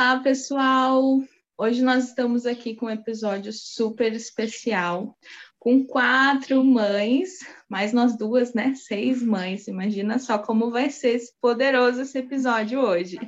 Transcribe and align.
Olá, 0.00 0.20
pessoal! 0.20 1.20
Hoje 1.58 1.82
nós 1.82 2.10
estamos 2.10 2.46
aqui 2.46 2.76
com 2.76 2.86
um 2.86 2.90
episódio 2.90 3.52
super 3.52 4.12
especial, 4.12 5.18
com 5.58 5.84
quatro 5.84 6.62
mães, 6.62 7.40
mais 7.68 7.92
nós 7.92 8.16
duas, 8.16 8.54
né? 8.54 8.76
Seis 8.76 9.20
mães. 9.20 9.66
Imagina 9.66 10.20
só 10.20 10.38
como 10.38 10.70
vai 10.70 10.88
ser 10.88 11.18
poderoso 11.40 12.02
esse 12.02 12.16
episódio 12.16 12.78
hoje. 12.78 13.18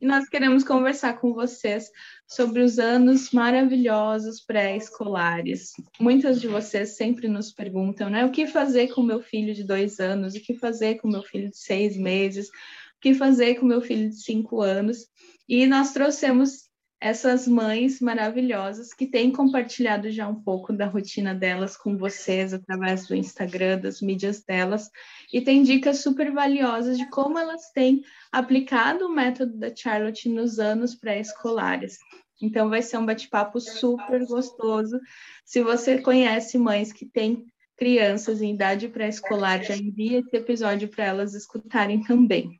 E 0.00 0.04
nós 0.04 0.28
queremos 0.28 0.64
conversar 0.64 1.20
com 1.20 1.32
vocês 1.32 1.88
sobre 2.26 2.62
os 2.62 2.80
anos 2.80 3.30
maravilhosos 3.30 4.40
pré-escolares. 4.40 5.70
Muitas 6.00 6.40
de 6.40 6.48
vocês 6.48 6.96
sempre 6.96 7.28
nos 7.28 7.52
perguntam, 7.52 8.10
né? 8.10 8.24
O 8.24 8.32
que 8.32 8.48
fazer 8.48 8.92
com 8.92 9.04
meu 9.04 9.20
filho 9.20 9.54
de 9.54 9.62
dois 9.62 10.00
anos? 10.00 10.34
O 10.34 10.40
que 10.40 10.54
fazer 10.54 10.96
com 10.96 11.06
meu 11.06 11.22
filho 11.22 11.48
de 11.48 11.58
seis 11.58 11.96
meses? 11.96 12.48
O 12.48 13.00
que 13.00 13.14
fazer 13.14 13.54
com 13.56 13.66
meu 13.66 13.80
filho 13.80 14.08
de 14.08 14.16
cinco 14.16 14.60
anos? 14.60 15.06
E 15.48 15.66
nós 15.66 15.92
trouxemos 15.92 16.66
essas 17.00 17.46
mães 17.46 18.00
maravilhosas 18.00 18.92
que 18.94 19.06
têm 19.06 19.30
compartilhado 19.30 20.10
já 20.10 20.26
um 20.26 20.42
pouco 20.42 20.72
da 20.72 20.86
rotina 20.86 21.34
delas 21.34 21.76
com 21.76 21.96
vocês 21.96 22.54
através 22.54 23.06
do 23.06 23.14
Instagram, 23.14 23.78
das 23.78 24.00
mídias 24.00 24.42
delas, 24.42 24.90
e 25.32 25.40
tem 25.40 25.62
dicas 25.62 25.98
super 25.98 26.32
valiosas 26.32 26.96
de 26.96 27.08
como 27.10 27.38
elas 27.38 27.70
têm 27.72 28.02
aplicado 28.32 29.06
o 29.06 29.14
método 29.14 29.56
da 29.58 29.74
Charlotte 29.74 30.28
nos 30.28 30.58
anos 30.58 30.94
pré-escolares. 30.94 31.98
Então 32.40 32.68
vai 32.68 32.82
ser 32.82 32.96
um 32.98 33.06
bate-papo 33.06 33.60
super 33.60 34.26
gostoso. 34.26 34.98
Se 35.44 35.62
você 35.62 35.98
conhece 35.98 36.58
mães 36.58 36.92
que 36.92 37.06
têm 37.06 37.44
crianças 37.76 38.40
em 38.40 38.54
idade 38.54 38.88
pré-escolar, 38.88 39.62
já 39.62 39.76
envia 39.76 40.20
esse 40.20 40.34
episódio 40.34 40.88
para 40.88 41.04
elas 41.04 41.34
escutarem 41.34 42.02
também. 42.02 42.58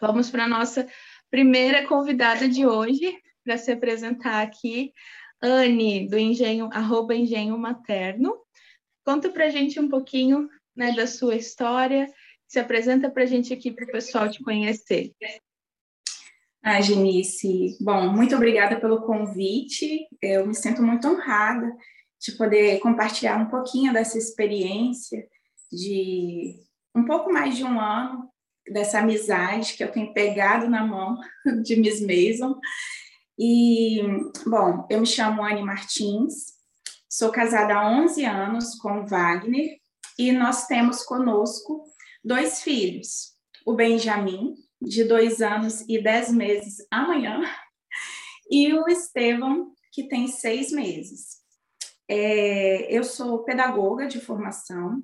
Vamos 0.00 0.30
para 0.30 0.44
a 0.44 0.48
nossa 0.48 0.86
primeira 1.32 1.88
convidada 1.88 2.46
de 2.46 2.66
hoje 2.66 3.18
para 3.42 3.56
se 3.56 3.72
apresentar 3.72 4.42
aqui, 4.42 4.92
Anne, 5.42 6.06
do 6.06 6.18
Engenho, 6.18 6.68
arroba 6.70 7.14
Engenho 7.14 7.56
Materno. 7.56 8.36
Conta 9.02 9.30
para 9.30 9.46
a 9.46 9.48
gente 9.48 9.80
um 9.80 9.88
pouquinho 9.88 10.46
né, 10.76 10.92
da 10.92 11.06
sua 11.06 11.34
história, 11.34 12.06
se 12.46 12.60
apresenta 12.60 13.10
para 13.10 13.22
a 13.22 13.26
gente 13.26 13.50
aqui 13.50 13.72
para 13.72 13.86
o 13.86 13.90
pessoal 13.90 14.30
te 14.30 14.42
conhecer. 14.42 15.10
Ah, 16.62 16.82
Genice, 16.82 17.78
bom, 17.80 18.12
muito 18.12 18.36
obrigada 18.36 18.78
pelo 18.78 19.00
convite. 19.00 20.06
Eu 20.20 20.46
me 20.46 20.54
sinto 20.54 20.82
muito 20.82 21.08
honrada 21.08 21.74
de 22.20 22.32
poder 22.32 22.78
compartilhar 22.80 23.38
um 23.38 23.48
pouquinho 23.48 23.90
dessa 23.90 24.18
experiência 24.18 25.26
de 25.72 26.60
um 26.94 27.06
pouco 27.06 27.32
mais 27.32 27.56
de 27.56 27.64
um 27.64 27.80
ano 27.80 28.31
dessa 28.70 29.00
amizade 29.00 29.74
que 29.74 29.82
eu 29.82 29.90
tenho 29.90 30.12
pegado 30.12 30.68
na 30.68 30.86
mão 30.86 31.18
de 31.62 31.76
Miss 31.76 32.00
Mason. 32.00 32.58
E, 33.38 34.00
bom, 34.46 34.86
eu 34.90 35.00
me 35.00 35.06
chamo 35.06 35.42
Anne 35.42 35.62
Martins, 35.62 36.52
sou 37.08 37.30
casada 37.30 37.74
há 37.74 37.90
11 37.90 38.24
anos 38.24 38.74
com 38.76 39.06
Wagner 39.06 39.78
e 40.18 40.32
nós 40.32 40.66
temos 40.66 41.02
conosco 41.02 41.84
dois 42.24 42.62
filhos, 42.62 43.32
o 43.66 43.74
Benjamin, 43.74 44.54
de 44.80 45.04
dois 45.04 45.40
anos 45.40 45.82
e 45.88 46.02
dez 46.02 46.32
meses 46.32 46.76
amanhã, 46.90 47.42
e 48.50 48.72
o 48.74 48.88
Estevam, 48.88 49.72
que 49.92 50.08
tem 50.08 50.28
seis 50.28 50.70
meses. 50.72 51.40
É, 52.08 52.94
eu 52.94 53.04
sou 53.04 53.44
pedagoga 53.44 54.06
de 54.06 54.20
formação, 54.20 55.02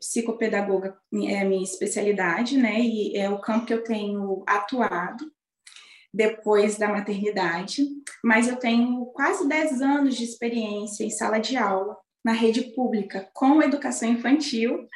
psicopedagoga 0.00 0.96
é 1.12 1.40
a 1.40 1.44
minha 1.44 1.62
especialidade, 1.62 2.56
né? 2.56 2.80
E 2.80 3.16
é 3.16 3.28
o 3.28 3.40
campo 3.40 3.66
que 3.66 3.74
eu 3.74 3.84
tenho 3.84 4.42
atuado 4.46 5.30
depois 6.12 6.78
da 6.78 6.88
maternidade, 6.88 7.84
mas 8.22 8.46
eu 8.46 8.56
tenho 8.56 9.06
quase 9.06 9.48
10 9.48 9.82
anos 9.82 10.16
de 10.16 10.22
experiência 10.22 11.04
em 11.04 11.10
sala 11.10 11.38
de 11.38 11.56
aula 11.56 11.96
na 12.24 12.32
rede 12.32 12.72
pública 12.72 13.28
com 13.34 13.60
educação 13.60 14.08
infantil 14.08 14.88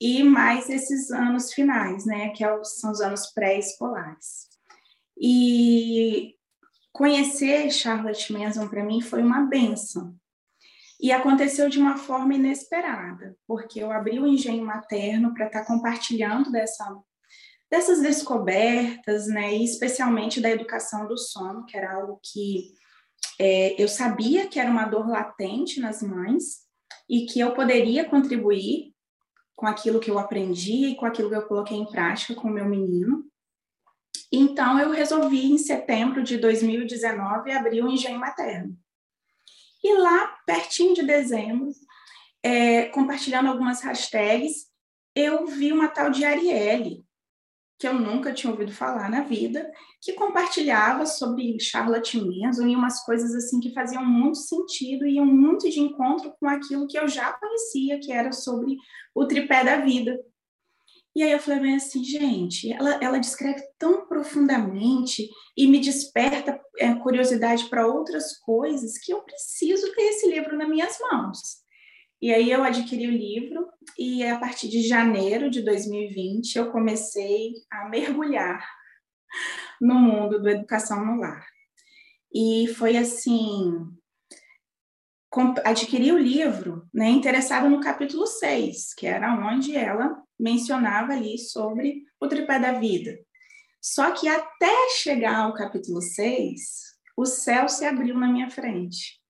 e 0.00 0.22
mais 0.24 0.68
esses 0.68 1.10
anos 1.12 1.52
finais, 1.52 2.04
né, 2.04 2.30
que 2.30 2.42
é 2.42 2.64
são 2.64 2.90
os 2.90 3.00
anos 3.00 3.26
pré-escolares. 3.32 4.48
E 5.16 6.34
conhecer 6.92 7.70
Charlotte 7.70 8.32
Manson 8.32 8.66
para 8.66 8.82
mim 8.82 9.00
foi 9.00 9.22
uma 9.22 9.42
benção, 9.42 10.16
e 11.02 11.10
aconteceu 11.10 11.68
de 11.68 11.80
uma 11.80 11.96
forma 11.96 12.32
inesperada, 12.32 13.36
porque 13.44 13.82
eu 13.82 13.90
abri 13.90 14.20
o 14.20 14.26
engenho 14.26 14.64
materno 14.64 15.34
para 15.34 15.46
estar 15.46 15.62
tá 15.62 15.66
compartilhando 15.66 16.52
dessa, 16.52 16.96
dessas 17.68 18.00
descobertas, 18.00 19.26
né, 19.26 19.52
e 19.52 19.64
especialmente 19.64 20.40
da 20.40 20.48
educação 20.48 21.08
do 21.08 21.18
sono, 21.18 21.66
que 21.66 21.76
era 21.76 21.96
algo 21.96 22.20
que 22.22 22.72
é, 23.36 23.82
eu 23.82 23.88
sabia 23.88 24.46
que 24.46 24.60
era 24.60 24.70
uma 24.70 24.84
dor 24.84 25.08
latente 25.08 25.80
nas 25.80 26.02
mães 26.02 26.60
e 27.10 27.26
que 27.26 27.40
eu 27.40 27.52
poderia 27.52 28.08
contribuir 28.08 28.94
com 29.56 29.66
aquilo 29.66 29.98
que 29.98 30.10
eu 30.10 30.20
aprendi 30.20 30.86
e 30.86 30.94
com 30.94 31.04
aquilo 31.04 31.28
que 31.28 31.36
eu 31.36 31.48
coloquei 31.48 31.76
em 31.76 31.90
prática 31.90 32.34
com 32.34 32.46
o 32.46 32.52
meu 32.52 32.68
menino. 32.68 33.24
Então, 34.30 34.78
eu 34.78 34.90
resolvi, 34.90 35.50
em 35.50 35.58
setembro 35.58 36.22
de 36.22 36.38
2019, 36.38 37.50
abrir 37.50 37.82
o 37.82 37.88
engenho 37.88 38.20
materno. 38.20 38.78
E 39.82 39.98
lá, 39.98 40.36
pertinho 40.46 40.94
de 40.94 41.02
dezembro, 41.02 41.70
é, 42.42 42.86
compartilhando 42.86 43.48
algumas 43.48 43.82
hashtags, 43.82 44.66
eu 45.14 45.46
vi 45.46 45.72
uma 45.72 45.88
tal 45.88 46.10
de 46.10 46.24
Arielle, 46.24 47.04
que 47.78 47.88
eu 47.88 47.94
nunca 47.94 48.32
tinha 48.32 48.52
ouvido 48.52 48.72
falar 48.72 49.10
na 49.10 49.22
vida, 49.22 49.68
que 50.00 50.12
compartilhava 50.12 51.04
sobre 51.04 51.58
Charlotte 51.58 52.16
Manson 52.16 52.68
e 52.68 52.76
umas 52.76 53.04
coisas 53.04 53.34
assim 53.34 53.58
que 53.58 53.74
faziam 53.74 54.04
muito 54.04 54.38
sentido 54.38 55.04
e 55.04 55.16
iam 55.16 55.26
muito 55.26 55.68
de 55.68 55.80
encontro 55.80 56.32
com 56.38 56.46
aquilo 56.46 56.86
que 56.86 56.96
eu 56.96 57.08
já 57.08 57.32
conhecia, 57.32 57.98
que 57.98 58.12
era 58.12 58.30
sobre 58.30 58.76
o 59.12 59.26
tripé 59.26 59.64
da 59.64 59.78
vida. 59.78 60.16
E 61.14 61.22
aí 61.22 61.32
eu 61.32 61.38
falei 61.38 61.74
assim, 61.74 62.02
gente, 62.02 62.72
ela, 62.72 62.98
ela 63.02 63.18
descreve 63.18 63.62
tão 63.78 64.06
profundamente 64.06 65.28
e 65.56 65.66
me 65.66 65.78
desperta 65.78 66.58
é, 66.78 66.94
curiosidade 66.94 67.68
para 67.68 67.86
outras 67.86 68.38
coisas 68.38 68.96
que 68.98 69.12
eu 69.12 69.22
preciso 69.22 69.92
ter 69.94 70.02
esse 70.02 70.30
livro 70.30 70.56
nas 70.56 70.68
minhas 70.68 70.98
mãos. 70.98 71.62
E 72.20 72.32
aí 72.32 72.50
eu 72.50 72.62
adquiri 72.62 73.08
o 73.08 73.10
livro 73.10 73.68
e 73.98 74.24
a 74.24 74.38
partir 74.38 74.68
de 74.68 74.86
janeiro 74.86 75.50
de 75.50 75.60
2020 75.60 76.56
eu 76.56 76.70
comecei 76.70 77.52
a 77.70 77.88
mergulhar 77.88 78.66
no 79.80 79.96
mundo 79.96 80.40
do 80.40 80.48
educação 80.48 81.04
no 81.04 81.20
lar. 81.20 81.44
E 82.34 82.68
foi 82.78 82.96
assim, 82.96 83.86
adquiri 85.64 86.12
o 86.12 86.18
livro, 86.18 86.88
né, 86.94 87.10
interessada 87.10 87.68
no 87.68 87.80
capítulo 87.80 88.26
6, 88.26 88.94
que 88.94 89.06
era 89.06 89.34
onde 89.34 89.76
ela 89.76 90.16
mencionava 90.42 91.12
ali 91.12 91.38
sobre 91.38 92.02
o 92.20 92.26
tripé 92.26 92.58
da 92.58 92.72
vida. 92.72 93.16
Só 93.80 94.10
que 94.10 94.28
até 94.28 94.90
chegar 95.00 95.36
ao 95.36 95.54
capítulo 95.54 96.02
6, 96.02 96.58
o 97.16 97.24
céu 97.24 97.68
se 97.68 97.84
abriu 97.84 98.18
na 98.18 98.26
minha 98.26 98.50
frente. 98.50 99.20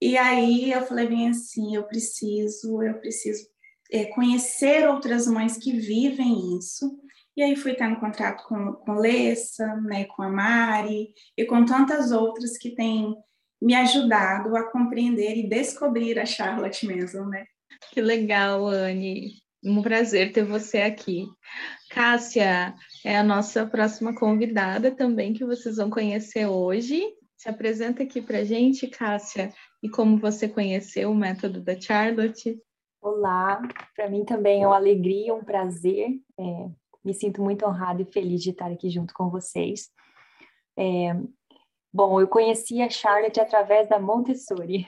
E 0.00 0.18
aí 0.18 0.72
eu 0.72 0.84
falei 0.84 1.06
bem 1.06 1.28
assim, 1.28 1.74
eu 1.74 1.84
preciso, 1.84 2.82
eu 2.82 2.98
preciso 2.98 3.46
é, 3.90 4.04
conhecer 4.06 4.88
outras 4.88 5.26
mães 5.26 5.56
que 5.56 5.72
vivem 5.72 6.58
isso. 6.58 7.00
E 7.36 7.42
aí 7.42 7.54
fui 7.54 7.72
estar 7.72 7.88
no 7.88 8.00
contrato 8.00 8.44
com, 8.48 8.72
com 8.72 8.94
Lessa, 8.94 9.76
né, 9.82 10.06
com 10.06 10.22
a 10.22 10.28
Mari 10.28 11.12
e 11.36 11.44
com 11.44 11.64
tantas 11.64 12.10
outras 12.10 12.58
que 12.58 12.74
têm 12.74 13.14
me 13.60 13.74
ajudado 13.74 14.56
a 14.56 14.70
compreender 14.70 15.36
e 15.36 15.48
descobrir 15.48 16.18
a 16.18 16.26
Charlotte 16.26 16.86
Manson, 16.86 17.26
né? 17.26 17.46
Que 17.92 18.00
legal, 18.00 18.66
Anne. 18.68 19.45
Um 19.68 19.82
prazer 19.82 20.32
ter 20.32 20.44
você 20.44 20.78
aqui. 20.78 21.26
Cássia 21.90 22.72
é 23.04 23.16
a 23.16 23.24
nossa 23.24 23.66
próxima 23.66 24.14
convidada 24.14 24.94
também, 24.94 25.32
que 25.32 25.44
vocês 25.44 25.76
vão 25.76 25.90
conhecer 25.90 26.46
hoje. 26.46 27.02
Se 27.36 27.48
apresenta 27.48 28.04
aqui 28.04 28.22
para 28.22 28.44
gente, 28.44 28.86
Cássia, 28.86 29.52
e 29.82 29.88
como 29.90 30.18
você 30.18 30.48
conheceu 30.48 31.10
o 31.10 31.16
método 31.16 31.60
da 31.60 31.78
Charlotte. 31.80 32.56
Olá, 33.02 33.60
para 33.96 34.08
mim 34.08 34.24
também 34.24 34.62
é 34.62 34.66
uma 34.68 34.76
alegria, 34.76 35.34
um 35.34 35.42
prazer. 35.42 36.10
É, 36.38 36.68
me 37.04 37.12
sinto 37.12 37.42
muito 37.42 37.66
honrada 37.66 38.02
e 38.02 38.12
feliz 38.12 38.44
de 38.44 38.50
estar 38.50 38.70
aqui 38.70 38.88
junto 38.88 39.12
com 39.12 39.28
vocês. 39.28 39.90
É, 40.78 41.12
bom, 41.92 42.20
eu 42.20 42.28
conheci 42.28 42.80
a 42.80 42.88
Charlotte 42.88 43.40
através 43.40 43.88
da 43.88 43.98
Montessori. 43.98 44.86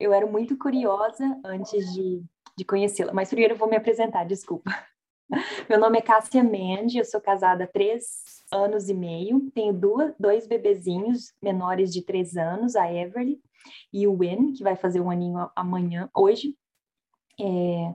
Eu 0.00 0.12
era 0.12 0.26
muito 0.26 0.58
curiosa 0.58 1.24
antes 1.44 1.94
de 1.94 2.24
de 2.60 2.64
conhecê-la. 2.64 3.12
Mas 3.12 3.28
primeiro 3.30 3.54
eu 3.54 3.58
vou 3.58 3.68
me 3.68 3.76
apresentar, 3.76 4.24
desculpa. 4.24 4.70
Meu 5.68 5.80
nome 5.80 5.98
é 5.98 6.02
Cássia 6.02 6.42
Mendes, 6.42 6.94
eu 6.94 7.04
sou 7.04 7.20
casada 7.20 7.64
há 7.64 7.66
três 7.66 8.42
anos 8.52 8.88
e 8.88 8.94
meio, 8.94 9.50
tenho 9.52 9.72
duas, 9.72 10.12
dois 10.18 10.46
bebezinhos 10.46 11.32
menores 11.40 11.92
de 11.92 12.02
três 12.02 12.36
anos, 12.36 12.76
a 12.76 12.92
Everly 12.92 13.40
e 13.92 14.06
o 14.06 14.16
Win, 14.16 14.52
que 14.52 14.62
vai 14.62 14.76
fazer 14.76 15.00
um 15.00 15.10
aninho 15.10 15.50
amanhã, 15.56 16.10
hoje. 16.14 16.54
É, 17.40 17.94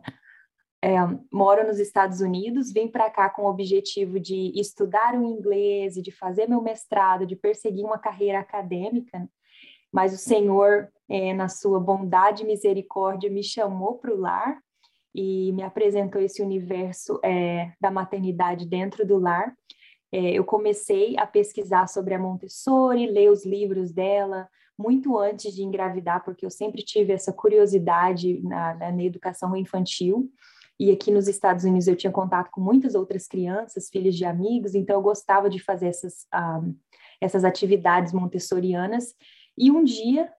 é, 0.82 0.96
moro 1.32 1.68
nos 1.68 1.78
Estados 1.78 2.22
Unidos, 2.22 2.72
vim 2.72 2.88
para 2.88 3.10
cá 3.10 3.30
com 3.30 3.44
o 3.44 3.50
objetivo 3.50 4.20
de 4.20 4.52
estudar 4.60 5.14
o 5.14 5.24
inglês 5.24 5.98
e 5.98 6.02
de 6.02 6.12
fazer 6.12 6.48
meu 6.48 6.62
mestrado, 6.62 7.26
de 7.26 7.36
perseguir 7.36 7.84
uma 7.84 8.00
carreira 8.00 8.40
acadêmica, 8.40 9.28
mas 9.96 10.14
o 10.14 10.18
Senhor, 10.18 10.90
é, 11.08 11.34
na 11.34 11.48
sua 11.48 11.80
bondade 11.80 12.44
e 12.44 12.46
misericórdia, 12.46 13.30
me 13.30 13.42
chamou 13.42 13.98
para 13.98 14.14
o 14.14 14.20
lar 14.20 14.60
e 15.16 15.54
me 15.54 15.64
apresentou 15.64 16.22
esse 16.22 16.42
universo 16.42 17.18
é, 17.24 17.72
da 17.80 17.90
maternidade 17.90 18.68
dentro 18.68 19.08
do 19.08 19.18
lar. 19.18 19.56
É, 20.12 20.34
eu 20.34 20.44
comecei 20.44 21.18
a 21.18 21.26
pesquisar 21.26 21.88
sobre 21.88 22.14
a 22.14 22.20
Montessori, 22.20 23.08
ler 23.08 23.32
os 23.32 23.46
livros 23.46 23.94
dela, 23.94 24.50
muito 24.78 25.18
antes 25.18 25.56
de 25.56 25.64
engravidar, 25.64 26.26
porque 26.26 26.46
eu 26.46 26.52
sempre 26.52 26.84
tive 26.84 27.14
essa 27.14 27.32
curiosidade 27.32 28.42
na, 28.44 28.74
na, 28.74 29.02
educação 29.02 29.56
infantil. 29.56 30.30
E 30.78 30.92
aqui 30.92 31.10
nos 31.10 31.30
Estados 31.30 31.64
Unidos 31.64 31.88
eu 31.88 31.96
tinha 31.96 32.12
contato 32.12 32.52
com 32.52 32.60
muitas 32.60 32.96
outras 32.96 33.30
crianças, 33.30 33.88
filhos 33.90 34.14
de 34.14 34.26
amigos, 34.26 34.76
então 34.76 34.98
eu 34.98 35.02
gostava 35.02 35.50
de 35.50 35.58
fazer 35.58 35.88
essas, 35.88 36.26
um, 36.34 36.38
ah, 36.38 36.64
essas 37.22 37.46
atividades 37.46 38.12
montessorianas. 38.12 39.16
E 39.58 39.72
um 39.72 39.84
dia, 39.84 40.32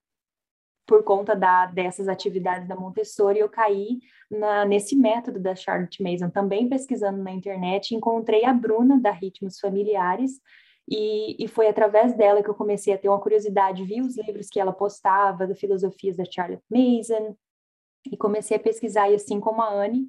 por 0.86 1.02
conta 1.02 1.34
da, 1.34 1.66
dessas 1.66 2.08
atividades 2.08 2.68
da 2.68 2.76
Montessori, 2.76 3.38
eu 3.38 3.48
caí 3.48 3.98
na, 4.30 4.64
nesse 4.64 4.94
método 4.94 5.40
da 5.40 5.54
Charlotte 5.54 6.02
Mason, 6.02 6.30
também 6.30 6.68
pesquisando 6.68 7.22
na 7.22 7.32
internet, 7.32 7.94
encontrei 7.94 8.44
a 8.44 8.52
Bruna, 8.52 9.00
da 9.00 9.10
Ritmos 9.10 9.58
Familiares, 9.58 10.40
e, 10.88 11.44
e, 11.44 11.48
foi 11.48 11.66
através 11.66 12.16
dela 12.16 12.42
que 12.42 12.48
eu 12.48 12.54
comecei 12.54 12.94
a 12.94 12.98
ter 12.98 13.08
uma 13.08 13.20
curiosidade, 13.20 13.84
vi 13.84 14.00
os 14.00 14.16
livros 14.16 14.48
que 14.48 14.60
ela 14.60 14.72
postava, 14.72 15.44
da 15.44 15.54
filosofias 15.54 16.16
da 16.16 16.24
Charlotte 16.24 16.62
Mason, 16.70 17.36
e 18.10 18.16
comecei 18.16 18.56
a 18.56 18.60
pesquisar, 18.60 19.10
e 19.10 19.16
assim 19.16 19.40
como 19.40 19.60
a 19.62 19.68
Anne, 19.68 20.06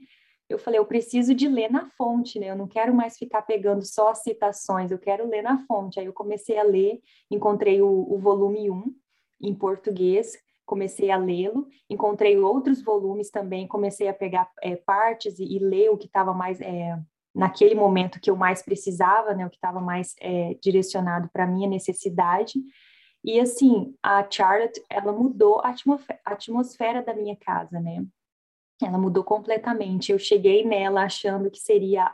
eu 0.49 0.57
falei, 0.57 0.79
eu 0.79 0.85
preciso 0.85 1.35
de 1.35 1.47
ler 1.47 1.69
na 1.69 1.89
fonte, 1.97 2.39
né? 2.39 2.49
Eu 2.49 2.55
não 2.55 2.67
quero 2.67 2.94
mais 2.94 3.17
ficar 3.17 3.41
pegando 3.41 3.85
só 3.85 4.13
citações, 4.13 4.91
eu 4.91 4.97
quero 4.97 5.27
ler 5.27 5.41
na 5.41 5.57
fonte. 5.65 5.99
Aí 5.99 6.05
eu 6.05 6.13
comecei 6.13 6.57
a 6.57 6.63
ler, 6.63 7.01
encontrei 7.29 7.81
o, 7.81 7.88
o 7.88 8.17
volume 8.17 8.71
1 8.71 8.95
em 9.41 9.53
português, 9.53 10.38
comecei 10.65 11.11
a 11.11 11.17
lê-lo, 11.17 11.67
encontrei 11.89 12.38
outros 12.38 12.81
volumes 12.81 13.29
também, 13.29 13.67
comecei 13.67 14.07
a 14.07 14.13
pegar 14.13 14.49
é, 14.61 14.75
partes 14.75 15.38
e, 15.38 15.44
e, 15.44 15.59
ler 15.59 15.89
o 15.89 15.97
que 15.97 16.07
estava 16.07 16.33
mais 16.33 16.61
é, 16.61 16.97
naquele 17.35 17.75
momento 17.75 18.19
que 18.19 18.29
eu 18.29 18.35
mais 18.35 18.61
precisava, 18.61 19.33
né? 19.33 19.45
O 19.45 19.49
que 19.49 19.57
estava 19.57 19.81
mais 19.81 20.15
é, 20.21 20.57
direcionado 20.61 21.29
para 21.31 21.45
minha 21.45 21.67
necessidade. 21.67 22.53
E 23.23 23.38
assim, 23.38 23.94
a 24.01 24.25
Charlotte, 24.29 24.81
ela 24.89 25.11
mudou 25.11 25.59
a 25.59 25.75
atmosfera 26.25 27.03
da 27.03 27.13
minha 27.13 27.35
casa, 27.35 27.81
né? 27.81 28.05
Ela 28.85 28.97
mudou 28.97 29.24
completamente. 29.24 30.12
Eu 30.12 30.19
cheguei 30.19 30.65
nela 30.65 31.03
achando 31.03 31.50
que 31.50 31.59
seria 31.59 32.13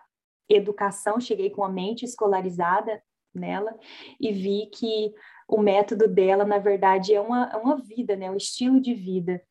educação, 0.50 1.20
cheguei 1.20 1.50
com 1.50 1.64
a 1.64 1.70
mente 1.70 2.06
escolarizada 2.06 3.02
nela 3.34 3.76
e 4.20 4.32
vi 4.32 4.70
que 4.72 5.14
o 5.48 5.60
método 5.60 6.08
dela, 6.08 6.46
na 6.46 6.58
verdade, 6.58 7.14
é 7.14 7.20
uma, 7.20 7.50
é 7.52 7.58
uma 7.58 7.78
vida, 7.78 8.16
né? 8.16 8.30
Um 8.30 8.38
estilo 8.38 8.80
de 8.80 8.94
vida. 8.94 9.42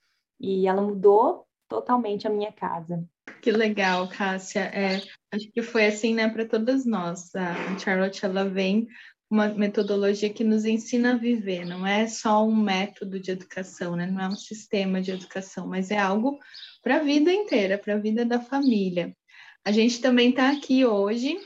E 0.41 0.67
ela 0.67 0.83
mudou 0.83 1.47
totalmente 1.69 2.27
a 2.27 2.31
minha 2.31 2.53
casa. 2.53 3.05
Que 3.41 3.51
legal, 3.51 4.09
Cássia. 4.09 4.61
É, 4.61 5.01
acho 5.33 5.51
que 5.53 5.63
foi 5.63 5.87
assim, 5.87 6.15
né, 6.15 6.29
para 6.29 6.47
todas 6.47 6.85
nós. 6.85 7.35
A 7.35 7.79
Charlotte, 7.79 8.25
ela 8.25 8.45
vem 8.45 8.87
uma 9.33 9.49
metodologia 9.49 10.29
que 10.29 10.45
nos 10.45 10.67
ensina 10.67 11.15
a 11.15 11.17
viver, 11.17 11.65
não 11.65 11.87
é 11.87 12.07
só 12.07 12.47
um 12.47 12.55
método 12.55 13.19
de 13.19 13.31
educação, 13.31 13.97
né? 13.97 14.07
Não 14.07 14.21
é 14.21 14.29
um 14.29 14.37
sistema 14.37 15.01
de 15.01 15.11
educação, 15.11 15.67
mas 15.67 15.91
é 15.91 15.97
algo 15.97 16.39
para 16.83 16.97
a 16.97 17.03
vida 17.03 17.33
inteira, 17.33 17.79
para 17.79 17.95
a 17.95 17.99
vida 17.99 18.27
da 18.27 18.39
família. 18.39 19.17
A 19.65 19.73
gente 19.73 20.03
também 20.03 20.29
está 20.29 20.51
aqui 20.51 20.85
hoje 20.85 21.39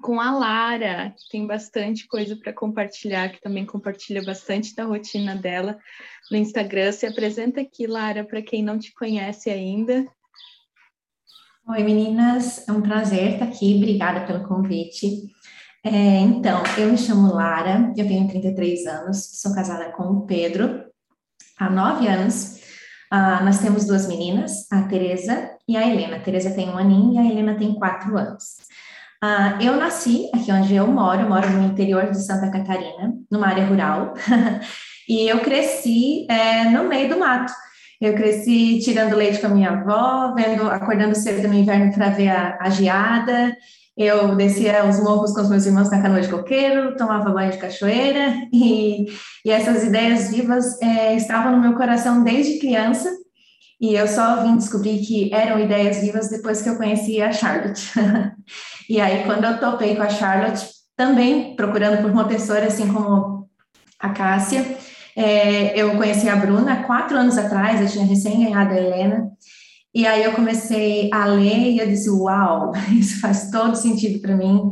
com 0.00 0.20
a 0.20 0.30
Lara, 0.30 1.12
que 1.18 1.28
tem 1.28 1.44
bastante 1.44 2.06
coisa 2.06 2.36
para 2.36 2.52
compartilhar, 2.52 3.30
que 3.30 3.40
também 3.40 3.66
compartilha 3.66 4.22
bastante 4.22 4.72
da 4.76 4.84
rotina 4.84 5.34
dela 5.34 5.76
no 6.30 6.36
Instagram. 6.36 6.92
Se 6.92 7.04
apresenta 7.04 7.60
aqui, 7.60 7.88
Lara, 7.88 8.22
para 8.24 8.40
quem 8.40 8.62
não 8.62 8.78
te 8.78 8.94
conhece 8.94 9.50
ainda. 9.50 10.06
Oi, 11.66 11.82
meninas, 11.82 12.66
é 12.68 12.72
um 12.72 12.80
prazer 12.80 13.32
estar 13.32 13.46
aqui, 13.46 13.74
obrigada 13.76 14.24
pelo 14.24 14.46
convite. 14.46 15.36
É, 15.84 15.90
então, 16.20 16.62
eu 16.76 16.90
me 16.90 16.98
chamo 16.98 17.32
Lara, 17.32 17.92
eu 17.96 18.06
tenho 18.06 18.28
33 18.28 18.86
anos, 18.86 19.40
sou 19.40 19.54
casada 19.54 19.92
com 19.92 20.04
o 20.04 20.26
Pedro 20.26 20.84
há 21.58 21.70
nove 21.70 22.06
anos 22.06 22.58
Uh, 23.12 23.42
nós 23.42 23.58
temos 23.58 23.86
duas 23.86 24.06
meninas, 24.06 24.70
a 24.70 24.82
Teresa 24.82 25.50
e 25.66 25.76
a 25.78 25.86
Helena. 25.86 26.16
A 26.16 26.20
Teresa 26.20 26.50
tem 26.50 26.68
um 26.68 26.76
aninho 26.76 27.14
e 27.14 27.18
a 27.18 27.24
Helena 27.24 27.54
tem 27.54 27.74
quatro 27.74 28.16
anos. 28.18 28.58
Uh, 29.24 29.62
eu 29.62 29.76
nasci 29.76 30.30
aqui 30.34 30.52
onde 30.52 30.74
eu 30.74 30.86
moro, 30.86 31.22
eu 31.22 31.28
moro 31.28 31.48
no 31.50 31.64
interior 31.64 32.10
de 32.10 32.22
Santa 32.22 32.50
Catarina, 32.50 33.14
numa 33.30 33.48
área 33.48 33.64
rural, 33.64 34.12
e 35.08 35.26
eu 35.26 35.40
cresci 35.40 36.26
é, 36.30 36.64
no 36.64 36.84
meio 36.84 37.08
do 37.08 37.18
mato. 37.18 37.52
Eu 38.00 38.14
cresci 38.14 38.78
tirando 38.80 39.16
leite 39.16 39.40
com 39.40 39.48
a 39.48 39.50
minha 39.50 39.70
avó, 39.70 40.34
vendo, 40.34 40.70
acordando 40.70 41.16
cedo 41.16 41.48
no 41.48 41.54
inverno 41.54 41.92
para 41.92 42.10
ver 42.10 42.28
a, 42.28 42.58
a 42.60 42.70
geada, 42.70 43.56
eu 43.98 44.36
descia 44.36 44.88
os 44.88 45.00
morros 45.00 45.32
com 45.32 45.40
os 45.40 45.50
meus 45.50 45.66
irmãos 45.66 45.90
na 45.90 46.00
canoa 46.00 46.20
de 46.20 46.28
coqueiro, 46.28 46.96
tomava 46.96 47.30
banho 47.30 47.50
de 47.50 47.58
cachoeira, 47.58 48.32
e, 48.52 49.06
e 49.44 49.50
essas 49.50 49.82
ideias 49.82 50.30
vivas 50.30 50.80
é, 50.80 51.16
estavam 51.16 51.52
no 51.52 51.60
meu 51.60 51.74
coração 51.74 52.22
desde 52.22 52.60
criança, 52.60 53.10
e 53.80 53.94
eu 53.94 54.06
só 54.06 54.42
vim 54.42 54.56
descobrir 54.56 54.98
que 55.00 55.32
eram 55.34 55.58
ideias 55.58 55.98
vivas 55.98 56.30
depois 56.30 56.62
que 56.62 56.68
eu 56.68 56.76
conheci 56.76 57.20
a 57.20 57.32
Charlotte. 57.32 57.90
e 58.88 59.00
aí, 59.00 59.24
quando 59.24 59.44
eu 59.44 59.58
topei 59.58 59.96
com 59.96 60.02
a 60.02 60.08
Charlotte, 60.08 60.66
também 60.96 61.54
procurando 61.54 62.02
por 62.02 62.12
Montessori, 62.12 62.66
assim 62.66 62.92
como 62.92 63.48
a 64.00 64.10
Cássia, 64.10 64.64
é, 65.16 65.80
eu 65.80 65.96
conheci 65.96 66.28
a 66.28 66.36
Bruna 66.36 66.84
quatro 66.84 67.16
anos 67.16 67.36
atrás, 67.36 67.80
eu 67.80 67.88
tinha 67.88 68.06
recém 68.06 68.44
ganhado 68.44 68.72
a 68.72 68.76
Helena, 68.76 69.30
e 69.94 70.06
aí 70.06 70.22
eu 70.24 70.32
comecei 70.32 71.10
a 71.12 71.24
ler 71.26 71.72
e 71.72 71.78
eu 71.78 71.86
disse, 71.86 72.10
uau, 72.10 72.72
isso 72.92 73.20
faz 73.20 73.50
todo 73.50 73.74
sentido 73.74 74.20
para 74.20 74.36
mim, 74.36 74.70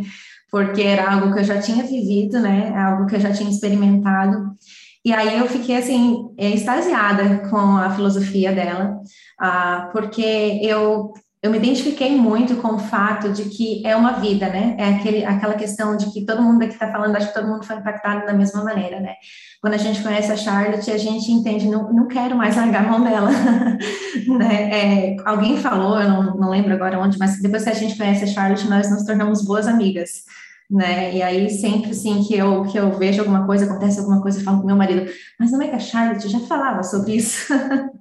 porque 0.51 0.83
era 0.83 1.13
algo 1.13 1.33
que 1.33 1.41
eu 1.41 1.45
já 1.45 1.61
tinha 1.61 1.85
vivido, 1.85 2.41
né? 2.41 2.75
Algo 2.77 3.07
que 3.07 3.17
eu 3.17 3.21
já 3.21 3.33
tinha 3.33 3.51
experimentado. 3.51 4.57
E 5.05 5.13
aí 5.13 5.39
eu 5.39 5.47
fiquei 5.47 5.77
assim 5.77 6.31
extasiada 6.37 7.49
com 7.49 7.77
a 7.77 7.91
filosofia 7.91 8.53
dela, 8.53 9.01
ah, 9.39 9.89
porque 9.93 10.61
eu 10.63 11.13
eu 11.43 11.51
me 11.51 11.59
identifiquei 11.59 12.17
muito 12.17 12.57
com 12.57 12.75
o 12.75 12.79
fato 12.79 13.31
de 13.31 13.45
que 13.45 13.87
é 13.87 13.95
uma 13.95 14.13
vida, 14.13 14.49
né? 14.49 14.75
É 14.79 14.89
aquele, 14.89 15.25
aquela 15.25 15.55
questão 15.55 15.97
de 15.97 16.11
que 16.13 16.25
todo 16.25 16.43
mundo 16.43 16.63
aqui 16.63 16.73
está 16.73 16.91
falando, 16.91 17.15
acho 17.15 17.29
que 17.29 17.35
todo 17.35 17.47
mundo 17.47 17.65
foi 17.65 17.77
impactado 17.77 18.27
da 18.27 18.33
mesma 18.33 18.65
maneira, 18.65 19.01
né? 19.01 19.15
Quando 19.61 19.75
a 19.75 19.79
gente 19.79 20.03
conhece 20.03 20.33
a 20.33 20.37
Charlotte, 20.37 20.91
a 20.91 20.99
gente 20.99 21.31
entende, 21.31 21.69
não, 21.69 21.93
não 21.93 22.09
quero 22.09 22.37
mais 22.37 22.57
largar 22.57 22.85
a 22.85 22.89
mão 22.89 23.05
dela, 23.05 23.31
né? 24.39 24.71
É, 24.71 25.17
alguém 25.25 25.59
falou, 25.59 26.01
eu 26.01 26.09
não, 26.09 26.37
não 26.37 26.51
lembro 26.51 26.73
agora 26.73 26.99
onde, 26.99 27.19
mas 27.19 27.41
depois 27.41 27.65
que 27.65 27.71
a 27.71 27.75
gente 27.75 27.97
conhece 27.97 28.25
a 28.25 28.29
Charlotte, 28.29 28.69
nós 28.69 28.91
nos 28.91 29.05
tornamos 29.05 29.45
boas 29.45 29.67
amigas 29.69 30.25
né? 30.71 31.15
E 31.15 31.23
aí 31.23 31.49
sempre 31.51 31.91
assim 31.91 32.23
que 32.23 32.35
eu 32.37 32.65
que 32.65 32.77
eu 32.77 32.91
vejo 32.99 33.21
alguma 33.21 33.47
coisa, 33.47 33.65
acontece 33.65 33.99
alguma 33.99 34.21
coisa, 34.21 34.41
eu 34.41 34.45
falo 34.45 34.61
com 34.61 34.67
meu 34.67 34.77
marido, 34.77 35.11
mas 35.39 35.51
não 35.53 35.63
é 35.63 35.69
que 35.69 35.77
a 35.77 35.79
Charlotte 35.79 36.29
já 36.29 36.41
falava 36.41 36.83
sobre 36.83 37.17
isso, 37.17 37.53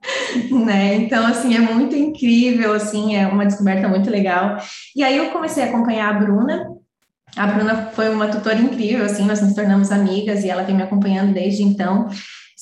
né? 0.51 0.95
Então 0.95 1.25
assim 1.25 1.55
é 1.55 1.60
muito 1.60 1.95
incrível, 1.95 2.74
assim 2.74 3.15
é 3.15 3.27
uma 3.27 3.45
descoberta 3.45 3.88
muito 3.88 4.10
legal. 4.10 4.57
E 4.95 5.03
aí 5.03 5.17
eu 5.17 5.31
comecei 5.31 5.63
a 5.63 5.67
acompanhar 5.67 6.15
a 6.15 6.19
Bruna. 6.19 6.75
A 7.38 7.48
Bruna 7.48 7.91
foi 7.93 8.10
uma 8.10 8.29
tutora 8.29 8.57
incrível, 8.57 9.05
assim, 9.05 9.25
nós 9.25 9.41
nos 9.41 9.53
tornamos 9.53 9.91
amigas 9.91 10.43
e 10.43 10.50
ela 10.50 10.63
vem 10.63 10.75
me 10.75 10.84
acompanhando 10.84 11.34
desde 11.34 11.63
então. 11.63 12.07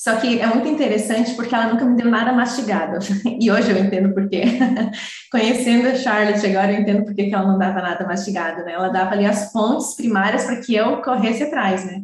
Só 0.04 0.16
que 0.16 0.38
é 0.38 0.46
muito 0.46 0.68
interessante 0.68 1.32
porque 1.32 1.54
ela 1.54 1.72
nunca 1.72 1.86
me 1.86 1.96
deu 1.96 2.10
nada 2.10 2.30
mastigado. 2.30 2.98
E 3.40 3.50
hoje 3.50 3.70
eu 3.70 3.78
entendo 3.78 4.12
por 4.12 4.28
quê. 4.28 4.42
Conhecendo 5.32 5.88
a 5.88 5.94
Charlotte 5.94 6.46
agora, 6.46 6.72
eu 6.72 6.82
entendo 6.82 7.06
por 7.06 7.14
que 7.14 7.34
ela 7.34 7.50
não 7.50 7.58
dava 7.58 7.80
nada 7.80 8.06
mastigado, 8.06 8.62
né? 8.64 8.72
Ela 8.74 8.90
dava 8.90 9.12
ali 9.12 9.24
as 9.24 9.50
fontes 9.50 9.96
primárias 9.96 10.44
para 10.44 10.60
que 10.60 10.74
eu 10.74 11.00
corresse 11.00 11.44
atrás, 11.44 11.86
né? 11.86 12.02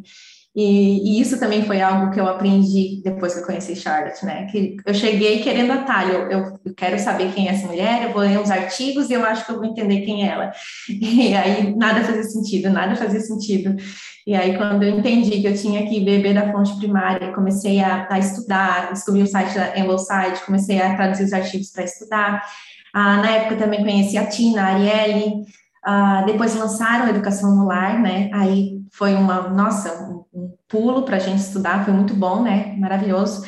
E, 0.53 1.17
e, 1.17 1.21
isso 1.21 1.39
também 1.39 1.63
foi 1.63 1.81
algo 1.81 2.11
que 2.11 2.19
eu 2.19 2.27
aprendi 2.27 3.01
depois 3.03 3.33
que 3.33 3.39
eu 3.39 3.45
conheci 3.45 3.73
Charlotte, 3.73 4.25
né? 4.25 4.47
Que 4.47 4.75
eu 4.85 4.93
cheguei 4.93 5.41
querendo 5.41 5.71
atalho, 5.71 6.29
eu, 6.29 6.59
eu 6.65 6.75
quero 6.75 6.99
saber 6.99 7.31
quem 7.31 7.47
é 7.47 7.51
essa 7.51 7.67
mulher, 7.67 8.03
eu 8.03 8.11
vou 8.11 8.21
ler 8.21 8.37
uns 8.37 8.51
artigos 8.51 9.09
e 9.09 9.13
eu 9.13 9.23
acho 9.23 9.45
que 9.45 9.51
eu 9.53 9.55
vou 9.55 9.65
entender 9.65 10.01
quem 10.01 10.27
é 10.27 10.33
ela. 10.33 10.51
E 10.89 11.33
aí 11.33 11.75
nada 11.75 12.03
fazia 12.03 12.23
sentido, 12.23 12.69
nada 12.69 12.95
fazia 12.95 13.21
sentido. 13.21 13.75
E 14.27 14.35
aí, 14.35 14.55
quando 14.57 14.83
eu 14.83 14.99
entendi 14.99 15.41
que 15.41 15.47
eu 15.47 15.55
tinha 15.55 15.87
que 15.87 15.99
beber 15.99 16.33
da 16.33 16.51
fonte 16.51 16.77
primária, 16.77 17.33
comecei 17.33 17.79
a, 17.79 18.07
a 18.09 18.19
estudar, 18.19 18.91
descobri 18.91 19.23
o 19.23 19.27
site 19.27 19.55
da 19.55 19.73
Ambleside, 19.75 20.45
comecei 20.45 20.79
a 20.79 20.95
traduzir 20.95 21.23
os 21.23 21.33
artigos 21.33 21.71
para 21.71 21.83
estudar. 21.85 22.43
Ah, 22.93 23.17
na 23.17 23.31
época 23.31 23.55
também 23.55 23.81
conheci 23.81 24.17
a 24.17 24.27
Tina, 24.27 24.61
a 24.61 24.65
Arielle, 24.75 25.45
ah, 25.83 26.23
depois 26.25 26.55
lançaram 26.55 27.05
a 27.05 27.09
Educação 27.09 27.55
no 27.55 27.65
Lar, 27.65 27.99
né? 27.99 28.29
Aí 28.33 28.80
foi 28.91 29.13
uma, 29.13 29.49
nossa, 29.49 30.03
um, 30.03 30.25
um 30.33 30.53
pulo 30.67 31.03
para 31.03 31.15
a 31.17 31.19
gente 31.19 31.39
estudar, 31.39 31.85
foi 31.85 31.93
muito 31.93 32.13
bom, 32.13 32.43
né? 32.43 32.75
Maravilhoso. 32.77 33.43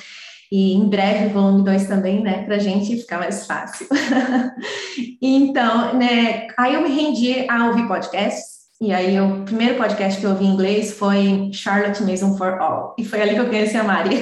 E 0.52 0.74
em 0.74 0.88
breve, 0.88 1.34
volume 1.34 1.64
2 1.64 1.88
também, 1.88 2.22
né, 2.22 2.44
para 2.44 2.58
a 2.58 2.60
gente 2.60 2.96
ficar 2.98 3.18
mais 3.18 3.48
fácil. 3.48 3.88
então, 5.20 5.96
né, 5.96 6.48
aí 6.56 6.76
eu 6.76 6.84
me 6.84 6.90
rendi 6.90 7.50
a 7.50 7.70
ouvir 7.70 7.88
podcasts, 7.88 8.53
e 8.82 8.92
aí, 8.92 9.18
o 9.22 9.46
primeiro 9.46 9.78
podcast 9.78 10.20
que 10.20 10.26
eu 10.26 10.32
ouvi 10.32 10.46
em 10.46 10.50
inglês 10.50 10.94
foi 10.94 11.50
Charlotte 11.54 12.04
Mason 12.04 12.36
for 12.36 12.60
All. 12.60 12.96
E 12.98 13.06
foi 13.06 13.22
ali 13.22 13.36
que 13.36 13.40
eu 13.40 13.48
conheci 13.48 13.78
a 13.78 13.84
Mari. 13.84 14.18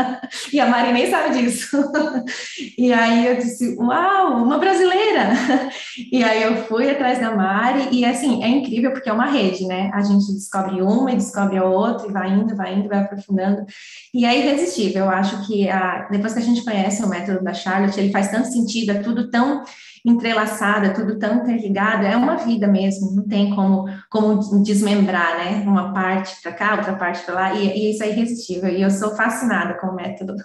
e 0.52 0.60
a 0.60 0.66
Mari 0.66 0.92
nem 0.92 1.10
sabe 1.10 1.36
disso. 1.36 1.76
e 2.78 2.92
aí 2.92 3.26
eu 3.26 3.36
disse, 3.36 3.76
uau, 3.76 4.42
uma 4.42 4.58
brasileira! 4.58 5.32
e 6.10 6.24
aí 6.24 6.44
eu 6.44 6.64
fui 6.64 6.88
atrás 6.88 7.18
da 7.18 7.34
Mari. 7.34 7.88
E 7.90 8.04
assim, 8.04 8.42
é 8.42 8.48
incrível 8.48 8.92
porque 8.92 9.10
é 9.10 9.12
uma 9.12 9.26
rede, 9.26 9.66
né? 9.66 9.90
A 9.92 10.00
gente 10.00 10.32
descobre 10.32 10.80
uma 10.80 11.12
e 11.12 11.16
descobre 11.16 11.58
a 11.58 11.64
outra, 11.64 12.08
e 12.08 12.12
vai 12.12 12.30
indo, 12.30 12.56
vai 12.56 12.74
indo, 12.74 12.88
vai 12.88 13.00
aprofundando. 13.00 13.66
E 14.14 14.24
é 14.24 14.38
irresistível. 14.38 15.04
Eu 15.04 15.10
acho 15.10 15.46
que 15.46 15.68
a, 15.68 16.08
depois 16.10 16.32
que 16.32 16.38
a 16.38 16.42
gente 16.42 16.64
conhece 16.64 17.02
o 17.02 17.08
método 17.08 17.44
da 17.44 17.52
Charlotte, 17.52 17.98
ele 18.00 18.12
faz 18.12 18.30
tanto 18.30 18.48
sentido, 18.50 18.92
é 18.92 18.94
tudo 18.94 19.30
tão 19.30 19.62
entrelaçada, 20.06 20.94
tudo 20.94 21.18
tão 21.18 21.42
interligado, 21.42 22.06
é 22.06 22.16
uma 22.16 22.36
vida 22.36 22.68
mesmo, 22.68 23.10
não 23.10 23.26
tem 23.26 23.52
como, 23.52 23.86
como 24.08 24.62
desmembrar, 24.62 25.36
né? 25.36 25.64
Uma 25.66 25.92
parte 25.92 26.40
para 26.40 26.52
cá, 26.52 26.76
outra 26.76 26.94
parte 26.94 27.24
para 27.24 27.34
lá, 27.34 27.54
e, 27.54 27.66
e, 27.66 27.90
isso 27.90 28.04
é 28.04 28.10
irresistível, 28.10 28.70
e 28.70 28.80
eu 28.80 28.90
sou 28.90 29.16
fascinada 29.16 29.74
com 29.74 29.88
o 29.88 29.96
método. 29.96 30.36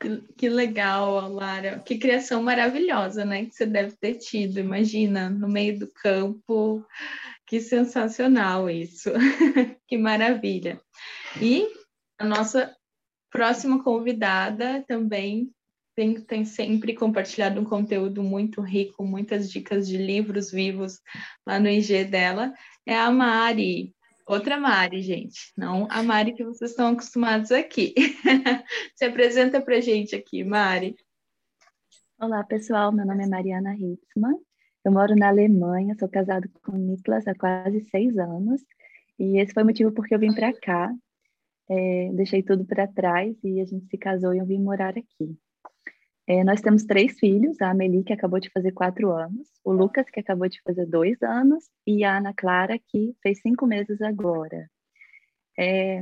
Que, 0.00 0.22
que 0.38 0.48
legal, 0.48 1.30
Lara, 1.30 1.78
que 1.80 1.98
criação 1.98 2.42
maravilhosa, 2.42 3.22
né? 3.22 3.44
Que 3.44 3.54
você 3.54 3.66
deve 3.66 3.92
ter 3.96 4.14
tido, 4.14 4.58
imagina, 4.58 5.28
no 5.28 5.46
meio 5.46 5.78
do 5.78 5.88
campo, 6.02 6.82
que 7.46 7.60
sensacional 7.60 8.70
isso, 8.70 9.10
que 9.86 9.98
maravilha. 9.98 10.80
E 11.38 11.68
a 12.18 12.24
nossa 12.24 12.74
próxima 13.30 13.82
convidada 13.84 14.82
também 14.88 15.50
tem, 15.94 16.20
tem 16.20 16.44
sempre 16.44 16.94
compartilhado 16.94 17.60
um 17.60 17.64
conteúdo 17.64 18.22
muito 18.22 18.60
rico, 18.60 19.04
muitas 19.04 19.50
dicas 19.50 19.86
de 19.86 19.96
livros 19.96 20.50
vivos 20.50 21.00
lá 21.46 21.60
no 21.60 21.68
IG 21.68 22.04
dela, 22.04 22.52
é 22.86 22.96
a 22.96 23.10
Mari. 23.10 23.94
Outra 24.26 24.56
Mari, 24.56 25.02
gente, 25.02 25.52
não 25.56 25.86
a 25.90 26.02
Mari 26.02 26.32
que 26.34 26.44
vocês 26.44 26.70
estão 26.70 26.88
acostumados 26.92 27.50
aqui. 27.50 27.94
Se 28.96 29.04
apresenta 29.04 29.60
para 29.60 29.80
gente 29.80 30.14
aqui, 30.14 30.44
Mari. 30.44 30.96
Olá, 32.18 32.44
pessoal. 32.44 32.92
Meu 32.92 33.04
nome 33.04 33.24
é 33.24 33.26
Mariana 33.26 33.74
Hitzmann. 33.74 34.38
Eu 34.84 34.92
moro 34.92 35.14
na 35.16 35.28
Alemanha, 35.28 35.96
sou 35.98 36.08
casado 36.08 36.48
com 36.62 36.72
o 36.72 36.78
Niklas 36.78 37.26
há 37.26 37.34
quase 37.34 37.80
seis 37.90 38.16
anos. 38.16 38.62
E 39.18 39.38
esse 39.40 39.52
foi 39.52 39.62
o 39.62 39.66
motivo 39.66 39.92
porque 39.92 40.14
eu 40.14 40.18
vim 40.18 40.32
para 40.32 40.52
cá. 40.52 40.92
É, 41.68 42.10
deixei 42.12 42.42
tudo 42.42 42.64
para 42.64 42.86
trás 42.86 43.36
e 43.42 43.60
a 43.60 43.64
gente 43.64 43.86
se 43.86 43.98
casou 43.98 44.34
e 44.34 44.38
eu 44.38 44.46
vim 44.46 44.58
morar 44.58 44.96
aqui. 44.96 45.36
É, 46.32 46.42
nós 46.42 46.62
temos 46.62 46.84
três 46.84 47.18
filhos, 47.18 47.60
a 47.60 47.72
Amelie, 47.72 48.02
que 48.02 48.12
acabou 48.14 48.40
de 48.40 48.48
fazer 48.48 48.72
quatro 48.72 49.10
anos, 49.12 49.46
o 49.62 49.70
Lucas, 49.70 50.08
que 50.08 50.18
acabou 50.18 50.48
de 50.48 50.62
fazer 50.62 50.86
dois 50.86 51.22
anos, 51.22 51.64
e 51.86 52.04
a 52.04 52.16
Ana 52.16 52.32
Clara, 52.32 52.78
que 52.78 53.14
fez 53.22 53.42
cinco 53.42 53.66
meses 53.66 54.00
agora. 54.00 54.66
É, 55.58 56.00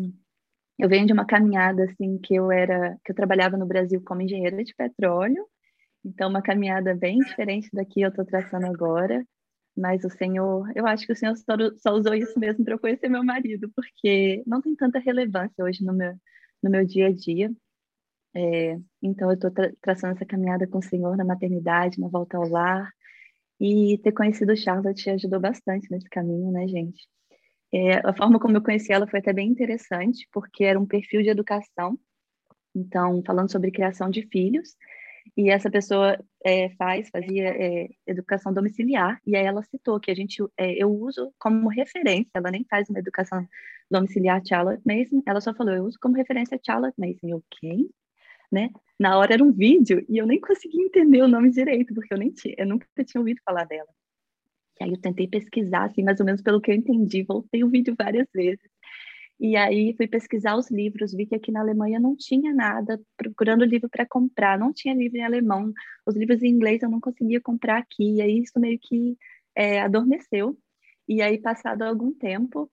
eu 0.78 0.88
venho 0.88 1.04
de 1.04 1.12
uma 1.12 1.26
caminhada, 1.26 1.82
assim, 1.82 2.16
que 2.18 2.36
eu 2.36 2.52
era, 2.52 2.96
que 3.04 3.10
eu 3.10 3.16
trabalhava 3.16 3.56
no 3.56 3.66
Brasil 3.66 4.00
como 4.06 4.22
engenheira 4.22 4.62
de 4.62 4.72
petróleo, 4.72 5.44
então 6.04 6.30
uma 6.30 6.42
caminhada 6.42 6.94
bem 6.94 7.18
diferente 7.18 7.68
da 7.72 7.84
que 7.84 8.00
eu 8.00 8.10
estou 8.10 8.24
traçando 8.24 8.66
agora, 8.66 9.26
mas 9.76 10.04
o 10.04 10.10
Senhor, 10.10 10.70
eu 10.76 10.86
acho 10.86 11.06
que 11.06 11.12
o 11.12 11.16
Senhor 11.16 11.36
só, 11.36 11.56
só 11.76 11.92
usou 11.92 12.14
isso 12.14 12.38
mesmo 12.38 12.64
para 12.64 12.74
eu 12.74 12.78
conhecer 12.78 13.08
meu 13.08 13.24
marido, 13.24 13.68
porque 13.74 14.44
não 14.46 14.62
tem 14.62 14.76
tanta 14.76 15.00
relevância 15.00 15.64
hoje 15.64 15.84
no 15.84 15.92
meu, 15.92 16.14
no 16.62 16.70
meu 16.70 16.86
dia 16.86 17.08
a 17.08 17.12
dia, 17.12 17.50
é, 18.34 18.78
então, 19.02 19.28
eu 19.30 19.34
estou 19.34 19.50
tra 19.50 19.72
traçando 19.80 20.14
essa 20.14 20.26
caminhada 20.26 20.66
com 20.66 20.78
o 20.78 20.82
Senhor 20.82 21.16
na 21.16 21.24
maternidade, 21.24 22.00
na 22.00 22.08
volta 22.08 22.36
ao 22.36 22.48
lar. 22.48 22.90
E 23.60 23.98
ter 23.98 24.12
conhecido 24.12 24.56
Charlotte 24.56 25.10
ajudou 25.10 25.40
bastante 25.40 25.90
nesse 25.90 26.08
caminho, 26.08 26.50
né, 26.50 26.66
gente? 26.68 27.06
É, 27.72 27.96
a 28.06 28.14
forma 28.14 28.40
como 28.40 28.56
eu 28.56 28.62
conheci 28.62 28.92
ela 28.92 29.06
foi 29.06 29.20
até 29.20 29.32
bem 29.32 29.48
interessante, 29.48 30.28
porque 30.32 30.64
era 30.64 30.78
um 30.78 30.86
perfil 30.86 31.22
de 31.22 31.28
educação. 31.30 31.98
Então, 32.74 33.22
falando 33.26 33.50
sobre 33.50 33.70
criação 33.70 34.10
de 34.10 34.26
filhos. 34.28 34.76
E 35.36 35.50
essa 35.50 35.70
pessoa 35.70 36.18
é, 36.44 36.70
faz, 36.76 37.08
fazia 37.10 37.48
é, 37.48 37.88
educação 38.06 38.52
domiciliar. 38.52 39.20
E 39.26 39.36
aí 39.36 39.44
ela 39.44 39.62
citou 39.62 40.00
que 40.00 40.10
a 40.10 40.14
gente, 40.14 40.42
é, 40.56 40.72
eu 40.82 40.90
uso 40.90 41.32
como 41.38 41.68
referência, 41.68 42.30
ela 42.34 42.50
nem 42.50 42.64
faz 42.68 42.88
uma 42.88 42.98
educação 42.98 43.46
domiciliar 43.90 44.42
Charlotte 44.46 44.82
Mason, 44.86 45.22
ela 45.26 45.40
só 45.40 45.54
falou, 45.54 45.74
eu 45.74 45.84
uso 45.84 45.98
como 46.00 46.16
referência 46.16 46.60
Charlotte 46.64 46.98
Mason. 46.98 47.28
Eu, 47.28 47.44
quem? 47.50 47.90
Né? 48.50 48.70
Na 48.98 49.18
hora 49.18 49.34
era 49.34 49.44
um 49.44 49.52
vídeo 49.52 50.04
e 50.08 50.18
eu 50.18 50.26
nem 50.26 50.40
conseguia 50.40 50.84
entender 50.84 51.22
o 51.22 51.28
nome 51.28 51.50
direito, 51.50 51.94
porque 51.94 52.12
eu 52.12 52.18
nem 52.18 52.30
tinha, 52.30 52.54
eu 52.58 52.66
nunca 52.66 52.86
tinha 53.04 53.20
ouvido 53.20 53.40
falar 53.44 53.64
dela. 53.64 53.88
E 54.80 54.84
aí 54.84 54.90
eu 54.90 55.00
tentei 55.00 55.28
pesquisar, 55.28 55.84
assim, 55.84 56.02
mais 56.02 56.20
ou 56.20 56.26
menos 56.26 56.42
pelo 56.42 56.60
que 56.60 56.70
eu 56.70 56.74
entendi, 56.74 57.22
voltei 57.22 57.62
o 57.64 57.68
vídeo 57.68 57.94
várias 57.98 58.26
vezes. 58.34 58.68
E 59.38 59.56
aí 59.56 59.94
fui 59.96 60.06
pesquisar 60.06 60.56
os 60.56 60.70
livros, 60.70 61.14
vi 61.14 61.26
que 61.26 61.34
aqui 61.34 61.50
na 61.50 61.60
Alemanha 61.60 61.98
não 61.98 62.14
tinha 62.14 62.52
nada, 62.52 63.00
procurando 63.16 63.64
livro 63.64 63.88
para 63.88 64.06
comprar, 64.06 64.58
não 64.58 64.72
tinha 64.72 64.94
livro 64.94 65.16
em 65.18 65.24
alemão, 65.24 65.72
os 66.06 66.14
livros 66.14 66.42
em 66.42 66.48
inglês 66.48 66.82
eu 66.82 66.90
não 66.90 67.00
conseguia 67.00 67.40
comprar 67.40 67.78
aqui, 67.78 68.16
e 68.16 68.22
aí 68.22 68.40
isso 68.42 68.60
meio 68.60 68.78
que 68.78 69.16
é, 69.54 69.80
adormeceu. 69.80 70.58
E 71.08 71.22
aí, 71.22 71.38
passado 71.38 71.82
algum 71.82 72.12
tempo, 72.12 72.70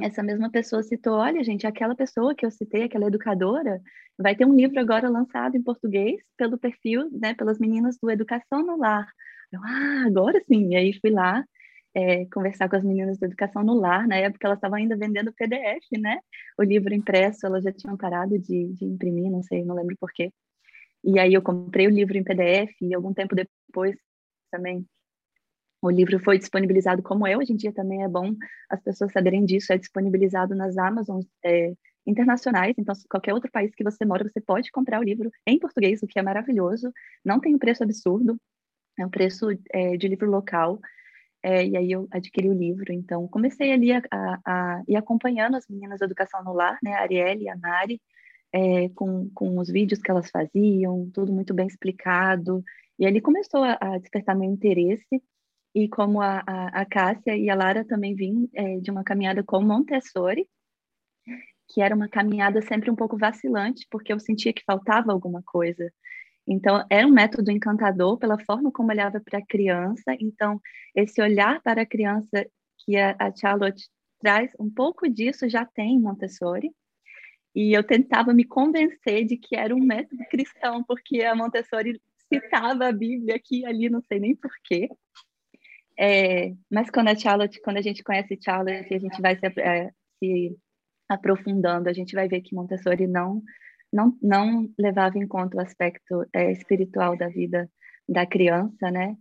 essa 0.00 0.22
mesma 0.22 0.50
pessoa 0.50 0.82
citou, 0.82 1.14
olha, 1.14 1.42
gente, 1.44 1.66
aquela 1.66 1.94
pessoa 1.94 2.34
que 2.34 2.46
eu 2.46 2.50
citei, 2.50 2.84
aquela 2.84 3.06
educadora, 3.06 3.80
vai 4.18 4.34
ter 4.34 4.46
um 4.46 4.54
livro 4.54 4.78
agora 4.80 5.08
lançado 5.08 5.56
em 5.56 5.62
português 5.62 6.20
pelo 6.36 6.58
perfil, 6.58 7.10
né, 7.12 7.34
pelas 7.34 7.58
meninas 7.58 7.98
do 8.00 8.10
Educação 8.10 8.64
no 8.64 8.76
Lar. 8.78 9.06
Eu, 9.52 9.60
ah, 9.62 10.04
agora 10.06 10.42
sim. 10.48 10.72
E 10.72 10.76
aí 10.76 10.92
fui 11.00 11.10
lá 11.10 11.44
é, 11.94 12.24
conversar 12.26 12.68
com 12.68 12.76
as 12.76 12.84
meninas 12.84 13.18
do 13.18 13.26
Educação 13.26 13.62
no 13.62 13.74
Lar. 13.74 14.06
Na 14.08 14.16
época 14.16 14.46
elas 14.46 14.58
estavam 14.58 14.78
ainda 14.78 14.96
vendendo 14.96 15.32
PDF, 15.32 15.86
né? 16.00 16.18
O 16.58 16.62
livro 16.62 16.94
impresso, 16.94 17.46
elas 17.46 17.64
já 17.64 17.72
tinham 17.72 17.96
parado 17.96 18.38
de, 18.38 18.72
de 18.72 18.84
imprimir, 18.84 19.30
não 19.30 19.42
sei, 19.42 19.64
não 19.64 19.74
lembro 19.74 19.96
porquê. 19.98 20.32
E 21.04 21.18
aí 21.18 21.34
eu 21.34 21.42
comprei 21.42 21.86
o 21.86 21.90
livro 21.90 22.16
em 22.16 22.24
PDF 22.24 22.72
e 22.80 22.94
algum 22.94 23.12
tempo 23.12 23.34
depois 23.34 23.96
também 24.50 24.86
o 25.82 25.90
livro 25.90 26.18
foi 26.20 26.38
disponibilizado 26.38 27.02
como 27.02 27.26
é, 27.26 27.36
hoje 27.36 27.52
em 27.52 27.56
dia 27.56 27.72
também 27.72 28.04
é 28.04 28.08
bom 28.08 28.34
as 28.70 28.80
pessoas 28.80 29.12
saberem 29.12 29.44
disso, 29.44 29.72
é 29.72 29.76
disponibilizado 29.78 30.54
nas 30.54 30.78
Amazons 30.78 31.26
é, 31.44 31.74
internacionais, 32.06 32.74
então 32.78 32.94
qualquer 33.10 33.34
outro 33.34 33.50
país 33.50 33.74
que 33.74 33.82
você 33.82 34.04
mora, 34.04 34.28
você 34.28 34.40
pode 34.40 34.70
comprar 34.70 35.00
o 35.00 35.02
livro 35.02 35.30
em 35.44 35.58
português, 35.58 36.00
o 36.02 36.06
que 36.06 36.18
é 36.18 36.22
maravilhoso, 36.22 36.92
não 37.24 37.40
tem 37.40 37.54
um 37.54 37.58
preço 37.58 37.82
absurdo, 37.82 38.40
é 38.98 39.04
um 39.04 39.10
preço 39.10 39.48
é, 39.72 39.96
de 39.96 40.06
livro 40.06 40.30
local, 40.30 40.78
é, 41.42 41.66
e 41.66 41.76
aí 41.76 41.90
eu 41.90 42.06
adquiri 42.12 42.48
o 42.48 42.54
livro, 42.54 42.92
então 42.92 43.26
comecei 43.26 43.72
ali 43.72 43.92
a, 43.92 44.02
a, 44.12 44.40
a 44.46 44.82
ir 44.86 44.96
acompanhando 44.96 45.56
as 45.56 45.66
meninas 45.68 45.98
da 45.98 46.06
Educação 46.06 46.44
no 46.44 46.52
Lar, 46.52 46.78
né, 46.82 46.94
a 46.94 47.00
Arielle 47.00 47.44
e 47.44 47.48
a 47.48 47.56
Nari, 47.56 48.00
é, 48.52 48.88
com, 48.90 49.28
com 49.34 49.58
os 49.58 49.68
vídeos 49.68 50.00
que 50.00 50.10
elas 50.10 50.30
faziam, 50.30 51.10
tudo 51.12 51.32
muito 51.32 51.52
bem 51.52 51.66
explicado, 51.66 52.62
e 52.98 53.06
ali 53.06 53.20
começou 53.20 53.64
a, 53.64 53.78
a 53.80 53.98
despertar 53.98 54.36
meu 54.36 54.48
interesse, 54.48 55.20
e 55.74 55.88
como 55.88 56.20
a, 56.20 56.42
a, 56.46 56.82
a 56.82 56.86
Cássia 56.86 57.36
e 57.36 57.48
a 57.48 57.54
Lara 57.54 57.84
também 57.84 58.14
vim 58.14 58.48
é, 58.54 58.78
de 58.78 58.90
uma 58.90 59.02
caminhada 59.02 59.42
com 59.42 59.62
Montessori, 59.62 60.46
que 61.68 61.80
era 61.80 61.94
uma 61.94 62.08
caminhada 62.08 62.60
sempre 62.60 62.90
um 62.90 62.96
pouco 62.96 63.16
vacilante, 63.16 63.86
porque 63.90 64.12
eu 64.12 64.20
sentia 64.20 64.52
que 64.52 64.64
faltava 64.64 65.12
alguma 65.12 65.42
coisa. 65.42 65.90
Então, 66.46 66.84
era 66.90 67.06
um 67.06 67.10
método 67.10 67.50
encantador 67.50 68.18
pela 68.18 68.38
forma 68.44 68.70
como 68.70 68.90
olhava 68.90 69.20
para 69.20 69.38
a 69.38 69.46
criança. 69.46 70.14
Então, 70.20 70.60
esse 70.94 71.22
olhar 71.22 71.62
para 71.62 71.82
a 71.82 71.86
criança 71.86 72.46
que 72.78 72.96
a, 72.96 73.16
a 73.18 73.34
Charlotte 73.34 73.88
traz, 74.20 74.52
um 74.58 74.70
pouco 74.70 75.08
disso 75.08 75.48
já 75.48 75.64
tem 75.64 75.94
em 75.94 76.00
Montessori. 76.00 76.70
E 77.54 77.76
eu 77.76 77.84
tentava 77.84 78.32
me 78.34 78.44
convencer 78.44 79.24
de 79.24 79.36
que 79.36 79.56
era 79.56 79.74
um 79.74 79.80
método 79.84 80.22
cristão, 80.30 80.82
porque 80.84 81.22
a 81.22 81.34
Montessori 81.34 82.00
citava 82.32 82.88
a 82.88 82.92
Bíblia 82.92 83.36
aqui 83.36 83.60
e 83.60 83.66
ali, 83.66 83.88
não 83.88 84.02
sei 84.02 84.18
nem 84.18 84.34
porquê. 84.34 84.88
É, 85.98 86.52
mas 86.70 86.90
quando 86.90 87.08
a 87.08 87.16
Charlotte, 87.16 87.60
quando 87.62 87.76
a 87.78 87.82
gente 87.82 88.02
conhece 88.02 88.38
Charlotte, 88.42 88.94
a 88.94 88.98
gente 88.98 89.20
vai 89.20 89.36
se, 89.36 89.46
é, 89.60 89.90
se, 90.18 90.56
aprofundando, 91.08 91.88
a 91.88 91.92
gente 91.92 92.14
vai 92.14 92.28
ver 92.28 92.40
que 92.42 92.54
Montessori 92.54 93.06
não 93.06 93.42
não, 93.92 94.16
não 94.22 94.70
levava 94.78 95.18
em 95.18 95.28
conta 95.28 95.58
o 95.58 95.60
aspecto 95.60 96.24
é, 96.32 96.50
espiritual 96.50 97.16
da 97.16 97.28
vida 97.28 97.70
da 98.08 98.26
criança, 98.26 98.90
né? 98.90 99.16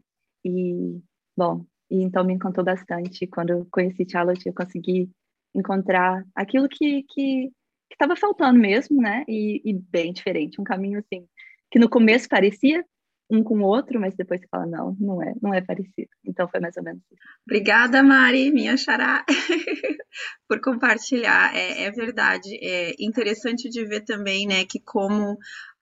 E 0.45 1.01
bom, 1.37 1.65
e 1.89 2.01
então 2.03 2.23
me 2.23 2.33
encantou 2.33 2.63
bastante 2.63 3.27
quando 3.27 3.67
conheci 3.71 4.05
Charlotte, 4.09 4.47
eu 4.47 4.53
consegui 4.53 5.09
encontrar 5.53 6.23
aquilo 6.35 6.69
que 6.69 7.03
que 7.09 7.51
estava 7.91 8.15
faltando 8.15 8.59
mesmo, 8.59 9.01
né? 9.01 9.25
E, 9.27 9.61
e 9.65 9.73
bem 9.73 10.13
diferente, 10.13 10.59
um 10.61 10.63
caminho 10.63 10.99
assim 10.99 11.27
que 11.71 11.79
no 11.79 11.89
começo 11.89 12.27
parecia 12.27 12.85
um 13.31 13.43
com 13.43 13.59
o 13.59 13.63
outro, 13.63 13.99
mas 13.99 14.13
depois 14.13 14.41
você 14.41 14.47
fala, 14.47 14.65
não, 14.65 14.95
não 14.99 15.23
é, 15.23 15.33
não 15.41 15.53
é 15.53 15.61
parecido. 15.61 16.09
Então 16.25 16.49
foi 16.49 16.59
mais 16.59 16.75
ou 16.75 16.83
menos 16.83 17.01
isso. 17.09 17.21
Obrigada, 17.47 18.03
Mari, 18.03 18.51
minha 18.51 18.75
xará, 18.75 19.25
por 20.47 20.59
compartilhar. 20.59 21.55
É, 21.55 21.83
é, 21.83 21.91
verdade. 21.91 22.49
É 22.61 22.93
interessante 22.99 23.69
de 23.69 23.85
ver 23.85 24.01
também, 24.01 24.45
né, 24.45 24.65
que 24.65 24.81
como 24.81 25.37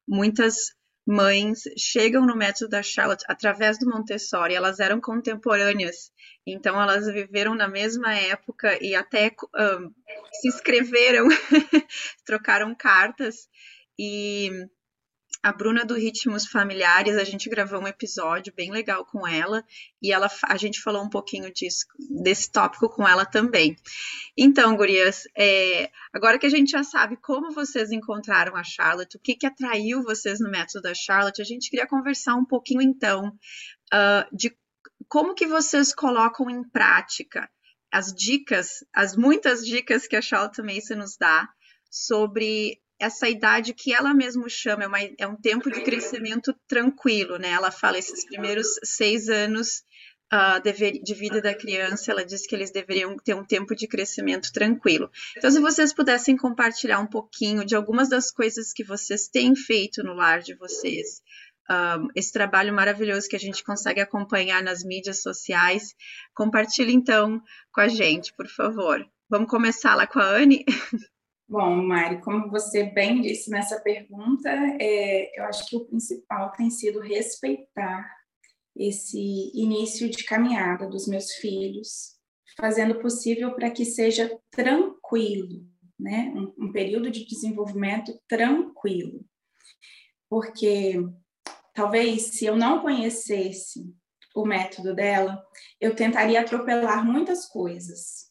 muitas 0.07 0.77
mães 1.07 1.63
chegam 1.75 2.23
no 2.23 2.35
método 2.35 2.69
da 2.69 2.83
Charlotte 2.83 3.25
através 3.27 3.79
do 3.79 3.89
Montessori, 3.89 4.53
elas 4.53 4.79
eram 4.79 5.01
contemporâneas, 5.01 6.11
então 6.45 6.79
elas 6.79 7.07
viveram 7.11 7.55
na 7.55 7.67
mesma 7.67 8.13
época 8.13 8.77
e 8.79 8.93
até 8.93 9.31
um, 9.55 9.91
se 10.33 10.49
inscreveram, 10.49 11.27
trocaram 12.27 12.75
cartas 12.75 13.47
e 13.97 14.51
a 15.41 15.53
Bruna 15.53 15.85
do 15.85 15.95
Ritmos 15.95 16.45
Familiares, 16.45 17.15
a 17.15 17.23
gente 17.23 17.49
gravou 17.49 17.81
um 17.81 17.87
episódio 17.87 18.53
bem 18.53 18.71
legal 18.71 19.05
com 19.05 19.25
ela 19.25 19.63
e 20.01 20.11
ela, 20.11 20.29
a 20.43 20.57
gente 20.57 20.81
falou 20.81 21.01
um 21.03 21.09
pouquinho 21.09 21.51
disso, 21.53 21.85
desse 22.21 22.51
tópico 22.51 22.89
com 22.89 23.07
ela 23.07 23.25
também. 23.25 23.77
Então, 24.37 24.75
gurias, 24.75 25.23
é, 25.37 25.89
agora 26.13 26.37
que 26.37 26.45
a 26.45 26.49
gente 26.49 26.71
já 26.71 26.83
sabe 26.83 27.15
como 27.17 27.53
vocês 27.53 27.91
encontraram 27.91 28.55
a 28.55 28.63
Charlotte, 28.63 29.15
o 29.15 29.19
que, 29.19 29.35
que 29.35 29.45
atraiu 29.45 30.03
vocês 30.03 30.41
no 30.41 30.51
método 30.51 30.81
da 30.81 30.93
Charlotte, 30.93 31.41
a 31.41 31.45
gente 31.45 31.69
queria 31.69 31.87
conversar 31.87 32.35
um 32.35 32.45
pouquinho 32.45 32.81
então 32.81 33.29
uh, 33.93 34.35
de 34.35 34.53
como 35.07 35.33
que 35.33 35.47
vocês 35.47 35.93
colocam 35.93 36.49
em 36.49 36.67
prática 36.69 37.49
as 37.91 38.13
dicas, 38.13 38.85
as 38.93 39.15
muitas 39.15 39.65
dicas 39.65 40.05
que 40.05 40.15
a 40.15 40.21
Charlotte 40.21 40.61
Mason 40.61 40.95
nos 40.95 41.17
dá 41.17 41.49
sobre 41.89 42.79
essa 42.99 43.29
idade 43.29 43.73
que 43.73 43.93
ela 43.93 44.13
mesma 44.13 44.49
chama, 44.49 44.83
é, 44.83 44.87
uma, 44.87 44.99
é, 45.01 45.27
um 45.27 45.35
tempo 45.35 45.71
de 45.71 45.81
crescimento 45.81 46.53
tranquilo, 46.67 47.37
né? 47.37 47.49
Ela 47.49 47.71
fala 47.71 47.97
esses 47.97 48.25
primeiros 48.25 48.67
seis 48.83 49.29
anos 49.29 49.83
uh, 50.33 50.61
de, 50.61 51.01
de, 51.01 51.13
vida 51.13 51.41
da 51.41 51.53
criança, 51.53 52.11
ela 52.11 52.25
diz 52.25 52.45
que 52.45 52.55
eles 52.55 52.71
deveriam 52.71 53.15
ter 53.17 53.33
um 53.33 53.45
tempo 53.45 53.75
de 53.75 53.87
crescimento 53.87 54.51
tranquilo. 54.51 55.09
Então, 55.37 55.49
se 55.49 55.59
vocês 55.59 55.93
pudessem 55.93 56.37
compartilhar 56.37 56.99
um 56.99 57.07
pouquinho 57.07 57.65
de 57.65 57.75
algumas 57.75 58.09
das 58.09 58.31
coisas 58.31 58.73
que 58.73 58.83
vocês 58.83 59.27
têm 59.27 59.55
feito 59.55 60.03
no 60.03 60.13
lar 60.13 60.41
de 60.41 60.55
vocês, 60.55 61.21
um, 61.69 61.73
ah, 61.73 62.07
esse 62.15 62.31
trabalho 62.31 62.73
maravilhoso 62.73 63.29
que 63.29 63.35
a 63.35 63.39
gente 63.39 63.63
consegue 63.63 64.01
acompanhar 64.01 64.63
nas 64.63 64.83
mídias 64.83 65.21
sociais, 65.21 65.93
compartilhe 66.33 66.93
então 66.93 67.41
com 67.71 67.81
a 67.81 67.87
gente, 67.87 68.33
por 68.33 68.47
favor. 68.47 69.05
Vamos 69.29 69.49
começar 69.49 69.95
lá 69.95 70.07
com 70.07 70.19
a 70.19 70.25
Anne? 70.25 70.65
Bom, 71.49 71.77
Mari, 71.77 72.21
como 72.21 72.47
você 72.47 72.83
bem 72.83 73.23
disse 73.23 73.49
nessa 73.49 73.81
pergunta, 73.81 74.47
é, 74.79 75.31
eu 75.35 75.45
acho 75.45 75.65
que 75.65 75.75
o 75.75 75.83
principal 75.83 76.51
tem 76.51 76.69
sido 76.69 76.99
respeitar 76.99 78.07
esse 78.75 79.51
início 79.55 80.07
de 80.07 80.23
caminhada 80.25 80.87
dos 80.87 81.07
meus 81.07 81.31
filhos, 81.33 82.19
fazendo 82.55 83.01
possível 83.01 83.55
para 83.55 83.71
que 83.71 83.83
seja 83.83 84.29
tranquilo, 84.51 85.65
né? 85.99 86.31
Um, 86.35 86.65
um 86.67 86.71
período 86.71 87.09
de 87.09 87.25
desenvolvimento 87.25 88.13
tranquilo. 88.27 89.25
Porque 90.29 91.03
talvez 91.73 92.37
se 92.37 92.45
eu 92.45 92.55
não 92.55 92.79
conhecesse 92.79 93.91
o 94.35 94.45
método 94.45 94.93
dela, 94.93 95.43
eu 95.81 95.95
tentaria 95.95 96.41
atropelar 96.41 97.03
muitas 97.03 97.47
coisas 97.47 98.28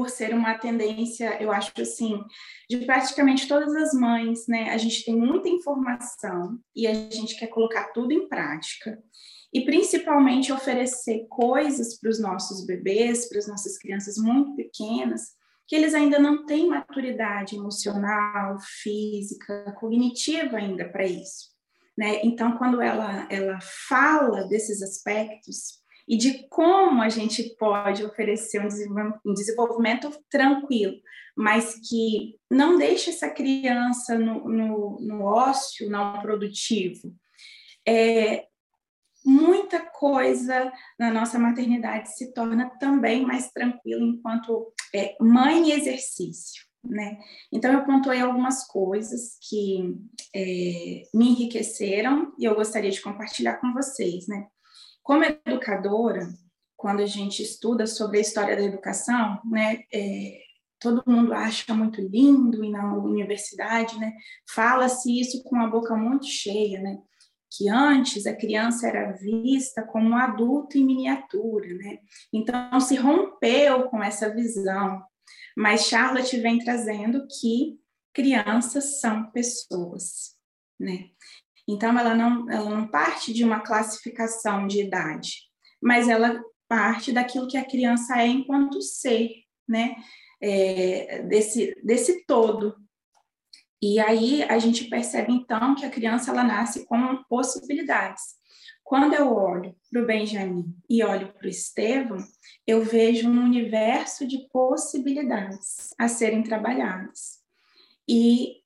por 0.00 0.08
ser 0.08 0.32
uma 0.32 0.54
tendência, 0.54 1.36
eu 1.42 1.52
acho 1.52 1.72
assim, 1.78 2.24
de 2.70 2.78
praticamente 2.86 3.46
todas 3.46 3.76
as 3.76 3.92
mães, 3.92 4.46
né? 4.48 4.70
A 4.70 4.78
gente 4.78 5.04
tem 5.04 5.14
muita 5.14 5.50
informação 5.50 6.58
e 6.74 6.86
a 6.86 6.94
gente 6.94 7.38
quer 7.38 7.48
colocar 7.48 7.92
tudo 7.92 8.10
em 8.10 8.26
prática. 8.26 8.98
E 9.52 9.60
principalmente 9.60 10.54
oferecer 10.54 11.26
coisas 11.28 12.00
para 12.00 12.08
os 12.08 12.18
nossos 12.18 12.64
bebês, 12.64 13.28
para 13.28 13.40
as 13.40 13.46
nossas 13.46 13.76
crianças 13.76 14.16
muito 14.16 14.56
pequenas, 14.56 15.32
que 15.68 15.76
eles 15.76 15.92
ainda 15.92 16.18
não 16.18 16.46
têm 16.46 16.66
maturidade 16.66 17.54
emocional, 17.54 18.56
física, 18.82 19.70
cognitiva 19.78 20.56
ainda 20.56 20.88
para 20.88 21.04
isso. 21.04 21.50
Né? 21.94 22.22
Então, 22.24 22.56
quando 22.56 22.80
ela, 22.80 23.28
ela 23.30 23.58
fala 23.86 24.48
desses 24.48 24.80
aspectos, 24.80 25.79
e 26.10 26.16
de 26.16 26.48
como 26.48 27.00
a 27.00 27.08
gente 27.08 27.54
pode 27.56 28.04
oferecer 28.04 28.60
um 28.60 29.32
desenvolvimento 29.32 30.10
tranquilo, 30.28 30.96
mas 31.36 31.76
que 31.88 32.34
não 32.50 32.76
deixe 32.76 33.10
essa 33.10 33.30
criança 33.30 34.18
no, 34.18 34.48
no, 34.48 34.98
no 35.00 35.22
ócio 35.22 35.88
não 35.88 36.20
produtivo. 36.20 37.14
É, 37.86 38.44
muita 39.24 39.78
coisa 39.78 40.72
na 40.98 41.12
nossa 41.12 41.38
maternidade 41.38 42.12
se 42.16 42.34
torna 42.34 42.68
também 42.80 43.24
mais 43.24 43.52
tranquila 43.52 44.02
enquanto 44.02 44.72
é, 44.92 45.14
mãe 45.20 45.68
e 45.68 45.72
exercício. 45.72 46.64
Né? 46.82 47.18
Então, 47.52 47.72
eu 47.72 47.84
pontuei 47.84 48.20
algumas 48.20 48.66
coisas 48.66 49.38
que 49.48 49.96
é, 50.34 51.02
me 51.14 51.28
enriqueceram 51.28 52.32
e 52.36 52.46
eu 52.46 52.56
gostaria 52.56 52.90
de 52.90 53.00
compartilhar 53.00 53.58
com 53.60 53.72
vocês. 53.72 54.26
Né? 54.26 54.48
Como 55.10 55.24
educadora, 55.24 56.20
quando 56.76 57.00
a 57.00 57.06
gente 57.06 57.42
estuda 57.42 57.84
sobre 57.84 58.18
a 58.18 58.20
história 58.20 58.54
da 58.54 58.62
educação, 58.62 59.40
né, 59.44 59.82
é, 59.92 60.38
todo 60.78 61.02
mundo 61.04 61.32
acha 61.32 61.74
muito 61.74 62.00
lindo 62.00 62.62
e 62.62 62.70
na 62.70 62.94
universidade, 62.94 63.98
né, 63.98 64.12
fala-se 64.48 65.20
isso 65.20 65.42
com 65.42 65.56
a 65.56 65.66
boca 65.66 65.96
muito 65.96 66.26
cheia, 66.26 66.80
né, 66.80 66.96
que 67.50 67.68
antes 67.68 68.24
a 68.24 68.36
criança 68.36 68.86
era 68.86 69.10
vista 69.10 69.82
como 69.82 70.10
um 70.10 70.16
adulto 70.16 70.78
em 70.78 70.86
miniatura, 70.86 71.66
né, 71.74 71.98
então 72.32 72.80
se 72.80 72.94
rompeu 72.94 73.88
com 73.88 74.00
essa 74.00 74.32
visão, 74.32 75.02
mas 75.56 75.86
Charlotte 75.86 76.38
vem 76.38 76.60
trazendo 76.60 77.26
que 77.26 77.80
crianças 78.14 79.00
são 79.00 79.28
pessoas, 79.32 80.36
né, 80.78 81.10
então, 81.68 81.98
ela 81.98 82.14
não, 82.14 82.50
ela 82.50 82.70
não 82.70 82.88
parte 82.88 83.32
de 83.32 83.44
uma 83.44 83.60
classificação 83.60 84.66
de 84.66 84.80
idade, 84.80 85.42
mas 85.82 86.08
ela 86.08 86.42
parte 86.68 87.12
daquilo 87.12 87.48
que 87.48 87.56
a 87.56 87.64
criança 87.64 88.20
é 88.20 88.26
enquanto 88.26 88.80
ser, 88.80 89.30
né? 89.68 89.96
É, 90.42 91.22
desse, 91.24 91.74
desse 91.82 92.24
todo. 92.24 92.74
E 93.82 93.98
aí 93.98 94.42
a 94.44 94.58
gente 94.58 94.84
percebe, 94.84 95.32
então, 95.32 95.74
que 95.74 95.84
a 95.84 95.90
criança 95.90 96.30
ela 96.30 96.44
nasce 96.44 96.86
com 96.86 97.22
possibilidades. 97.28 98.22
Quando 98.84 99.14
eu 99.14 99.32
olho 99.32 99.76
para 99.90 100.02
o 100.02 100.06
Benjamin 100.06 100.64
e 100.88 101.02
olho 101.04 101.32
para 101.32 101.46
o 101.46 101.50
Estevam, 101.50 102.18
eu 102.66 102.82
vejo 102.82 103.28
um 103.28 103.44
universo 103.44 104.26
de 104.26 104.48
possibilidades 104.52 105.90
a 105.98 106.08
serem 106.08 106.42
trabalhadas. 106.42 107.38
E 108.08 108.56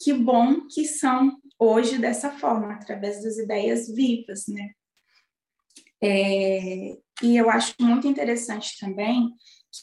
que 0.00 0.12
bom 0.12 0.66
que 0.66 0.84
são 0.84 1.36
hoje 1.58 1.98
dessa 1.98 2.30
forma, 2.30 2.74
através 2.74 3.22
das 3.22 3.36
ideias 3.38 3.88
vivas, 3.88 4.46
né? 4.48 4.70
É, 6.02 6.96
e 7.22 7.36
eu 7.36 7.50
acho 7.50 7.74
muito 7.80 8.06
interessante 8.06 8.78
também 8.78 9.34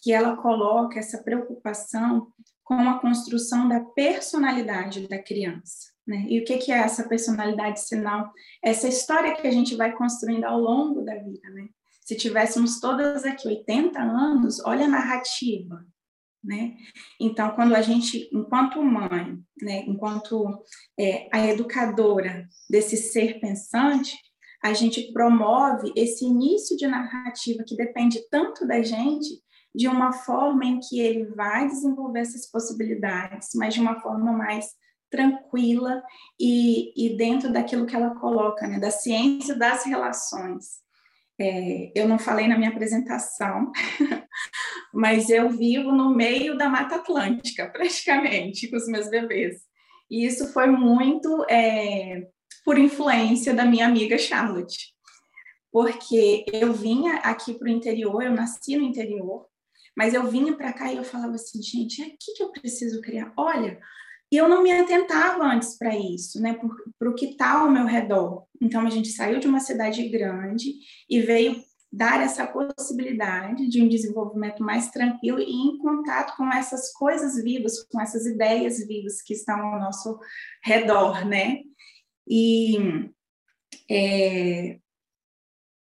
que 0.01 0.11
ela 0.11 0.37
coloca 0.37 0.97
essa 0.97 1.21
preocupação 1.21 2.31
com 2.63 2.75
a 2.75 2.99
construção 2.99 3.67
da 3.67 3.79
personalidade 3.79 5.07
da 5.07 5.21
criança. 5.21 5.93
Né? 6.07 6.25
E 6.29 6.39
o 6.39 6.45
que, 6.45 6.57
que 6.57 6.71
é 6.71 6.77
essa 6.77 7.07
personalidade, 7.07 7.81
senão 7.81 8.31
essa 8.63 8.87
história 8.87 9.35
que 9.35 9.47
a 9.47 9.51
gente 9.51 9.75
vai 9.75 9.91
construindo 9.95 10.45
ao 10.45 10.59
longo 10.59 11.01
da 11.01 11.15
vida? 11.15 11.49
Né? 11.49 11.67
Se 12.01 12.15
tivéssemos 12.15 12.79
todas 12.79 13.25
aqui 13.25 13.47
80 13.47 13.99
anos, 13.99 14.63
olha 14.65 14.85
a 14.85 14.89
narrativa, 14.89 15.85
né? 16.45 16.75
Então, 17.19 17.51
quando 17.51 17.75
a 17.75 17.81
gente, 17.81 18.29
enquanto 18.31 18.81
mãe, 18.81 19.37
né, 19.61 19.83
enquanto 19.87 20.63
é, 20.99 21.27
a 21.31 21.45
educadora 21.47 22.47
desse 22.69 22.95
ser 22.95 23.39
pensante, 23.39 24.15
a 24.63 24.73
gente 24.73 25.11
promove 25.11 25.91
esse 25.95 26.25
início 26.25 26.77
de 26.77 26.87
narrativa 26.87 27.63
que 27.65 27.75
depende 27.75 28.19
tanto 28.29 28.65
da 28.65 28.81
gente, 28.81 29.27
de 29.73 29.87
uma 29.87 30.13
forma 30.13 30.65
em 30.65 30.79
que 30.79 30.99
ele 30.99 31.25
vai 31.25 31.67
desenvolver 31.67 32.21
essas 32.21 32.49
possibilidades, 32.49 33.49
mas 33.55 33.73
de 33.73 33.81
uma 33.81 33.99
forma 33.99 34.31
mais 34.31 34.67
tranquila 35.09 36.01
e, 36.39 36.93
e 36.95 37.17
dentro 37.17 37.51
daquilo 37.51 37.85
que 37.85 37.95
ela 37.95 38.15
coloca, 38.15 38.67
né, 38.67 38.79
da 38.79 38.89
ciência 38.89 39.55
das 39.55 39.83
relações. 39.83 40.84
É, 41.39 41.91
eu 41.93 42.07
não 42.07 42.17
falei 42.17 42.47
na 42.47 42.57
minha 42.57 42.69
apresentação, 42.69 43.71
mas 44.93 45.29
eu 45.29 45.49
vivo 45.49 45.91
no 45.91 46.15
meio 46.15 46.57
da 46.57 46.69
Mata 46.69 46.95
Atlântica, 46.95 47.69
praticamente, 47.73 48.69
com 48.69 48.77
os 48.77 48.87
meus 48.87 49.09
bebês. 49.09 49.61
E 50.09 50.25
isso 50.25 50.51
foi 50.53 50.67
muito 50.67 51.45
é, 51.49 52.27
por 52.63 52.77
influência 52.77 53.53
da 53.53 53.65
minha 53.65 53.85
amiga 53.85 54.17
Charlotte, 54.17 54.93
porque 55.71 56.45
eu 56.53 56.71
vinha 56.73 57.15
aqui 57.15 57.53
para 57.53 57.67
o 57.67 57.71
interior, 57.71 58.23
eu 58.23 58.31
nasci 58.31 58.77
no 58.77 58.83
interior, 58.83 59.45
mas 59.95 60.13
eu 60.13 60.27
vinha 60.27 60.55
para 60.55 60.73
cá 60.73 60.91
e 60.91 60.97
eu 60.97 61.03
falava 61.03 61.35
assim, 61.35 61.61
gente, 61.61 62.01
é 62.01 62.05
aqui 62.05 62.33
que 62.35 62.43
eu 62.43 62.51
preciso 62.51 63.01
criar. 63.01 63.33
Olha, 63.37 63.79
e 64.31 64.37
eu 64.37 64.49
não 64.49 64.63
me 64.63 64.71
atentava 64.71 65.43
antes 65.43 65.77
para 65.77 65.95
isso, 65.95 66.41
né? 66.41 66.59
Para 66.97 67.09
o 67.09 67.15
que 67.15 67.25
está 67.27 67.59
ao 67.59 67.71
meu 67.71 67.85
redor. 67.85 68.45
Então, 68.61 68.85
a 68.85 68.89
gente 68.89 69.09
saiu 69.09 69.39
de 69.39 69.47
uma 69.47 69.59
cidade 69.59 70.07
grande 70.09 70.73
e 71.09 71.21
veio 71.21 71.61
dar 71.91 72.21
essa 72.21 72.45
possibilidade 72.45 73.69
de 73.69 73.81
um 73.81 73.87
desenvolvimento 73.87 74.61
mais 74.61 74.91
tranquilo 74.91 75.39
e 75.39 75.49
em 75.49 75.77
contato 75.77 76.35
com 76.35 76.51
essas 76.51 76.91
coisas 76.91 77.41
vivas, 77.41 77.83
com 77.83 78.01
essas 78.01 78.25
ideias 78.25 78.85
vivas 78.85 79.21
que 79.21 79.33
estão 79.33 79.57
ao 79.59 79.79
nosso 79.79 80.19
redor, 80.61 81.25
né? 81.25 81.61
E 82.27 82.77
é, 83.89 84.79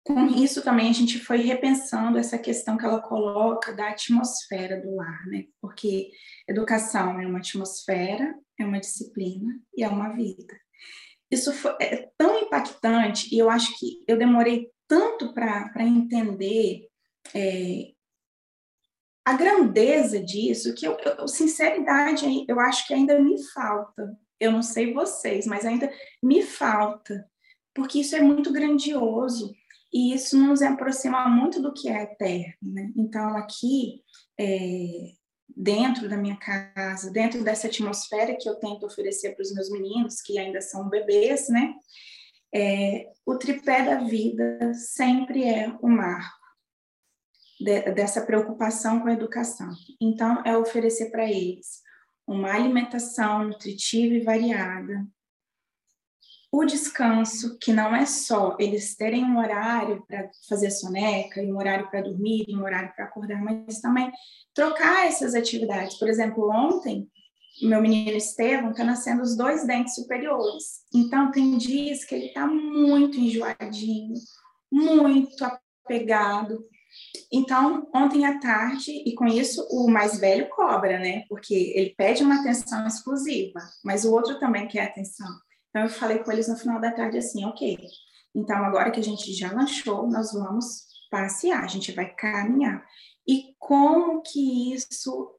com 0.08 0.26
isso 0.26 0.62
também 0.62 0.88
a 0.88 0.92
gente 0.94 1.18
foi 1.18 1.42
repensando 1.42 2.16
essa 2.16 2.38
questão 2.38 2.78
que 2.78 2.84
ela 2.86 2.98
coloca 2.98 3.74
da 3.74 3.90
atmosfera 3.90 4.80
do 4.80 4.96
lar, 4.96 5.26
né? 5.26 5.44
Porque 5.60 6.10
educação 6.48 7.20
é 7.20 7.26
uma 7.26 7.40
atmosfera, 7.40 8.34
é 8.58 8.64
uma 8.64 8.80
disciplina 8.80 9.60
e 9.76 9.84
é 9.84 9.88
uma 9.88 10.14
vida. 10.14 10.58
Isso 11.30 11.52
foi, 11.52 11.76
é 11.78 12.08
tão 12.16 12.38
impactante 12.38 13.28
e 13.34 13.38
eu 13.38 13.50
acho 13.50 13.78
que 13.78 14.02
eu 14.08 14.16
demorei 14.16 14.70
tanto 14.88 15.34
para 15.34 15.82
entender 15.82 16.88
é, 17.34 17.92
a 19.26 19.34
grandeza 19.34 20.24
disso 20.24 20.74
que 20.74 20.88
eu, 20.88 20.96
eu, 21.00 21.28
sinceridade 21.28 22.46
eu 22.48 22.58
acho 22.58 22.86
que 22.86 22.94
ainda 22.94 23.20
me 23.20 23.36
falta. 23.52 24.18
Eu 24.40 24.52
não 24.52 24.62
sei 24.62 24.94
vocês, 24.94 25.46
mas 25.46 25.66
ainda 25.66 25.92
me 26.22 26.42
falta, 26.42 27.28
porque 27.74 28.00
isso 28.00 28.16
é 28.16 28.22
muito 28.22 28.50
grandioso 28.50 29.52
e 29.92 30.14
isso 30.14 30.37
nos 30.37 30.62
aproxima 30.62 31.29
muito 31.29 31.61
do 31.62 31.72
que 31.72 31.88
é 31.88 32.03
eterno. 32.03 32.55
Né? 32.62 32.92
Então, 32.96 33.37
aqui, 33.37 34.03
é, 34.38 35.12
dentro 35.57 36.09
da 36.09 36.16
minha 36.16 36.37
casa, 36.37 37.11
dentro 37.11 37.42
dessa 37.42 37.66
atmosfera 37.66 38.37
que 38.37 38.48
eu 38.48 38.57
tento 38.57 38.87
oferecer 38.87 39.35
para 39.35 39.42
os 39.42 39.53
meus 39.53 39.70
meninos, 39.70 40.20
que 40.20 40.38
ainda 40.38 40.61
são 40.61 40.88
bebês, 40.88 41.48
né? 41.48 41.74
É, 42.55 43.11
o 43.27 43.37
tripé 43.37 43.85
da 43.85 44.05
vida 44.05 44.72
sempre 44.72 45.44
é 45.44 45.68
o 45.83 45.88
marco 45.88 46.38
de, 47.61 47.83
dessa 47.92 48.24
preocupação 48.24 49.01
com 49.01 49.09
a 49.09 49.12
educação. 49.12 49.70
Então, 50.01 50.42
é 50.44 50.57
oferecer 50.57 51.11
para 51.11 51.29
eles 51.31 51.83
uma 52.27 52.53
alimentação 52.53 53.44
nutritiva 53.48 54.14
e 54.14 54.20
variada, 54.20 55.07
o 56.50 56.64
descanso, 56.64 57.58
que 57.58 57.72
não 57.72 57.94
é 57.94 58.06
só 58.06 58.56
eles 58.58 58.96
terem 58.96 59.24
um 59.24 59.38
horário 59.38 60.02
para 60.08 60.30
fazer 60.48 60.70
soneca, 60.70 61.42
um 61.42 61.56
horário 61.58 61.90
para 61.90 62.02
dormir, 62.02 62.46
um 62.48 62.62
horário 62.62 62.92
para 62.94 63.04
acordar, 63.04 63.42
mas 63.42 63.80
também 63.80 64.11
trocar 64.54 65.06
essas 65.06 65.34
atividades. 65.34 65.98
Por 65.98 66.08
exemplo, 66.08 66.50
ontem, 66.50 67.06
meu 67.61 67.82
menino 67.82 68.16
Estevam 68.16 68.70
está 68.70 68.82
nascendo 68.82 69.22
os 69.22 69.37
dois 69.37 69.66
dentes 69.66 69.94
superiores. 69.94 70.84
Então, 70.94 71.30
tem 71.30 71.58
dias 71.58 72.04
que 72.04 72.14
ele 72.14 72.26
está 72.26 72.46
muito 72.46 73.18
enjoadinho, 73.18 74.14
muito 74.72 75.44
apegado. 75.44 76.64
Então, 77.30 77.87
ontem 77.94 78.24
à 78.24 78.38
tarde, 78.38 78.90
e 79.04 79.14
com 79.14 79.26
isso 79.26 79.66
o 79.70 79.90
mais 79.90 80.18
velho 80.18 80.48
cobra, 80.48 80.98
né? 80.98 81.24
Porque 81.28 81.54
ele 81.74 81.94
pede 81.94 82.22
uma 82.22 82.40
atenção 82.40 82.87
exclusiva, 82.87 83.61
mas 83.84 84.06
o 84.06 84.12
outro 84.12 84.38
também 84.38 84.66
quer 84.66 84.84
atenção. 84.84 85.28
Então, 85.70 85.83
eu 85.83 85.88
falei 85.88 86.18
com 86.18 86.33
eles 86.33 86.48
no 86.48 86.57
final 86.57 86.81
da 86.81 86.92
tarde 86.92 87.18
assim: 87.18 87.44
ok, 87.44 87.78
então 88.35 88.57
agora 88.64 88.90
que 88.90 89.00
a 89.00 89.02
gente 89.02 89.33
já 89.33 89.52
lanchou, 89.52 90.09
nós 90.09 90.33
vamos 90.33 90.87
passear, 91.11 91.64
a 91.64 91.68
gente 91.68 91.92
vai 91.92 92.14
caminhar. 92.14 92.85
E 93.26 93.54
como 93.59 94.22
que 94.22 94.72
isso 94.72 95.31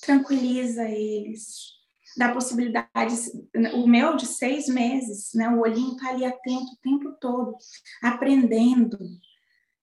tranquiliza 0.00 0.88
eles? 0.88 1.76
Dá 2.16 2.32
possibilidades. 2.32 3.30
O 3.74 3.86
meu 3.86 4.16
de 4.16 4.26
seis 4.26 4.66
meses, 4.66 5.30
né? 5.34 5.48
O 5.48 5.60
olhinho 5.60 5.96
tá 5.96 6.10
ali 6.10 6.24
atento 6.24 6.72
o 6.72 6.78
tempo 6.82 7.12
todo, 7.20 7.56
aprendendo, 8.02 8.98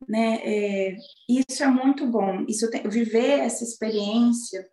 né? 0.07 0.39
É, 0.43 0.97
isso 1.29 1.63
é 1.63 1.67
muito 1.67 2.07
bom. 2.07 2.45
Isso 2.47 2.69
tem, 2.69 2.87
viver 2.89 3.39
essa 3.39 3.63
experiência 3.63 4.67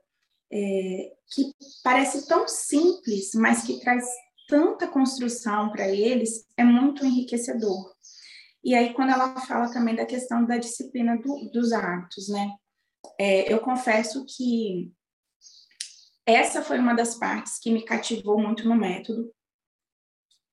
é, 0.50 1.12
que 1.34 1.52
parece 1.84 2.26
tão 2.26 2.48
simples, 2.48 3.30
mas 3.34 3.62
que 3.64 3.80
traz 3.80 4.04
tanta 4.52 4.86
construção 4.86 5.72
para 5.72 5.88
eles, 5.88 6.46
é 6.58 6.62
muito 6.62 7.06
enriquecedor. 7.06 7.90
E 8.62 8.74
aí, 8.74 8.92
quando 8.92 9.08
ela 9.08 9.40
fala 9.40 9.72
também 9.72 9.96
da 9.96 10.04
questão 10.04 10.44
da 10.44 10.58
disciplina 10.58 11.16
do, 11.16 11.50
dos 11.50 11.72
hábitos, 11.72 12.28
né? 12.28 12.54
É, 13.18 13.50
eu 13.50 13.60
confesso 13.60 14.26
que 14.26 14.92
essa 16.26 16.60
foi 16.60 16.78
uma 16.78 16.92
das 16.92 17.14
partes 17.14 17.58
que 17.58 17.70
me 17.70 17.82
cativou 17.82 18.38
muito 18.38 18.68
no 18.68 18.76
método, 18.76 19.32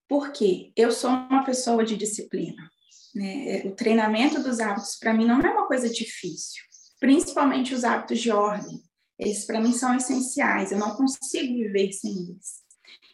porque 0.08 0.72
eu 0.78 0.94
sou 0.94 1.10
uma 1.10 1.44
pessoa 1.44 1.84
de 1.84 1.98
disciplina. 1.98 2.72
Né? 3.14 3.64
O 3.66 3.76
treinamento 3.76 4.42
dos 4.42 4.62
hábitos, 4.62 4.98
para 4.98 5.14
mim, 5.14 5.26
não 5.26 5.42
é 5.42 5.52
uma 5.52 5.68
coisa 5.68 5.90
difícil, 5.90 6.64
principalmente 7.02 7.76
os 7.76 7.84
hábitos 7.84 8.20
de 8.20 8.32
ordem. 8.32 8.82
Eles, 9.20 9.46
para 9.46 9.60
mim, 9.60 9.74
são 9.74 9.94
essenciais, 9.94 10.72
eu 10.72 10.80
não 10.80 10.96
consigo 10.96 11.54
viver 11.54 11.92
sem 11.92 12.12
eles. 12.12 12.69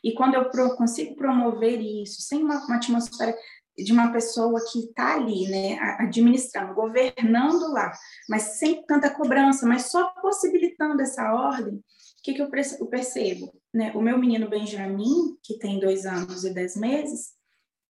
E 0.05 0.13
quando 0.13 0.35
eu 0.35 0.51
pro, 0.51 0.75
consigo 0.75 1.15
promover 1.15 1.81
isso, 1.81 2.21
sem 2.21 2.43
uma, 2.43 2.63
uma, 2.63 2.75
atmosfera 2.75 3.35
de 3.75 3.91
uma 3.91 4.11
pessoa 4.11 4.63
que 4.71 4.77
está 4.81 5.15
ali, 5.15 5.47
né, 5.49 5.79
administrando, 5.97 6.75
governando 6.75 7.73
lá, 7.73 7.91
mas 8.29 8.59
sem 8.59 8.85
tanta 8.85 9.09
cobrança, 9.09 9.65
mas 9.65 9.89
só 9.89 10.09
possibilitando 10.21 11.01
essa 11.01 11.33
ordem, 11.33 11.73
o 11.73 11.81
que, 12.23 12.35
que 12.35 12.41
eu 12.41 12.87
percebo? 12.87 13.51
Né? 13.73 13.91
O 13.95 14.01
meu 14.01 14.19
menino 14.19 14.47
Benjamin, 14.47 15.37
que 15.43 15.57
tem 15.57 15.79
dois 15.79 16.05
anos 16.05 16.43
e 16.43 16.53
dez 16.53 16.75
meses, 16.75 17.31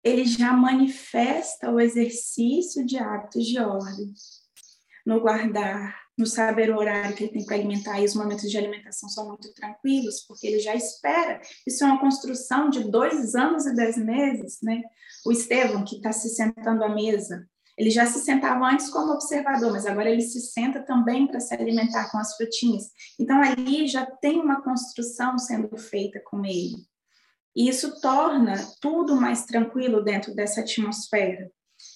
ele 0.01 0.23
já 0.23 0.54
manifesta 0.54 1.69
o 1.69 1.82
exercício 1.82 2.86
de 2.86 2.97
hábitos 2.97 3.45
de 3.45 3.60
ordem, 3.60 4.13
no 5.06 5.19
guardar, 5.19 6.05
no 6.17 6.25
saber 6.25 6.69
o 6.69 6.78
horário 6.78 7.15
que 7.15 7.23
ele 7.25 7.34
tem 7.34 7.45
para 7.45 7.56
alimentar, 7.56 7.99
e 7.99 8.06
os 8.06 8.15
momentos 8.15 8.49
de 8.49 8.58
alimentação 8.58 9.10
são 9.10 9.28
muito 9.28 9.54
tranquilos, 9.54 10.21
porque 10.21 10.47
ele 10.47 10.60
já 10.60 10.73
espera. 10.73 11.41
Isso 11.67 11.84
é 11.84 11.88
uma 11.88 11.99
construção 11.99 12.69
de 12.69 12.84
dois 12.84 13.36
anos 13.36 13.65
e 13.65 13.75
dez 13.75 13.97
meses, 13.97 14.60
né? 14.63 14.82
O 15.25 15.32
Estevam, 15.32 15.84
que 15.84 15.97
está 15.97 16.12
se 16.12 16.30
sentando 16.30 16.84
à 16.84 16.89
mesa, 16.89 17.47
ele 17.78 17.89
já 17.89 18.06
se 18.06 18.19
sentava 18.19 18.65
antes 18.65 18.89
como 18.89 19.12
observador, 19.12 19.71
mas 19.71 19.86
agora 19.86 20.10
ele 20.10 20.21
se 20.21 20.39
senta 20.39 20.82
também 20.82 21.28
para 21.28 21.41
se 21.41 21.54
alimentar 21.54 22.10
com 22.10 22.17
as 22.17 22.36
frutinhas. 22.38 22.86
Então, 23.19 23.41
ali 23.41 23.86
já 23.86 24.06
tem 24.06 24.39
uma 24.39 24.62
construção 24.62 25.38
sendo 25.38 25.75
feita 25.78 26.21
com 26.23 26.45
ele. 26.45 26.88
E 27.54 27.67
isso 27.67 27.99
torna 27.99 28.56
tudo 28.80 29.15
mais 29.15 29.45
tranquilo 29.45 30.04
dentro 30.04 30.34
dessa 30.34 30.62
atmosfera. 30.62 31.51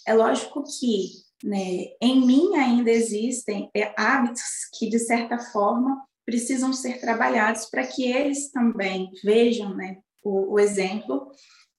É 0.06 0.14
lógico 0.14 0.64
que 0.64 1.29
né? 1.44 1.88
Em 2.02 2.26
mim 2.26 2.56
ainda 2.56 2.92
existem 2.92 3.70
é, 3.76 3.94
hábitos 3.98 4.42
que, 4.78 4.90
de 4.90 5.00
certa 5.00 5.38
forma, 5.38 6.04
precisam 6.26 6.74
ser 6.74 7.00
trabalhados 7.00 7.66
para 7.66 7.86
que 7.88 8.04
eles 8.12 8.52
também 8.52 9.10
vejam 9.24 9.76
né, 9.76 9.98
o, 10.24 10.54
o, 10.54 10.60
exemplo 10.60 11.32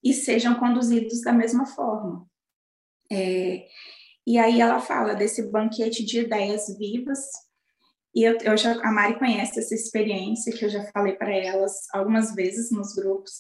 e 0.03 0.13
sejam 0.13 0.55
conduzidos 0.57 1.21
da 1.21 1.33
mesma 1.33 1.67
forma. 1.67 2.27
É, 3.13 3.67
e 4.27 4.39
aí 4.39 4.61
ela 4.61 4.81
fala 4.81 5.15
desse 5.15 5.51
banquete 5.51 6.05
de 6.05 6.21
ideias 6.21 6.67
vivas, 6.79 7.21
e 8.15 8.25
eu, 8.25 8.37
eu 8.39 8.57
já, 8.57 8.73
a 8.83 8.91
Mari 8.91 9.19
conhece 9.19 9.61
essa 9.61 9.75
experiência 9.75 10.53
que 10.53 10.65
eu 10.65 10.69
já 10.69 10.85
falei 10.91 11.13
para 11.13 11.33
elas 11.33 11.87
algumas 11.93 12.35
vezes 12.35 12.71
nos 12.71 12.95
grupos, 12.95 13.33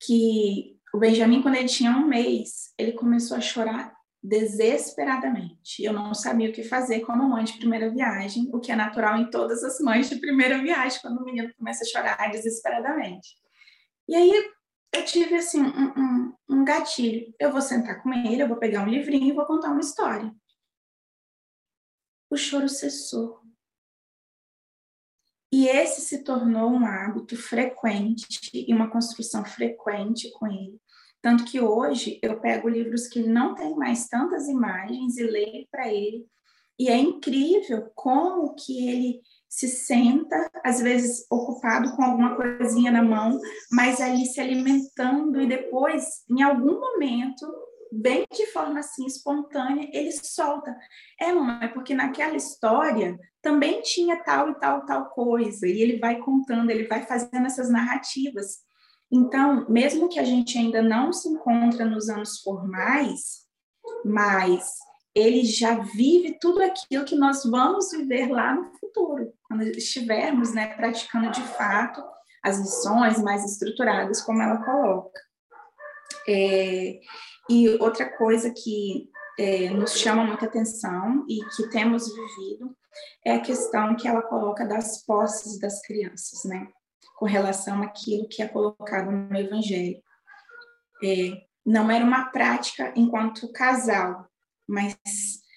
que 0.00 0.78
o 0.94 0.98
Benjamin, 0.98 1.42
quando 1.42 1.56
ele 1.56 1.68
tinha 1.68 1.90
um 1.90 2.06
mês, 2.06 2.72
ele 2.78 2.92
começou 2.92 3.36
a 3.36 3.40
chorar 3.40 3.97
desesperadamente. 4.22 5.82
Eu 5.82 5.92
não 5.92 6.12
sabia 6.14 6.50
o 6.50 6.52
que 6.52 6.62
fazer 6.62 7.00
como 7.00 7.28
mãe 7.28 7.44
de 7.44 7.58
primeira 7.58 7.90
viagem, 7.90 8.50
o 8.52 8.60
que 8.60 8.72
é 8.72 8.76
natural 8.76 9.16
em 9.16 9.30
todas 9.30 9.62
as 9.62 9.78
mães 9.80 10.08
de 10.08 10.16
primeira 10.16 10.60
viagem, 10.60 11.00
quando 11.00 11.18
o 11.18 11.24
menino 11.24 11.52
começa 11.54 11.84
a 11.84 11.86
chorar 11.86 12.30
desesperadamente. 12.30 13.36
E 14.08 14.14
aí 14.14 14.52
eu 14.92 15.04
tive 15.04 15.36
assim 15.36 15.62
um, 15.62 15.88
um, 15.96 16.34
um 16.48 16.64
gatilho. 16.64 17.32
Eu 17.38 17.52
vou 17.52 17.60
sentar 17.60 18.02
com 18.02 18.12
ele, 18.12 18.42
eu 18.42 18.48
vou 18.48 18.56
pegar 18.56 18.82
um 18.82 18.88
livrinho 18.88 19.28
e 19.28 19.32
vou 19.32 19.46
contar 19.46 19.70
uma 19.70 19.80
história. 19.80 20.34
O 22.30 22.36
choro 22.36 22.68
cessou. 22.68 23.40
E 25.50 25.66
esse 25.66 26.02
se 26.02 26.24
tornou 26.24 26.70
um 26.70 26.84
hábito 26.84 27.36
frequente 27.36 28.50
e 28.52 28.72
uma 28.74 28.90
construção 28.90 29.44
frequente 29.44 30.30
com 30.32 30.46
ele. 30.46 30.78
Tanto 31.20 31.44
que 31.44 31.60
hoje 31.60 32.18
eu 32.22 32.40
pego 32.40 32.68
livros 32.68 33.08
que 33.08 33.20
não 33.26 33.54
têm 33.54 33.74
mais 33.74 34.08
tantas 34.08 34.48
imagens 34.48 35.16
e 35.16 35.24
leio 35.24 35.66
para 35.70 35.92
ele. 35.92 36.26
E 36.78 36.88
é 36.88 36.96
incrível 36.96 37.90
como 37.94 38.54
que 38.54 38.88
ele 38.88 39.20
se 39.48 39.66
senta, 39.66 40.48
às 40.62 40.80
vezes 40.80 41.26
ocupado 41.30 41.96
com 41.96 42.02
alguma 42.02 42.36
coisinha 42.36 42.90
na 42.90 43.02
mão, 43.02 43.40
mas 43.72 44.00
ali 44.00 44.26
se 44.26 44.40
alimentando 44.40 45.40
e 45.40 45.48
depois, 45.48 46.04
em 46.30 46.42
algum 46.42 46.78
momento, 46.78 47.46
bem 47.90 48.26
de 48.32 48.46
forma 48.52 48.80
assim 48.80 49.06
espontânea, 49.06 49.88
ele 49.92 50.12
solta. 50.12 50.76
É, 51.18 51.32
mamãe, 51.32 51.68
porque 51.72 51.94
naquela 51.94 52.36
história 52.36 53.18
também 53.40 53.80
tinha 53.80 54.22
tal 54.22 54.50
e 54.50 54.58
tal 54.58 54.84
tal 54.84 55.08
coisa, 55.10 55.66
e 55.66 55.80
ele 55.80 55.98
vai 55.98 56.18
contando, 56.20 56.70
ele 56.70 56.86
vai 56.86 57.04
fazendo 57.06 57.46
essas 57.46 57.70
narrativas. 57.70 58.67
Então, 59.10 59.66
mesmo 59.68 60.08
que 60.08 60.18
a 60.18 60.24
gente 60.24 60.58
ainda 60.58 60.82
não 60.82 61.12
se 61.12 61.28
encontra 61.28 61.84
nos 61.84 62.08
anos 62.08 62.40
formais, 62.40 63.46
mas 64.04 64.76
ele 65.14 65.44
já 65.44 65.78
vive 65.78 66.38
tudo 66.38 66.62
aquilo 66.62 67.04
que 67.04 67.16
nós 67.16 67.42
vamos 67.44 67.90
viver 67.90 68.30
lá 68.30 68.54
no 68.54 68.70
futuro, 68.78 69.32
quando 69.44 69.62
estivermos 69.62 70.54
né, 70.54 70.74
praticando 70.74 71.30
de 71.30 71.42
fato 71.42 72.02
as 72.42 72.58
lições 72.58 73.20
mais 73.22 73.44
estruturadas, 73.44 74.22
como 74.22 74.42
ela 74.42 74.62
coloca. 74.64 75.20
É, 76.28 77.00
e 77.48 77.68
outra 77.80 78.16
coisa 78.16 78.50
que 78.50 79.10
é, 79.38 79.70
nos 79.70 79.92
chama 79.92 80.24
muita 80.24 80.44
atenção 80.44 81.24
e 81.28 81.42
que 81.56 81.68
temos 81.70 82.06
vivido 82.06 82.76
é 83.24 83.34
a 83.34 83.40
questão 83.40 83.96
que 83.96 84.06
ela 84.06 84.22
coloca 84.22 84.66
das 84.66 85.04
posses 85.04 85.58
das 85.58 85.80
crianças, 85.82 86.44
né? 86.44 86.68
Com 87.18 87.26
relação 87.26 87.82
àquilo 87.82 88.28
que 88.28 88.42
é 88.42 88.48
colocado 88.48 89.10
no 89.10 89.36
Evangelho. 89.36 90.00
É, 91.02 91.42
não 91.66 91.90
era 91.90 92.04
uma 92.04 92.26
prática 92.30 92.92
enquanto 92.96 93.52
casal, 93.52 94.26
mas 94.68 94.96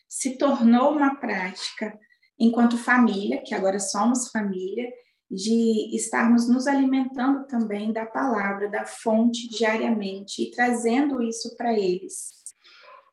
se 0.10 0.38
tornou 0.38 0.92
uma 0.92 1.16
prática 1.16 1.98
enquanto 2.40 2.78
família, 2.78 3.42
que 3.46 3.54
agora 3.54 3.80
somos 3.80 4.30
família, 4.30 4.92
de 5.30 5.96
estarmos 5.96 6.50
nos 6.50 6.68
alimentando 6.68 7.48
também 7.48 7.94
da 7.94 8.06
palavra, 8.06 8.70
da 8.70 8.86
fonte 8.86 9.48
diariamente 9.48 10.44
e 10.44 10.52
trazendo 10.52 11.22
isso 11.24 11.56
para 11.56 11.74
eles. 11.74 12.42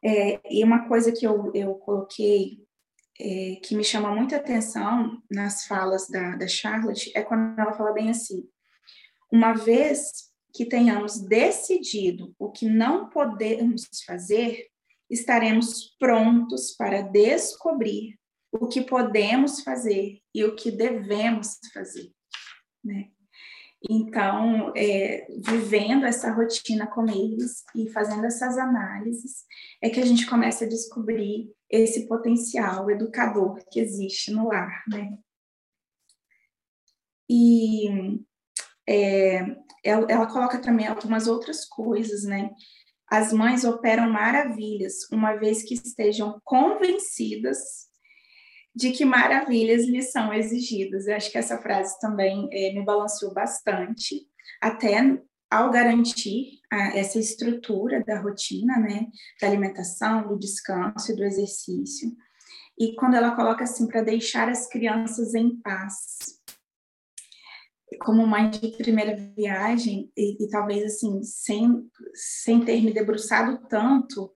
É, 0.04 0.40
e 0.50 0.64
uma 0.64 0.88
coisa 0.88 1.12
que 1.12 1.24
eu, 1.24 1.52
eu 1.54 1.74
coloquei 1.76 2.66
é, 3.20 3.56
que 3.62 3.74
me 3.74 3.84
chama 3.84 4.14
muita 4.14 4.36
atenção 4.36 5.20
nas 5.30 5.66
falas 5.66 6.08
da, 6.08 6.36
da 6.36 6.46
Charlotte 6.46 7.10
é 7.14 7.22
quando 7.22 7.58
ela 7.58 7.72
fala 7.72 7.92
bem 7.92 8.10
assim: 8.10 8.48
uma 9.32 9.52
vez 9.52 10.28
que 10.54 10.64
tenhamos 10.64 11.18
decidido 11.20 12.34
o 12.38 12.50
que 12.50 12.68
não 12.68 13.08
podemos 13.08 13.88
fazer, 14.06 14.66
estaremos 15.10 15.96
prontos 15.98 16.74
para 16.76 17.02
descobrir 17.02 18.18
o 18.52 18.66
que 18.66 18.82
podemos 18.82 19.62
fazer 19.62 20.20
e 20.34 20.44
o 20.44 20.54
que 20.54 20.70
devemos 20.70 21.58
fazer, 21.72 22.10
né? 22.84 23.10
Então, 23.88 24.72
é, 24.76 25.26
vivendo 25.38 26.04
essa 26.04 26.32
rotina 26.32 26.86
com 26.86 27.06
eles 27.08 27.64
e 27.76 27.88
fazendo 27.90 28.26
essas 28.26 28.58
análises, 28.58 29.44
é 29.80 29.88
que 29.88 30.00
a 30.00 30.04
gente 30.04 30.26
começa 30.26 30.64
a 30.64 30.68
descobrir 30.68 31.52
esse 31.70 32.08
potencial 32.08 32.90
educador 32.90 33.62
que 33.70 33.78
existe 33.78 34.32
no 34.32 34.48
lar, 34.48 34.82
né? 34.88 35.16
E 37.30 38.18
é, 38.88 39.40
ela, 39.84 40.06
ela 40.08 40.26
coloca 40.26 40.58
também 40.58 40.86
algumas 40.86 41.28
outras 41.28 41.64
coisas, 41.64 42.24
né? 42.24 42.50
As 43.06 43.32
mães 43.32 43.64
operam 43.64 44.10
maravilhas, 44.10 45.08
uma 45.12 45.34
vez 45.36 45.62
que 45.62 45.74
estejam 45.74 46.40
convencidas 46.44 47.87
de 48.78 48.92
que 48.92 49.04
maravilhas 49.04 49.86
lhes 49.86 50.12
são 50.12 50.32
exigidas. 50.32 51.08
Eu 51.08 51.16
acho 51.16 51.32
que 51.32 51.36
essa 51.36 51.58
frase 51.58 51.98
também 51.98 52.48
é, 52.52 52.72
me 52.72 52.84
balanceou 52.84 53.34
bastante, 53.34 54.24
até 54.62 55.20
ao 55.50 55.68
garantir 55.72 56.60
a, 56.72 56.96
essa 56.96 57.18
estrutura 57.18 58.04
da 58.04 58.20
rotina, 58.20 58.78
né, 58.78 59.08
da 59.40 59.48
alimentação, 59.48 60.28
do 60.28 60.38
descanso 60.38 61.10
e 61.10 61.16
do 61.16 61.24
exercício. 61.24 62.08
E 62.78 62.94
quando 62.94 63.14
ela 63.14 63.34
coloca 63.34 63.64
assim, 63.64 63.88
para 63.88 64.00
deixar 64.00 64.48
as 64.48 64.68
crianças 64.68 65.34
em 65.34 65.60
paz, 65.60 66.38
como 68.02 68.24
mãe 68.28 68.48
de 68.48 68.76
primeira 68.76 69.16
viagem 69.16 70.08
e, 70.16 70.44
e, 70.44 70.48
talvez 70.50 70.84
assim 70.84 71.20
sem 71.24 71.90
sem 72.14 72.62
ter 72.62 72.82
me 72.82 72.92
debruçado 72.92 73.66
tanto 73.66 74.30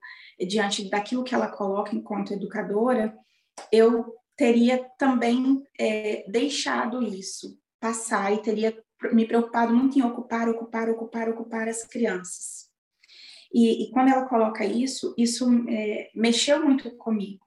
diante 0.49 0.89
daquilo 0.89 1.23
que 1.23 1.35
ela 1.35 1.47
coloca 1.47 1.95
enquanto 1.95 2.33
educadora 2.33 3.15
eu 3.71 4.11
teria 4.35 4.83
também 4.97 5.63
é, 5.79 6.25
deixado 6.29 7.01
isso 7.01 7.57
passar 7.79 8.33
e 8.33 8.41
teria 8.41 8.77
me 9.11 9.27
preocupado 9.27 9.75
muito 9.75 9.97
em 9.97 10.01
ocupar 10.01 10.47
ocupar 10.49 10.89
ocupar 10.89 11.29
ocupar 11.29 11.67
as 11.67 11.83
crianças 11.83 12.69
e, 13.53 13.83
e 13.83 13.91
quando 13.91 14.09
ela 14.09 14.25
coloca 14.25 14.65
isso 14.65 15.13
isso 15.17 15.45
é, 15.67 16.09
mexeu 16.15 16.63
muito 16.63 16.89
comigo 16.97 17.45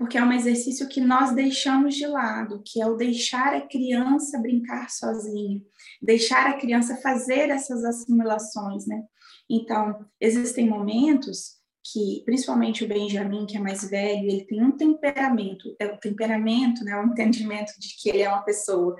porque 0.00 0.16
é 0.16 0.24
um 0.24 0.32
exercício 0.32 0.88
que 0.88 0.98
nós 0.98 1.34
deixamos 1.34 1.94
de 1.94 2.06
lado, 2.06 2.62
que 2.64 2.80
é 2.80 2.86
o 2.86 2.96
deixar 2.96 3.52
a 3.52 3.60
criança 3.60 4.38
brincar 4.38 4.88
sozinha, 4.88 5.60
deixar 6.00 6.46
a 6.46 6.58
criança 6.58 6.96
fazer 7.02 7.50
essas 7.50 7.84
assimilações, 7.84 8.86
né? 8.86 9.02
Então, 9.48 10.06
existem 10.18 10.66
momentos 10.66 11.59
que, 11.82 12.22
principalmente 12.24 12.84
o 12.84 12.88
Benjamin, 12.88 13.46
que 13.46 13.56
é 13.56 13.60
mais 13.60 13.88
velho, 13.88 14.28
ele 14.28 14.44
tem 14.44 14.62
um 14.62 14.72
temperamento, 14.72 15.74
é 15.78 15.86
o 15.86 15.98
temperamento, 15.98 16.84
né, 16.84 16.96
o 16.96 17.06
entendimento 17.06 17.72
de 17.78 17.96
que 17.96 18.10
ele 18.10 18.22
é 18.22 18.28
uma 18.28 18.42
pessoa. 18.42 18.94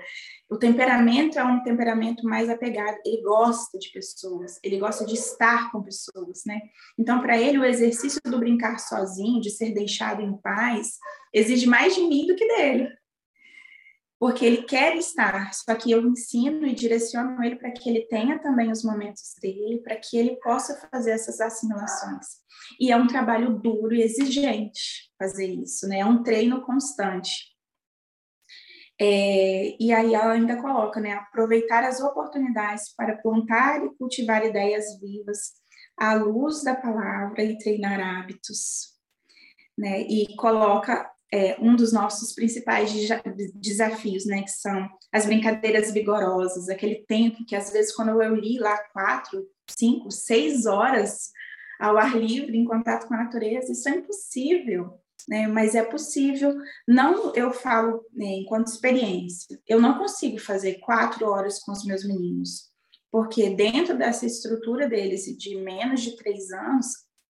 O 0.49 0.57
temperamento 0.57 1.37
é 1.37 1.43
um 1.43 1.63
temperamento 1.63 2.23
mais 2.25 2.49
apegado, 2.49 2.97
ele 3.05 3.21
gosta 3.21 3.77
de 3.77 3.89
pessoas, 3.91 4.59
ele 4.63 4.79
gosta 4.79 5.05
de 5.05 5.13
estar 5.13 5.71
com 5.71 5.83
pessoas, 5.83 6.41
né? 6.45 6.59
Então, 6.97 7.21
para 7.21 7.39
ele, 7.39 7.57
o 7.57 7.65
exercício 7.65 8.19
do 8.25 8.39
brincar 8.39 8.79
sozinho, 8.79 9.41
de 9.41 9.49
ser 9.49 9.73
deixado 9.73 10.21
em 10.21 10.35
paz, 10.37 10.97
exige 11.33 11.67
mais 11.67 11.95
de 11.95 12.01
mim 12.01 12.25
do 12.27 12.35
que 12.35 12.47
dele 12.47 13.00
porque 14.21 14.45
ele 14.45 14.61
quer 14.61 14.95
estar, 14.97 15.51
só 15.51 15.73
que 15.73 15.89
eu 15.89 16.07
ensino 16.07 16.63
e 16.67 16.75
direciono 16.75 17.43
ele 17.43 17.55
para 17.55 17.71
que 17.71 17.89
ele 17.89 18.01
tenha 18.01 18.37
também 18.37 18.71
os 18.71 18.83
momentos 18.83 19.33
dele, 19.41 19.81
para 19.81 19.95
que 19.95 20.15
ele 20.15 20.35
possa 20.35 20.79
fazer 20.91 21.09
essas 21.09 21.41
assimilações. 21.41 22.27
E 22.79 22.91
é 22.91 22.95
um 22.95 23.07
trabalho 23.07 23.57
duro 23.57 23.95
e 23.95 24.03
exigente 24.03 25.09
fazer 25.17 25.47
isso, 25.47 25.87
né? 25.87 26.01
É 26.01 26.05
um 26.05 26.21
treino 26.21 26.61
constante. 26.61 27.31
É, 28.99 29.75
e 29.83 29.91
aí 29.91 30.13
ela 30.13 30.33
ainda 30.33 30.61
coloca, 30.61 30.99
né? 30.99 31.13
Aproveitar 31.13 31.83
as 31.83 31.99
oportunidades 31.99 32.93
para 32.95 33.17
plantar 33.17 33.83
e 33.83 33.89
cultivar 33.95 34.45
ideias 34.45 34.99
vivas 34.99 35.53
à 35.97 36.13
luz 36.13 36.63
da 36.63 36.75
palavra 36.75 37.43
e 37.43 37.57
treinar 37.57 37.99
hábitos. 37.99 38.91
Né? 39.75 40.01
E 40.01 40.35
coloca 40.35 41.11
é, 41.31 41.55
um 41.61 41.75
dos 41.75 41.93
nossos 41.93 42.33
principais 42.33 42.91
desafios, 43.55 44.25
né, 44.25 44.43
que 44.43 44.51
são 44.51 44.89
as 45.11 45.25
brincadeiras 45.25 45.91
vigorosas, 45.91 46.67
aquele 46.67 47.05
tempo 47.07 47.45
que 47.45 47.55
às 47.55 47.71
vezes 47.71 47.95
quando 47.95 48.21
eu 48.21 48.35
li 48.35 48.59
lá 48.59 48.77
quatro, 48.91 49.47
cinco, 49.69 50.11
seis 50.11 50.65
horas 50.65 51.31
ao 51.79 51.97
ar 51.97 52.17
livre, 52.17 52.57
em 52.57 52.65
contato 52.65 53.07
com 53.07 53.13
a 53.13 53.23
natureza, 53.23 53.71
isso 53.71 53.87
é 53.87 53.95
impossível, 53.95 54.99
né? 55.27 55.47
Mas 55.47 55.73
é 55.73 55.83
possível. 55.83 56.53
Não, 56.87 57.33
eu 57.33 57.51
falo 57.51 58.05
né, 58.13 58.25
enquanto 58.25 58.67
experiência, 58.67 59.59
eu 59.67 59.81
não 59.81 59.97
consigo 59.97 60.37
fazer 60.37 60.79
quatro 60.79 61.25
horas 61.27 61.59
com 61.59 61.71
os 61.71 61.83
meus 61.85 62.05
meninos, 62.05 62.69
porque 63.09 63.49
dentro 63.49 63.97
dessa 63.97 64.25
estrutura 64.25 64.87
deles 64.87 65.25
de 65.37 65.55
menos 65.55 66.01
de 66.01 66.15
três 66.17 66.51
anos, 66.51 66.87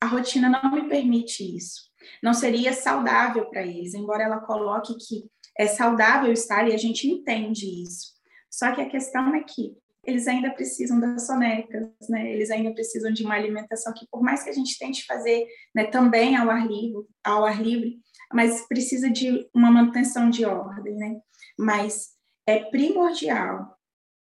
a 0.02 0.08
rotina 0.08 0.50
não 0.50 0.72
me 0.72 0.90
permite 0.90 1.56
isso 1.56 1.93
não 2.22 2.34
seria 2.34 2.74
saudável 2.74 3.46
para 3.46 3.62
eles, 3.62 3.94
embora 3.94 4.24
ela 4.24 4.40
coloque 4.40 4.94
que 4.98 5.26
é 5.58 5.68
saudável 5.68 6.32
estar 6.32 6.68
e 6.68 6.74
a 6.74 6.78
gente 6.78 7.08
entende 7.08 7.66
isso. 7.84 8.14
Só 8.50 8.74
que 8.74 8.82
a 8.82 8.90
questão 8.90 9.36
é 9.36 9.44
que 9.44 9.76
eles 10.06 10.28
ainda 10.28 10.52
precisam 10.52 11.00
das 11.00 11.26
sonecas, 11.26 11.88
né? 12.10 12.32
Eles 12.34 12.52
ainda 12.52 12.74
precisam 12.74 13.12
de 13.12 13.24
uma 13.24 13.36
alimentação 13.36 13.94
que, 13.94 14.06
por 14.12 14.22
mais 14.22 14.44
que 14.44 14.50
a 14.50 14.54
gente 14.54 14.78
tente 14.78 15.06
fazer 15.06 15.46
né, 15.74 15.86
também 15.86 16.36
ao 16.36 16.50
ar 16.50 16.68
livre, 16.68 17.08
ao 17.24 17.46
ar 17.46 17.62
livre, 17.62 18.00
mas 18.32 18.68
precisa 18.68 19.10
de 19.10 19.48
uma 19.54 19.72
manutenção 19.72 20.30
de 20.30 20.44
ordem, 20.44 20.96
né? 20.96 21.22
Mas 21.58 22.10
é 22.46 22.60
primordial 22.60 23.78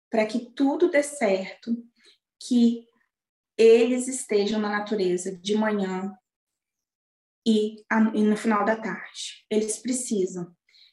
para 0.09 0.25
que 0.25 0.51
tudo 0.55 0.91
dê 0.91 1.03
certo 1.03 1.75
que 2.41 2.87
eles 3.57 4.07
estejam 4.07 4.61
na 4.61 4.69
natureza 4.69 5.37
de 5.37 5.57
manhã, 5.57 6.17
e, 7.47 7.85
no 7.91 8.37
final 8.37 8.65
da 8.65 8.77
tarde. 8.77 9.45
Eles 9.51 9.79
precisam. 9.79 10.47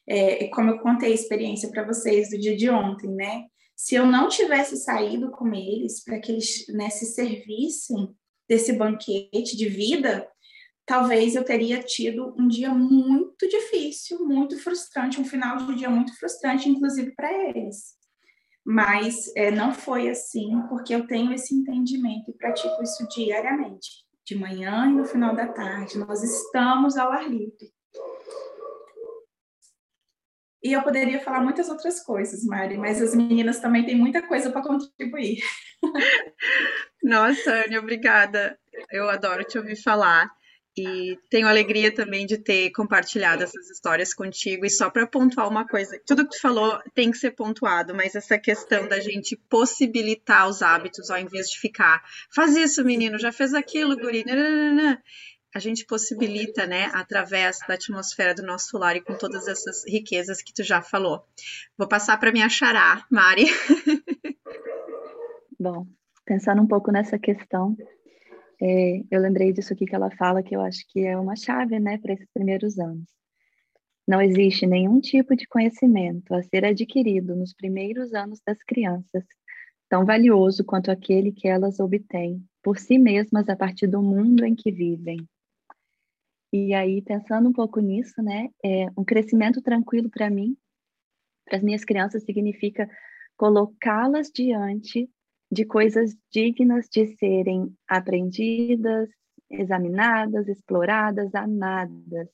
É, 0.08 0.48
como 0.48 0.70
eu 0.70 0.78
contei 0.80 1.12
a 1.12 1.14
experiência 1.14 1.70
para 1.70 1.86
vocês 1.86 2.30
do 2.30 2.38
dia 2.38 2.56
de 2.56 2.68
ontem, 2.68 3.08
né? 3.08 3.44
Se 3.76 3.94
eu 3.94 4.04
não 4.04 4.28
tivesse 4.28 4.76
saído 4.76 5.30
com 5.30 5.54
eles 5.54 6.02
para 6.04 6.18
que 6.20 6.32
eles 6.32 6.66
né, 6.68 6.90
se 6.90 7.06
servissem 7.06 8.14
desse 8.48 8.72
banquete 8.72 9.56
de 9.56 9.68
vida, 9.68 10.28
talvez 10.84 11.34
eu 11.34 11.44
teria 11.44 11.82
tido 11.82 12.34
um 12.36 12.48
dia 12.48 12.74
muito 12.74 13.48
difícil, 13.48 14.26
muito 14.26 14.58
frustrante, 14.58 15.20
um 15.20 15.24
final 15.24 15.64
de 15.64 15.76
dia 15.76 15.88
muito 15.88 16.14
frustrante, 16.18 16.68
inclusive 16.68 17.12
para 17.12 17.32
eles. 17.48 17.94
Mas 18.64 19.32
é, 19.36 19.50
não 19.50 19.72
foi 19.72 20.10
assim, 20.10 20.50
porque 20.68 20.94
eu 20.94 21.06
tenho 21.06 21.32
esse 21.32 21.54
entendimento 21.54 22.30
e 22.30 22.34
pratico 22.34 22.82
isso 22.82 23.06
diariamente 23.08 24.09
de 24.30 24.36
manhã 24.36 24.86
e 24.86 24.92
no 24.92 25.04
final 25.04 25.34
da 25.34 25.48
tarde. 25.48 25.98
Nós 25.98 26.22
estamos 26.22 26.96
ao 26.96 27.10
ar 27.10 27.28
livre. 27.28 27.72
E 30.62 30.72
eu 30.72 30.82
poderia 30.82 31.18
falar 31.20 31.40
muitas 31.40 31.68
outras 31.68 32.00
coisas, 32.04 32.44
Mari, 32.44 32.76
mas 32.76 33.02
as 33.02 33.14
meninas 33.14 33.58
também 33.58 33.84
têm 33.84 33.96
muita 33.96 34.22
coisa 34.22 34.50
para 34.50 34.62
contribuir. 34.62 35.42
Nossa, 37.02 37.64
Anne, 37.64 37.78
obrigada. 37.78 38.58
Eu 38.90 39.08
adoro 39.08 39.42
te 39.42 39.58
ouvir 39.58 39.82
falar. 39.82 40.30
E 40.76 41.18
tenho 41.28 41.48
alegria 41.48 41.92
também 41.92 42.24
de 42.24 42.38
ter 42.38 42.70
compartilhado 42.70 43.42
essas 43.42 43.68
histórias 43.70 44.14
contigo. 44.14 44.64
E 44.64 44.70
só 44.70 44.88
para 44.88 45.06
pontuar 45.06 45.48
uma 45.48 45.66
coisa, 45.66 46.00
tudo 46.06 46.24
que 46.24 46.36
tu 46.36 46.40
falou 46.40 46.78
tem 46.94 47.10
que 47.10 47.18
ser 47.18 47.32
pontuado, 47.32 47.94
mas 47.94 48.14
essa 48.14 48.38
questão 48.38 48.88
da 48.88 49.00
gente 49.00 49.36
possibilitar 49.48 50.48
os 50.48 50.62
hábitos 50.62 51.10
ao 51.10 51.18
invés 51.18 51.50
de 51.50 51.58
ficar, 51.58 52.02
faz 52.32 52.56
isso, 52.56 52.84
menino, 52.84 53.18
já 53.18 53.32
fez 53.32 53.52
aquilo, 53.52 53.96
guri, 53.96 54.24
nananana. 54.24 55.02
a 55.52 55.58
gente 55.58 55.84
possibilita, 55.84 56.66
né, 56.66 56.90
através 56.94 57.58
da 57.66 57.74
atmosfera 57.74 58.32
do 58.32 58.42
nosso 58.42 58.78
lar 58.78 58.96
e 58.96 59.00
com 59.00 59.14
todas 59.14 59.48
essas 59.48 59.84
riquezas 59.84 60.40
que 60.40 60.54
tu 60.54 60.62
já 60.62 60.80
falou. 60.80 61.24
Vou 61.76 61.88
passar 61.88 62.16
para 62.18 62.30
minha 62.30 62.48
xará, 62.48 63.04
Mari. 63.10 63.46
Bom, 65.58 65.86
pensando 66.24 66.62
um 66.62 66.66
pouco 66.66 66.92
nessa 66.92 67.18
questão, 67.18 67.76
é, 68.60 69.02
eu 69.10 69.20
lembrei 69.20 69.52
disso 69.52 69.72
aqui 69.72 69.86
que 69.86 69.94
ela 69.94 70.10
fala, 70.10 70.42
que 70.42 70.54
eu 70.54 70.60
acho 70.60 70.84
que 70.88 71.00
é 71.00 71.16
uma 71.16 71.34
chave, 71.34 71.78
né, 71.80 71.98
para 71.98 72.12
esses 72.12 72.28
primeiros 72.32 72.78
anos. 72.78 73.08
Não 74.06 74.20
existe 74.20 74.66
nenhum 74.66 75.00
tipo 75.00 75.36
de 75.36 75.46
conhecimento 75.46 76.34
a 76.34 76.42
ser 76.42 76.64
adquirido 76.64 77.36
nos 77.36 77.54
primeiros 77.54 78.12
anos 78.12 78.40
das 78.44 78.62
crianças 78.62 79.24
tão 79.88 80.04
valioso 80.04 80.64
quanto 80.64 80.90
aquele 80.90 81.32
que 81.32 81.48
elas 81.48 81.80
obtêm 81.80 82.44
por 82.62 82.78
si 82.78 82.98
mesmas 82.98 83.48
a 83.48 83.56
partir 83.56 83.88
do 83.88 84.00
mundo 84.00 84.44
em 84.44 84.54
que 84.54 84.70
vivem. 84.70 85.18
E 86.52 86.74
aí, 86.74 87.02
pensando 87.02 87.48
um 87.48 87.52
pouco 87.52 87.80
nisso, 87.80 88.22
né, 88.22 88.48
é, 88.64 88.86
um 88.96 89.04
crescimento 89.04 89.62
tranquilo 89.62 90.10
para 90.10 90.28
mim, 90.28 90.56
para 91.44 91.58
as 91.58 91.62
minhas 91.62 91.84
crianças, 91.84 92.24
significa 92.24 92.88
colocá-las 93.36 94.30
diante 94.32 95.08
de 95.50 95.64
coisas 95.64 96.16
dignas 96.32 96.88
de 96.88 97.06
serem 97.16 97.74
aprendidas, 97.88 99.08
examinadas, 99.50 100.48
exploradas, 100.48 101.34
amadas. 101.34 102.28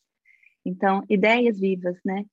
Então, 0.64 1.02
ideias 1.08 1.58
vivas, 1.58 1.98
né? 2.04 2.24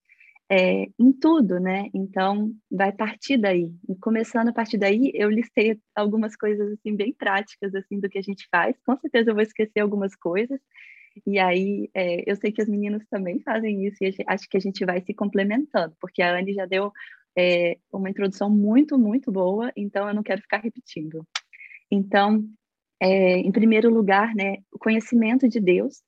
É, 0.52 0.88
em 1.00 1.12
tudo, 1.14 1.60
né? 1.60 1.90
Então, 1.94 2.52
vai 2.70 2.92
partir 2.92 3.38
daí. 3.38 3.72
E 3.88 3.96
começando 3.96 4.50
a 4.50 4.54
partir 4.54 4.78
daí, 4.78 5.12
eu 5.14 5.30
listei 5.30 5.80
algumas 5.96 6.36
coisas 6.36 6.74
assim 6.74 6.96
bem 6.96 7.14
práticas 7.14 7.74
assim 7.74 8.00
do 8.00 8.10
que 8.10 8.18
a 8.18 8.22
gente 8.22 8.48
faz. 8.52 8.76
Com 8.86 8.98
certeza 8.98 9.32
eu 9.32 9.36
vou 9.36 9.44
esquecer 9.44 9.80
algumas 9.80 10.16
coisas. 10.16 10.60
E 11.26 11.40
aí, 11.40 11.90
é, 11.94 12.30
eu 12.30 12.36
sei 12.36 12.52
que 12.52 12.62
as 12.62 12.68
meninas 12.68 13.06
também 13.10 13.40
fazem 13.42 13.86
isso 13.86 14.04
e 14.04 14.16
acho 14.28 14.50
que 14.50 14.58
a 14.58 14.60
gente 14.60 14.84
vai 14.84 15.00
se 15.02 15.14
complementando, 15.14 15.96
porque 16.00 16.22
a 16.22 16.36
Anne 16.38 16.54
já 16.54 16.66
deu 16.66 16.92
é 17.38 17.78
uma 17.92 18.10
introdução 18.10 18.50
muito, 18.50 18.98
muito 18.98 19.32
boa, 19.32 19.72
então 19.76 20.08
eu 20.08 20.14
não 20.14 20.24
quero 20.24 20.42
ficar 20.42 20.58
repetindo. 20.58 21.26
Então, 21.90 22.48
é, 23.02 23.38
em 23.38 23.52
primeiro 23.52 23.90
lugar, 23.94 24.34
né, 24.36 24.58
o 24.72 24.80
conhecimento 24.80 25.48
de 25.48 25.60
Deus. 25.60 26.02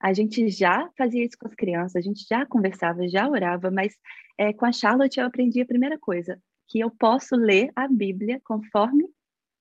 A 0.00 0.12
gente 0.12 0.48
já 0.48 0.90
fazia 0.96 1.24
isso 1.24 1.38
com 1.38 1.48
as 1.48 1.54
crianças, 1.54 1.96
a 1.96 2.00
gente 2.00 2.24
já 2.28 2.44
conversava, 2.44 3.08
já 3.08 3.26
orava, 3.28 3.70
mas 3.70 3.94
é, 4.38 4.52
com 4.52 4.66
a 4.66 4.72
Charlotte 4.72 5.18
eu 5.18 5.26
aprendi 5.26 5.60
a 5.60 5.66
primeira 5.66 5.98
coisa, 5.98 6.38
que 6.68 6.78
eu 6.78 6.90
posso 6.90 7.34
ler 7.34 7.70
a 7.74 7.88
Bíblia 7.88 8.40
conforme 8.44 9.04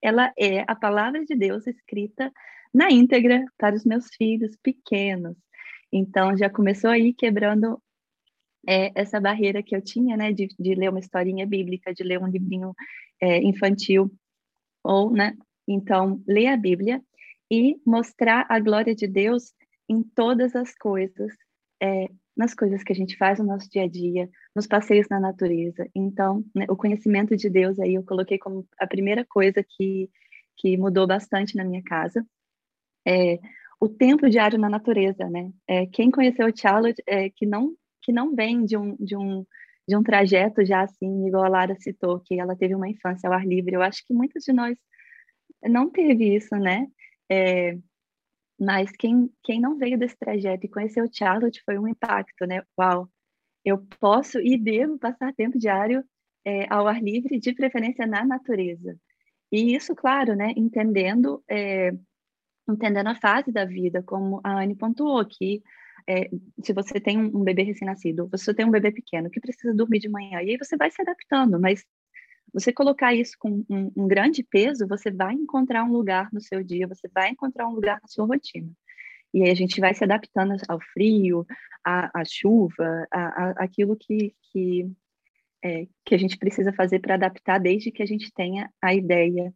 ela 0.01 0.32
é 0.38 0.63
a 0.67 0.75
palavra 0.75 1.25
de 1.25 1.36
Deus 1.36 1.65
escrita 1.65 2.32
na 2.73 2.91
íntegra 2.91 3.43
para 3.58 3.75
os 3.75 3.86
meus 3.86 4.08
filhos 4.15 4.56
pequenos. 4.62 5.36
Então, 5.91 6.38
já 6.38 6.49
começou 6.49 6.89
aí 6.89 7.13
quebrando 7.13 7.82
é, 8.67 8.91
essa 8.95 9.19
barreira 9.19 9.62
que 9.63 9.75
eu 9.75 9.82
tinha, 9.82 10.17
né, 10.17 10.32
de, 10.32 10.47
de 10.60 10.75
ler 10.75 10.89
uma 10.89 10.99
historinha 10.99 11.45
bíblica, 11.45 11.93
de 11.93 12.04
ler 12.04 12.19
um 12.19 12.28
livrinho 12.28 12.73
é, 13.21 13.41
infantil, 13.41 14.12
ou, 14.84 15.12
né, 15.12 15.36
então, 15.67 16.21
ler 16.28 16.47
a 16.47 16.58
Bíblia 16.58 17.01
e 17.51 17.80
mostrar 17.86 18.45
a 18.49 18.60
glória 18.60 18.95
de 18.95 19.08
Deus 19.08 19.54
em 19.88 20.04
todas 20.04 20.56
as 20.56 20.75
coisas, 20.75 21.32
é, 21.82 22.08
nas 22.36 22.54
coisas 22.54 22.84
que 22.84 22.91
a 22.91 22.95
gente 22.95 23.17
faz 23.17 23.39
no 23.39 23.45
nosso 23.45 23.69
dia 23.69 23.84
a 23.84 23.88
dia, 23.88 24.30
nos 24.56 24.67
passeios 24.67 25.08
na 25.10 25.19
natureza. 25.19 25.88
Então, 25.95 26.43
né, 26.54 26.65
o 26.69 26.75
conhecimento 26.75 27.36
de 27.36 27.49
Deus 27.49 27.80
aí 27.80 27.95
eu 27.95 28.04
coloquei 28.04 28.38
como 28.38 28.67
a 28.80 28.88
primeira 28.88 29.25
coisa 29.25 29.63
que, 29.63 30.10
que 30.58 30.78
mudou 30.78 31.08
bastante 31.08 31.56
na 31.56 31.63
minha 31.63 31.84
casa. 31.84 32.25
É, 33.08 33.39
o 33.80 33.88
tempo 33.88 34.30
diário 34.30 34.58
na 34.58 34.69
natureza, 34.69 35.30
né? 35.30 35.51
É, 35.67 35.86
quem 35.86 36.10
conheceu 36.10 36.47
o 36.47 36.58
Charlotte, 36.58 37.01
é, 37.06 37.30
que 37.30 37.45
não 37.45 37.75
que 38.06 38.12
não 38.12 38.36
vem 38.36 38.63
de 38.63 38.78
um, 38.78 38.96
de 38.98 39.18
um, 39.18 39.46
de 39.88 39.98
um 39.98 40.04
trajeto 40.04 40.63
já 40.63 40.84
assim, 40.84 41.28
igual 41.28 41.44
a 41.44 41.50
Lara 41.50 41.76
citou, 41.80 42.20
que 42.20 42.39
ela 42.39 42.56
teve 42.56 42.76
uma 42.76 42.88
infância 42.88 43.28
ao 43.28 43.34
ar 43.34 43.46
livre. 43.46 43.76
Eu 43.76 43.82
acho 43.82 44.06
que 44.06 44.13
muitos 44.13 44.44
de 44.44 44.54
nós 44.54 44.78
não 45.63 45.89
teve 45.89 46.36
isso, 46.36 46.56
né? 46.56 46.88
É, 47.30 47.78
mas 48.60 48.91
quem, 48.91 49.30
quem 49.44 49.60
não 49.60 49.78
veio 49.78 49.98
desse 49.98 50.18
trajeto 50.18 50.65
e 50.65 50.70
conheceu 50.70 51.06
Charlotte 51.12 51.62
foi 51.65 51.80
um 51.80 51.88
impacto, 51.88 52.46
né? 52.46 52.62
Uau, 52.80 53.10
eu 53.65 53.80
posso 54.00 54.39
e 54.39 54.58
devo 54.58 55.00
passar 55.00 55.34
tempo 55.34 55.58
diário 55.58 56.04
é, 56.46 56.72
ao 56.72 56.88
ar 56.88 57.02
livre, 57.02 57.39
de 57.39 57.54
preferência 57.54 58.06
na 58.06 58.24
natureza. 58.24 58.96
E 59.52 59.76
isso, 59.76 59.96
claro, 59.96 60.36
né? 60.36 60.54
Entendendo, 60.56 61.44
é, 61.50 61.91
entendendo 62.70 63.08
a 63.08 63.15
fase 63.15 63.52
da 63.52 63.65
vida, 63.65 64.04
como 64.04 64.39
a 64.44 64.62
Anne 64.62 64.76
pontuou, 64.76 65.26
que 65.26 65.63
é, 66.08 66.30
se 66.63 66.74
você 66.74 67.00
tem 67.00 67.18
um 67.18 67.44
bebê 67.44 67.63
recém-nascido, 67.63 68.28
você 68.30 68.54
tem 68.54 68.65
um 68.65 68.72
bebê 68.72 68.91
pequeno 68.91 69.30
que 69.30 69.39
precisa 69.39 69.74
dormir 69.74 70.00
de 70.00 70.10
manhã, 70.10 70.41
e 70.41 70.52
aí 70.52 70.58
você 70.58 70.78
vai 70.78 70.91
se 70.91 71.02
adaptando, 71.02 71.60
mas 71.60 71.84
você 72.54 72.72
colocar 72.72 73.13
isso 73.13 73.34
com 73.39 73.65
um, 73.70 73.91
um, 73.96 74.08
grande 74.08 74.44
peso, 74.44 74.88
você 74.88 75.12
vai 75.12 75.34
encontrar 75.34 75.84
um 75.84 75.91
lugar 75.91 76.30
no 76.32 76.39
seu 76.39 76.63
dia, 76.63 76.88
você 76.88 77.08
vai 77.13 77.30
encontrar 77.30 77.68
um 77.68 77.74
lugar 77.74 78.00
na 78.02 78.08
sua 78.08 78.26
rotina. 78.26 78.72
E 79.34 79.44
aí 79.44 79.50
a 79.50 79.56
gente 79.56 79.82
vai 79.82 79.94
se 79.94 80.04
adaptando 80.04 80.56
ao 80.70 80.80
frio, 80.94 81.46
à, 81.84 82.22
à 82.22 82.24
chuva, 82.24 83.06
a, 83.12 83.50
aquilo 83.63 83.98
que, 83.98 84.34
que, 84.52 84.89
é, 85.63 85.88
que 86.06 86.15
a 86.15 86.18
gente 86.18 86.38
precisa 86.38 86.72
fazer 86.72 87.00
para 87.00 87.15
adaptar 87.15 87.60
desde 87.60 87.91
que 87.91 88.02
a 88.02 88.06
gente 88.06 88.32
tenha 88.34 88.72
a 88.82 88.94
ideia 88.94 89.54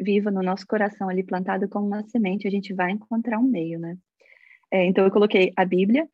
viva 0.00 0.30
no 0.30 0.42
nosso 0.42 0.66
coração 0.66 1.08
ali 1.08 1.22
plantada 1.22 1.68
como 1.68 1.86
uma 1.86 2.02
semente, 2.08 2.46
a 2.46 2.50
gente 2.50 2.72
vai 2.72 2.92
encontrar 2.92 3.38
um 3.38 3.42
meio, 3.42 3.78
né? 3.78 3.98
É, 4.70 4.84
então, 4.84 5.04
eu 5.04 5.10
coloquei 5.10 5.52
a 5.56 5.64
Bíblia, 5.64 6.06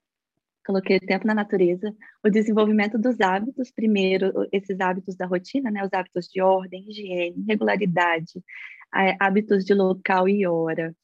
coloquei 0.67 0.99
o 0.99 1.01
tempo 1.01 1.27
na 1.27 1.35
natureza, 1.35 1.95
o 2.25 2.31
desenvolvimento 2.31 2.99
dos 2.99 3.21
hábitos, 3.21 3.71
primeiro, 3.73 4.33
esses 4.53 4.81
hábitos 4.81 5.17
da 5.17 5.27
rotina, 5.27 5.71
né, 5.71 5.85
os 5.85 5.93
hábitos 5.93 6.29
de 6.29 6.43
ordem, 6.43 6.85
higiene, 6.89 7.45
regularidade, 7.49 8.43
hábitos 9.21 9.65
de 9.65 9.75
local 9.75 10.29
e 10.29 10.47
hora, 10.47 10.95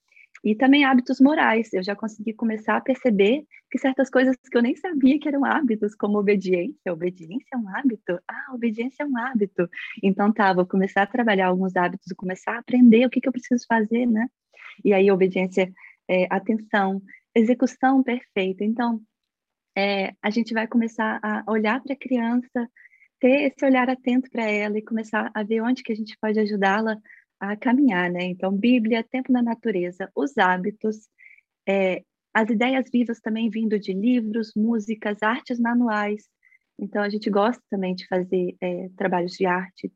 e 0.45 0.55
também 0.55 0.85
hábitos 0.85 1.21
morais. 1.21 1.73
Eu 1.73 1.83
já 1.83 1.97
consegui 1.97 2.35
começar 2.35 2.77
a 2.79 2.81
perceber 2.83 3.45
que 3.71 3.79
certas 3.79 4.11
coisas 4.11 4.37
que 4.51 4.57
eu 4.59 4.63
nem 4.63 4.77
sabia 4.77 5.19
que 5.21 5.29
eram 5.29 5.45
hábitos, 5.45 5.95
como 5.97 6.19
obediência, 6.19 6.93
obediência 6.93 7.49
é 7.55 7.59
um 7.59 7.69
hábito? 7.69 8.19
Ah, 8.29 8.55
obediência 8.55 9.05
é 9.05 9.07
um 9.07 9.19
hábito. 9.19 9.69
Então, 10.03 10.33
tá, 10.33 10.53
vou 10.55 10.67
começar 10.67 11.03
a 11.03 11.07
trabalhar 11.09 11.49
alguns 11.49 11.77
hábitos, 11.77 12.13
começar 12.17 12.55
a 12.57 12.59
aprender 12.61 13.07
o 13.07 13.11
que, 13.11 13.21
que 13.21 13.29
eu 13.29 13.33
preciso 13.33 13.65
fazer, 13.69 14.07
né? 14.07 14.29
E 14.85 14.93
aí, 14.93 15.11
obediência, 15.11 15.73
é, 16.09 16.27
atenção, 16.31 17.03
execução 17.35 18.03
perfeita. 18.03 18.65
Então, 18.65 19.01
é, 19.77 20.13
a 20.23 20.31
gente 20.31 20.53
vai 20.53 20.67
começar 20.67 21.21
a 21.23 21.45
olhar 21.49 21.83
para 21.83 21.95
a 21.95 21.99
criança, 21.99 22.69
ter 23.21 23.53
esse 23.53 23.65
olhar 23.65 23.89
atento 23.89 24.31
para 24.31 24.45
ela 24.45 24.79
e 24.79 24.83
começar 24.85 25.31
a 25.35 25.43
ver 25.43 25.63
onde 25.63 25.83
que 25.83 25.93
a 25.93 25.95
gente 25.95 26.17
pode 26.21 26.41
ajudá-la 26.41 26.97
a 27.39 27.57
caminhar, 27.57 28.11
né? 28.11 28.25
Então, 28.25 28.53
Bíblia, 28.53 29.05
tempo 29.05 29.33
na 29.33 29.43
natureza, 29.43 30.11
os 30.15 30.37
hábitos, 30.37 31.09
é, 31.67 32.03
as 32.35 32.49
ideias 32.51 32.87
vivas 32.93 33.21
também 33.21 33.49
vindo 33.49 33.79
de 33.79 33.93
livros, 33.93 34.53
músicas, 34.55 35.23
artes 35.23 35.59
manuais. 35.59 36.25
Então, 36.79 37.03
a 37.03 37.09
gente 37.09 37.31
gosta 37.31 37.63
também 37.71 37.95
de 37.95 38.07
fazer 38.07 38.57
é, 38.61 38.89
trabalhos 38.97 39.33
de 39.33 39.47
arte 39.47 39.93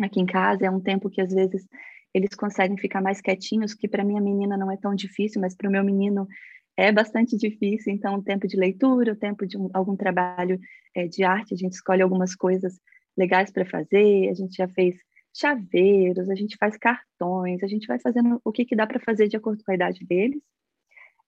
aqui 0.00 0.20
em 0.20 0.26
casa. 0.26 0.66
É 0.66 0.70
um 0.70 0.80
tempo 0.80 1.10
que 1.10 1.20
às 1.20 1.32
vezes 1.32 1.66
eles 2.14 2.34
conseguem 2.34 2.76
ficar 2.76 3.00
mais 3.00 3.20
quietinhos, 3.20 3.74
que 3.74 3.88
para 3.88 4.04
minha 4.04 4.20
menina 4.20 4.56
não 4.56 4.70
é 4.70 4.76
tão 4.76 4.94
difícil, 4.94 5.40
mas 5.40 5.54
para 5.54 5.68
o 5.68 5.72
meu 5.72 5.84
menino 5.84 6.28
é 6.76 6.90
bastante 6.90 7.36
difícil, 7.36 7.92
então 7.92 8.16
o 8.16 8.22
tempo 8.22 8.46
de 8.46 8.56
leitura, 8.56 9.12
o 9.12 9.16
tempo 9.16 9.46
de 9.46 9.58
um, 9.58 9.68
algum 9.74 9.96
trabalho 9.96 10.58
é, 10.94 11.06
de 11.06 11.22
arte, 11.22 11.54
a 11.54 11.56
gente 11.56 11.74
escolhe 11.74 12.02
algumas 12.02 12.34
coisas 12.34 12.80
legais 13.16 13.50
para 13.50 13.66
fazer, 13.66 14.28
a 14.30 14.34
gente 14.34 14.56
já 14.56 14.68
fez 14.68 14.96
chaveiros, 15.34 16.28
a 16.28 16.34
gente 16.34 16.56
faz 16.56 16.76
cartões, 16.76 17.62
a 17.62 17.66
gente 17.66 17.86
vai 17.86 17.98
fazendo 17.98 18.40
o 18.44 18.52
que, 18.52 18.64
que 18.64 18.76
dá 18.76 18.86
para 18.86 19.00
fazer 19.00 19.28
de 19.28 19.36
acordo 19.36 19.62
com 19.64 19.70
a 19.70 19.74
idade 19.74 20.04
deles. 20.04 20.42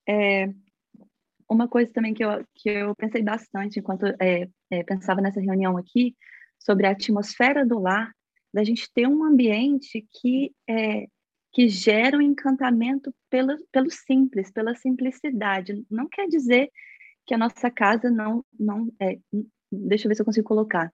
É, 0.09 0.49
uma 1.49 1.68
coisa 1.68 1.92
também 1.92 2.14
que 2.14 2.24
eu, 2.24 2.45
que 2.55 2.68
eu 2.68 2.95
pensei 2.95 3.22
bastante 3.22 3.78
enquanto 3.78 4.07
é, 4.20 4.49
é, 4.70 4.82
pensava 4.82 5.20
nessa 5.20 5.40
reunião 5.40 5.76
aqui, 5.76 6.14
sobre 6.59 6.86
a 6.86 6.90
atmosfera 6.90 7.66
do 7.66 7.78
lar, 7.78 8.11
da 8.53 8.64
gente 8.64 8.90
ter 8.95 9.07
um 9.07 9.24
ambiente 9.24 10.07
que 10.20 10.53
é, 10.68 11.07
que 11.55 11.68
gera 11.68 12.18
um 12.18 12.20
encantamento 12.20 13.14
pelo, 13.30 13.57
pelo 13.70 13.88
simples, 13.90 14.50
pela 14.50 14.74
simplicidade. 14.74 15.86
Não 15.88 16.09
quer 16.09 16.26
dizer 16.26 16.68
que 17.24 17.32
a 17.32 17.38
nossa 17.38 17.70
casa 17.70 18.11
não, 18.11 18.44
não 18.59 18.92
é, 19.00 19.18
deixa 19.70 20.07
eu 20.07 20.09
ver 20.09 20.16
se 20.16 20.22
eu 20.22 20.26
consigo 20.26 20.46
colocar. 20.48 20.92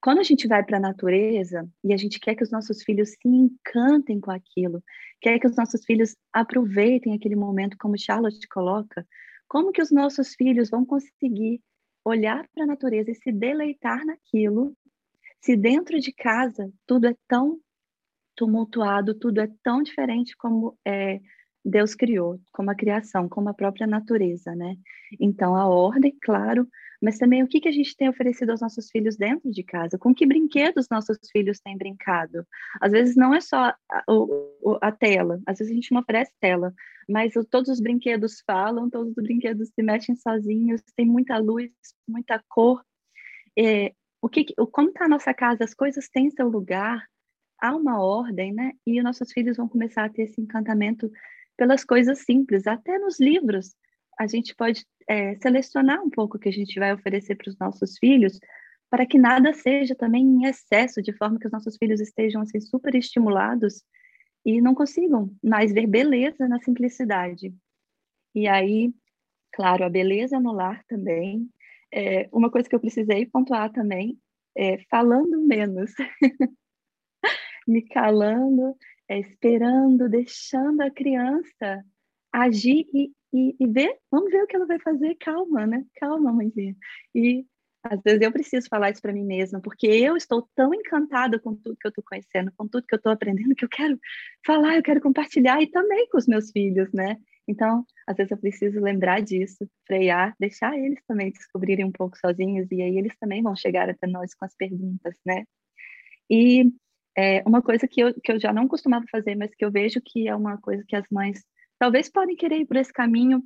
quando 0.00 0.18
a 0.18 0.24
gente 0.24 0.46
vai 0.48 0.64
para 0.64 0.78
a 0.78 0.80
natureza 0.80 1.68
e 1.84 1.94
a 1.94 1.96
gente 1.96 2.18
quer 2.20 2.34
que 2.34 2.42
os 2.42 2.50
nossos 2.50 2.82
filhos 2.82 3.10
se 3.10 3.28
encantem 3.28 4.20
com 4.20 4.30
aquilo, 4.30 4.82
quer 5.20 5.38
que 5.38 5.46
os 5.46 5.56
nossos 5.56 5.84
filhos 5.84 6.16
aproveitem 6.32 7.14
aquele 7.14 7.36
momento, 7.36 7.76
como 7.78 7.98
Charlotte 7.98 8.46
coloca, 8.48 9.06
como 9.48 9.72
que 9.72 9.82
os 9.82 9.92
nossos 9.92 10.34
filhos 10.34 10.68
vão 10.68 10.84
conseguir 10.84 11.60
olhar 12.04 12.46
para 12.54 12.64
a 12.64 12.66
natureza 12.66 13.10
e 13.10 13.14
se 13.14 13.32
deleitar 13.32 14.04
naquilo, 14.04 14.76
se 15.40 15.56
dentro 15.56 15.98
de 16.00 16.12
casa 16.12 16.72
tudo 16.86 17.06
é 17.06 17.14
tão 17.28 17.60
tumultuado, 18.36 19.14
tudo 19.14 19.40
é 19.40 19.48
tão 19.62 19.82
diferente 19.82 20.36
como 20.36 20.78
é, 20.86 21.20
Deus 21.64 21.94
criou, 21.94 22.38
como 22.52 22.70
a 22.70 22.76
criação, 22.76 23.28
como 23.28 23.48
a 23.48 23.54
própria 23.54 23.86
natureza, 23.86 24.54
né? 24.54 24.76
Então, 25.18 25.56
a 25.56 25.66
ordem, 25.66 26.16
claro, 26.22 26.68
mas 27.02 27.18
também 27.18 27.42
o 27.42 27.48
que, 27.48 27.60
que 27.60 27.68
a 27.68 27.72
gente 27.72 27.96
tem 27.96 28.08
oferecido 28.08 28.50
aos 28.50 28.60
nossos 28.60 28.88
filhos 28.90 29.16
dentro 29.16 29.50
de 29.50 29.62
casa, 29.64 29.98
com 29.98 30.14
que 30.14 30.24
brinquedos 30.24 30.86
nossos 30.88 31.18
filhos 31.32 31.58
têm 31.58 31.76
brincado. 31.76 32.46
Às 32.80 32.92
vezes 32.92 33.16
não 33.16 33.34
é 33.34 33.40
só 33.40 33.74
a, 33.90 34.04
o, 34.08 34.78
a 34.80 34.92
tela, 34.92 35.40
às 35.44 35.58
vezes 35.58 35.72
a 35.72 35.74
gente 35.74 35.92
não 35.92 36.00
oferece 36.00 36.32
tela, 36.40 36.72
mas 37.08 37.34
o, 37.34 37.44
todos 37.44 37.68
os 37.68 37.80
brinquedos 37.80 38.42
falam, 38.46 38.88
todos 38.88 39.08
os 39.08 39.14
brinquedos 39.22 39.68
se 39.68 39.82
mexem 39.82 40.14
sozinhos, 40.14 40.80
tem 40.94 41.06
muita 41.06 41.36
luz, 41.38 41.70
muita 42.08 42.42
cor. 42.48 42.82
É, 43.58 43.92
o 44.22 44.28
que, 44.28 44.46
como 44.72 44.88
está 44.88 45.04
a 45.04 45.08
nossa 45.08 45.34
casa, 45.34 45.64
as 45.64 45.74
coisas 45.74 46.08
têm 46.08 46.30
seu 46.30 46.48
lugar, 46.48 47.06
há 47.60 47.74
uma 47.74 48.00
ordem, 48.02 48.52
né? 48.52 48.72
E 48.86 48.98
os 48.98 49.04
nossos 49.04 49.32
filhos 49.32 49.56
vão 49.56 49.68
começar 49.68 50.04
a 50.04 50.08
ter 50.08 50.22
esse 50.22 50.40
encantamento 50.40 51.10
pelas 51.56 51.84
coisas 51.84 52.20
simples, 52.20 52.66
até 52.66 52.98
nos 52.98 53.18
livros. 53.18 53.74
A 54.18 54.26
gente 54.26 54.54
pode 54.54 54.86
é, 55.08 55.36
selecionar 55.36 56.02
um 56.02 56.10
pouco 56.10 56.36
o 56.36 56.40
que 56.40 56.48
a 56.48 56.52
gente 56.52 56.78
vai 56.78 56.92
oferecer 56.92 57.36
para 57.36 57.50
os 57.50 57.58
nossos 57.58 57.98
filhos, 57.98 58.38
para 58.90 59.06
que 59.06 59.18
nada 59.18 59.52
seja 59.52 59.94
também 59.94 60.24
em 60.24 60.46
excesso, 60.46 61.02
de 61.02 61.12
forma 61.12 61.38
que 61.38 61.46
os 61.46 61.52
nossos 61.52 61.76
filhos 61.76 62.00
estejam 62.00 62.42
assim 62.42 62.60
super 62.60 62.94
estimulados 62.94 63.82
e 64.44 64.60
não 64.60 64.74
consigam 64.74 65.30
mais 65.42 65.72
ver 65.72 65.86
beleza 65.86 66.46
na 66.48 66.60
simplicidade. 66.60 67.52
E 68.34 68.46
aí, 68.46 68.92
claro, 69.52 69.84
a 69.84 69.88
beleza 69.88 70.38
no 70.38 70.52
lar 70.52 70.84
também. 70.84 71.48
É, 71.92 72.28
uma 72.32 72.50
coisa 72.50 72.68
que 72.68 72.74
eu 72.74 72.80
precisei 72.80 73.26
pontuar 73.26 73.72
também 73.72 74.18
é 74.56 74.78
falando 74.90 75.40
menos. 75.42 75.92
me 77.66 77.82
calando, 77.82 78.76
é, 79.08 79.18
esperando, 79.20 80.08
deixando 80.08 80.80
a 80.82 80.90
criança 80.90 81.84
agir 82.32 82.86
e, 82.92 83.10
e, 83.32 83.56
e, 83.58 83.66
ver, 83.66 83.96
vamos 84.10 84.30
ver 84.30 84.42
o 84.42 84.46
que 84.46 84.56
ela 84.56 84.66
vai 84.66 84.78
fazer, 84.80 85.14
calma, 85.16 85.66
né? 85.66 85.84
Calma, 85.96 86.32
mãezinha. 86.32 86.76
E 87.14 87.46
às 87.82 88.00
vezes 88.02 88.20
eu 88.20 88.32
preciso 88.32 88.68
falar 88.68 88.90
isso 88.90 89.00
para 89.00 89.12
mim 89.12 89.24
mesma, 89.24 89.60
porque 89.60 89.86
eu 89.86 90.16
estou 90.16 90.48
tão 90.54 90.74
encantada 90.74 91.38
com 91.38 91.54
tudo 91.54 91.76
que 91.76 91.86
eu 91.86 91.90
estou 91.90 92.04
conhecendo, 92.04 92.52
com 92.56 92.66
tudo 92.66 92.86
que 92.86 92.94
eu 92.94 92.98
estou 92.98 93.12
aprendendo, 93.12 93.54
que 93.54 93.64
eu 93.64 93.68
quero 93.68 93.98
falar, 94.44 94.76
eu 94.76 94.82
quero 94.82 95.00
compartilhar 95.00 95.62
e 95.62 95.70
também 95.70 96.08
com 96.08 96.18
os 96.18 96.26
meus 96.26 96.50
filhos, 96.50 96.92
né? 96.92 97.16
Então, 97.48 97.84
às 98.06 98.16
vezes 98.16 98.32
eu 98.32 98.38
preciso 98.38 98.80
lembrar 98.80 99.22
disso, 99.22 99.68
frear, 99.86 100.34
deixar 100.38 100.76
eles 100.76 101.00
também 101.06 101.30
descobrirem 101.30 101.84
um 101.84 101.92
pouco 101.92 102.18
sozinhos 102.18 102.66
e 102.72 102.82
aí 102.82 102.98
eles 102.98 103.16
também 103.20 103.42
vão 103.42 103.54
chegar 103.54 103.88
até 103.88 104.06
nós 104.06 104.34
com 104.34 104.44
as 104.44 104.54
perguntas, 104.56 105.14
né? 105.24 105.44
E 106.28 106.72
é 107.16 107.42
uma 107.46 107.62
coisa 107.62 107.88
que 107.88 108.00
eu, 108.00 108.14
que 108.14 108.32
eu 108.32 108.38
já 108.38 108.52
não 108.52 108.68
costumava 108.68 109.04
fazer, 109.10 109.34
mas 109.34 109.54
que 109.54 109.64
eu 109.64 109.70
vejo 109.70 110.00
que 110.04 110.28
é 110.28 110.34
uma 110.34 110.58
coisa 110.58 110.84
que 110.86 110.94
as 110.94 111.06
mães 111.10 111.42
talvez 111.78 112.08
podem 112.10 112.36
querer 112.36 112.58
ir 112.58 112.66
por 112.66 112.76
esse 112.76 112.92
caminho 112.92 113.42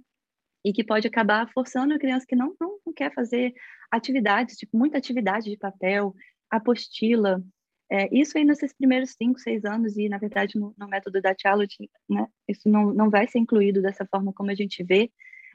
e 0.64 0.72
que 0.72 0.84
pode 0.84 1.06
acabar 1.06 1.48
forçando 1.52 1.94
a 1.94 1.98
criança 1.98 2.26
que 2.28 2.36
não, 2.36 2.54
não, 2.60 2.78
não 2.84 2.92
quer 2.92 3.12
fazer 3.14 3.54
atividades, 3.90 4.56
tipo, 4.56 4.76
muita 4.76 4.98
atividade 4.98 5.50
de 5.50 5.56
papel, 5.56 6.14
apostila, 6.50 7.42
é, 7.90 8.08
isso 8.16 8.38
aí 8.38 8.44
nesses 8.44 8.72
primeiros 8.72 9.10
cinco, 9.10 9.40
seis 9.40 9.64
anos, 9.64 9.96
e 9.96 10.08
na 10.08 10.16
verdade 10.16 10.56
no, 10.58 10.72
no 10.78 10.86
método 10.86 11.20
da 11.20 11.34
Charlotte, 11.36 11.90
né, 12.08 12.26
isso 12.48 12.68
não, 12.68 12.94
não 12.94 13.10
vai 13.10 13.26
ser 13.26 13.40
incluído 13.40 13.82
dessa 13.82 14.06
forma 14.06 14.32
como 14.32 14.50
a 14.50 14.54
gente 14.54 14.84
vê. 14.84 15.10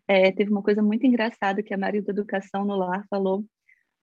É, 0.07 0.31
teve 0.31 0.51
uma 0.51 0.61
coisa 0.61 0.83
muito 0.83 1.05
engraçada 1.05 1.63
que 1.63 1.73
a 1.73 1.77
Maria 1.77 2.01
da 2.01 2.11
Educação 2.11 2.65
no 2.65 2.75
Lar 2.75 3.05
falou: 3.09 3.45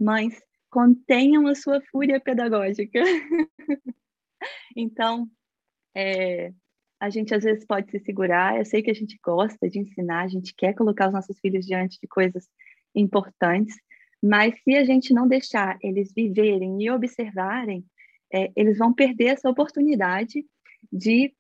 mães, 0.01 0.41
contenham 0.71 1.47
a 1.47 1.55
sua 1.55 1.81
fúria 1.93 2.19
pedagógica. 2.19 3.01
então, 4.76 5.28
é, 5.95 6.53
a 7.01 7.11
gente 7.11 7.34
às 7.34 7.43
vezes 7.43 7.64
pode 7.66 7.90
se 7.90 7.99
segurar. 8.01 8.57
Eu 8.57 8.64
sei 8.64 8.82
que 8.82 8.90
a 8.90 8.95
gente 8.95 9.18
gosta 9.22 9.68
de 9.68 9.78
ensinar, 9.80 10.22
a 10.22 10.28
gente 10.28 10.55
quer 10.55 10.74
colocar 10.74 11.09
os 11.09 11.12
nossos 11.12 11.38
filhos 11.40 11.66
diante 11.66 11.99
de 12.01 12.07
coisas 12.07 12.49
importantes, 12.95 13.74
mas 14.22 14.55
se 14.62 14.76
a 14.76 14.84
gente 14.84 15.12
não 15.12 15.26
deixar 15.26 15.76
eles 15.82 16.12
viverem 16.14 16.80
e 16.80 16.90
observarem, 16.90 17.84
é, 18.32 18.53
eles 18.55 18.78
vão 18.78 18.95
perder 18.95 19.26
essa 19.26 19.51
oportunidade 19.51 20.45
de 20.93 21.34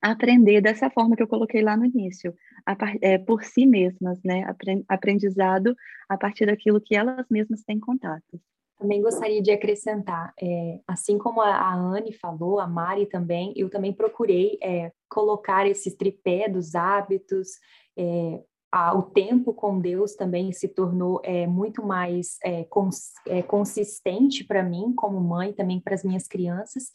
aprender 0.00 0.60
dessa 0.60 0.90
forma 0.90 1.16
que 1.16 1.22
eu 1.22 1.28
coloquei 1.28 1.62
lá 1.62 1.76
no 1.76 1.84
início, 1.84 2.34
a, 2.66 2.76
é, 3.00 3.18
por 3.18 3.44
si 3.44 3.66
mesmas, 3.66 4.20
né? 4.22 4.44
Aprendizado 4.88 5.74
a 6.08 6.16
partir 6.16 6.46
daquilo 6.46 6.80
que 6.80 6.96
elas 6.96 7.26
mesmas 7.30 7.62
têm 7.62 7.78
contato. 7.78 8.40
Também 8.84 9.00
gostaria 9.00 9.40
de 9.40 9.50
acrescentar, 9.50 10.34
é, 10.38 10.78
assim 10.86 11.16
como 11.16 11.40
a, 11.40 11.56
a 11.56 11.74
Anne 11.74 12.12
falou, 12.12 12.60
a 12.60 12.66
Mari 12.66 13.06
também, 13.06 13.50
eu 13.56 13.70
também 13.70 13.94
procurei 13.94 14.58
é, 14.62 14.92
colocar 15.08 15.66
esse 15.66 15.96
tripé 15.96 16.50
dos 16.50 16.74
hábitos, 16.74 17.52
é, 17.96 18.42
a, 18.70 18.94
o 18.94 19.00
tempo 19.00 19.54
com 19.54 19.80
Deus 19.80 20.14
também 20.14 20.52
se 20.52 20.68
tornou 20.68 21.18
é, 21.24 21.46
muito 21.46 21.82
mais 21.82 22.36
é, 22.44 22.64
cons, 22.64 23.14
é, 23.26 23.42
consistente 23.42 24.44
para 24.44 24.62
mim, 24.62 24.92
como 24.94 25.18
mãe, 25.18 25.54
também 25.54 25.80
para 25.80 25.94
as 25.94 26.04
minhas 26.04 26.28
crianças. 26.28 26.92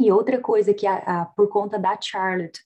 E 0.00 0.10
outra 0.10 0.40
coisa 0.40 0.74
que, 0.74 0.84
a, 0.84 1.26
por 1.36 1.48
conta 1.48 1.78
da 1.78 1.96
Charlotte, 2.00 2.60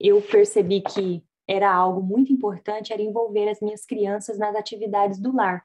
eu 0.00 0.20
percebi 0.20 0.80
que 0.80 1.22
era 1.48 1.72
algo 1.72 2.02
muito 2.02 2.32
importante, 2.32 2.92
era 2.92 3.00
envolver 3.00 3.48
as 3.48 3.60
minhas 3.60 3.86
crianças 3.86 4.38
nas 4.38 4.56
atividades 4.56 5.20
do 5.20 5.36
lar 5.36 5.64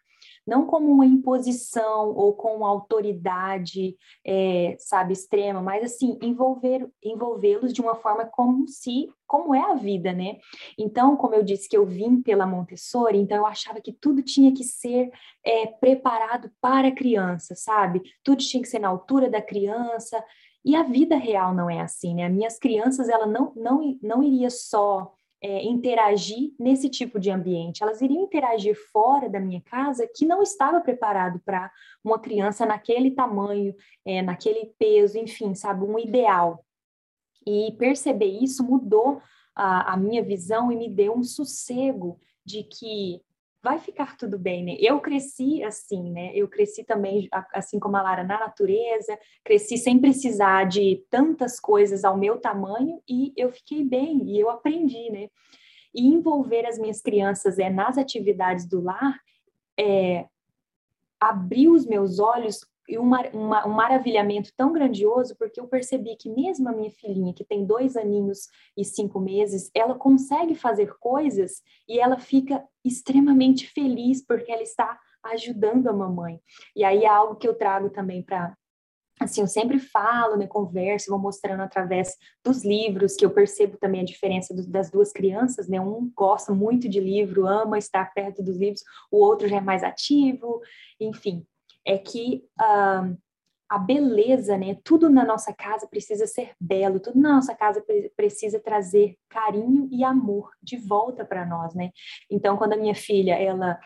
não 0.49 0.65
como 0.65 0.91
uma 0.91 1.05
imposição 1.05 2.09
ou 2.15 2.33
com 2.33 2.65
autoridade, 2.65 3.95
é, 4.25 4.75
sabe, 4.79 5.13
extrema, 5.13 5.61
mas 5.61 5.83
assim, 5.83 6.17
envolver, 6.23 6.89
envolvê-los 7.03 7.71
de 7.71 7.81
uma 7.81 7.93
forma 7.93 8.25
como 8.25 8.67
se, 8.67 9.07
como 9.27 9.53
é 9.53 9.61
a 9.61 9.75
vida, 9.75 10.11
né? 10.11 10.37
Então, 10.75 11.15
como 11.15 11.35
eu 11.35 11.43
disse 11.43 11.69
que 11.69 11.77
eu 11.77 11.85
vim 11.85 12.19
pela 12.19 12.47
Montessori, 12.47 13.19
então 13.19 13.37
eu 13.37 13.45
achava 13.45 13.79
que 13.79 13.93
tudo 13.93 14.23
tinha 14.23 14.51
que 14.51 14.63
ser 14.63 15.11
é, 15.45 15.67
preparado 15.67 16.51
para 16.59 16.87
a 16.87 16.95
criança, 16.95 17.53
sabe? 17.53 18.01
Tudo 18.23 18.39
tinha 18.39 18.63
que 18.63 18.69
ser 18.69 18.79
na 18.79 18.87
altura 18.87 19.29
da 19.29 19.41
criança, 19.41 20.23
e 20.65 20.75
a 20.75 20.81
vida 20.83 21.15
real 21.15 21.53
não 21.53 21.69
é 21.69 21.79
assim, 21.79 22.15
né? 22.15 22.27
Minhas 22.27 22.57
crianças, 22.57 23.07
ela 23.07 23.27
não, 23.27 23.53
não, 23.55 23.97
não 24.01 24.23
iria 24.23 24.49
só 24.49 25.13
é, 25.41 25.63
interagir 25.63 26.53
nesse 26.59 26.89
tipo 26.89 27.19
de 27.19 27.31
ambiente. 27.31 27.81
Elas 27.81 28.01
iriam 28.01 28.23
interagir 28.23 28.75
fora 28.91 29.29
da 29.29 29.39
minha 29.39 29.61
casa 29.61 30.09
que 30.13 30.25
não 30.25 30.41
estava 30.41 30.81
preparado 30.81 31.39
para 31.45 31.71
uma 32.03 32.19
criança 32.19 32.65
naquele 32.65 33.11
tamanho, 33.11 33.73
é, 34.05 34.21
naquele 34.21 34.73
peso, 34.77 35.17
enfim, 35.17 35.53
sabe, 35.55 35.83
um 35.83 35.97
ideal. 35.97 36.65
E 37.45 37.73
perceber 37.77 38.25
isso 38.25 38.63
mudou 38.63 39.21
a, 39.55 39.93
a 39.93 39.97
minha 39.97 40.23
visão 40.23 40.71
e 40.71 40.75
me 40.75 40.89
deu 40.89 41.13
um 41.13 41.23
sossego 41.23 42.19
de 42.45 42.63
que 42.63 43.21
vai 43.61 43.79
ficar 43.79 44.15
tudo 44.15 44.39
bem, 44.39 44.63
né? 44.63 44.75
Eu 44.79 44.99
cresci 44.99 45.63
assim, 45.63 46.11
né? 46.11 46.31
Eu 46.33 46.47
cresci 46.47 46.83
também, 46.83 47.27
assim 47.53 47.79
como 47.79 47.97
a 47.97 48.01
Lara, 48.01 48.23
na 48.23 48.39
natureza, 48.39 49.17
cresci 49.43 49.77
sem 49.77 49.99
precisar 49.99 50.65
de 50.65 51.03
tantas 51.09 51.59
coisas 51.59 52.03
ao 52.03 52.17
meu 52.17 52.39
tamanho 52.39 53.01
e 53.07 53.33
eu 53.35 53.51
fiquei 53.51 53.83
bem 53.83 54.23
e 54.29 54.39
eu 54.39 54.49
aprendi, 54.49 55.09
né? 55.11 55.27
E 55.93 56.07
envolver 56.07 56.65
as 56.65 56.77
minhas 56.77 57.01
crianças 57.01 57.59
é, 57.59 57.69
nas 57.69 57.97
atividades 57.97 58.65
do 58.65 58.81
lar 58.81 59.19
é, 59.77 60.25
abriu 61.19 61.73
os 61.73 61.85
meus 61.85 62.19
olhos 62.19 62.65
e 62.89 62.97
uma, 62.97 63.21
uma, 63.29 63.67
um 63.67 63.71
maravilhamento 63.71 64.51
tão 64.57 64.73
grandioso, 64.73 65.35
porque 65.37 65.59
eu 65.59 65.67
percebi 65.67 66.15
que 66.15 66.27
mesmo 66.27 66.67
a 66.67 66.71
minha 66.71 66.89
filhinha, 66.89 67.33
que 67.33 67.45
tem 67.45 67.63
dois 67.63 67.95
aninhos 67.95 68.47
e 68.75 68.83
cinco 68.83 69.19
meses, 69.19 69.69
ela 69.75 69.93
consegue 69.93 70.55
fazer 70.55 70.95
coisas 70.99 71.61
e 71.87 71.99
ela 71.99 72.17
fica 72.17 72.65
extremamente 72.83 73.67
feliz 73.67 74.25
porque 74.25 74.51
ela 74.51 74.63
está 74.63 74.99
ajudando 75.23 75.87
a 75.87 75.93
mamãe. 75.93 76.41
E 76.75 76.83
aí 76.83 77.03
é 77.03 77.07
algo 77.07 77.35
que 77.35 77.47
eu 77.47 77.53
trago 77.53 77.91
também 77.91 78.23
para 78.23 78.57
assim, 79.19 79.41
eu 79.41 79.47
sempre 79.47 79.79
falo, 79.79 80.37
né, 80.37 80.47
converso, 80.47 81.11
vou 81.11 81.19
mostrando 81.19 81.61
através 81.61 82.15
dos 82.41 82.63
livros, 82.63 83.17
que 83.17 83.25
eu 83.25 83.29
percebo 83.29 83.77
também 83.77 83.99
a 83.99 84.05
diferença 84.05 84.55
do, 84.55 84.65
das 84.65 84.89
duas 84.89 85.11
crianças, 85.11 85.67
né, 85.67 85.79
um 85.79 86.09
gosta 86.15 86.53
muito 86.53 86.87
de 86.87 87.01
livro, 87.01 87.45
ama 87.45 87.77
estar 87.77 88.13
perto 88.13 88.41
dos 88.41 88.57
livros, 88.57 88.81
o 89.11 89.17
outro 89.17 89.49
já 89.49 89.57
é 89.57 89.61
mais 89.61 89.83
ativo, 89.83 90.61
enfim, 91.01 91.45
é 91.89 91.97
que 91.97 92.43
uh, 92.61 93.17
a 93.67 93.77
beleza, 93.79 94.57
né? 94.57 94.77
Tudo 94.83 95.09
na 95.09 95.25
nossa 95.25 95.51
casa 95.51 95.87
precisa 95.87 96.27
ser 96.27 96.53
belo, 96.59 96.99
tudo 96.99 97.19
na 97.19 97.33
nossa 97.33 97.55
casa 97.55 97.83
precisa 98.15 98.59
trazer 98.59 99.15
carinho 99.27 99.89
e 99.91 100.03
amor 100.03 100.51
de 100.61 100.77
volta 100.77 101.25
para 101.25 101.45
nós, 101.45 101.73
né? 101.73 101.91
Então, 102.29 102.57
quando 102.57 102.73
a 102.73 102.77
minha 102.77 102.95
filha, 102.95 103.33
ela 103.33 103.79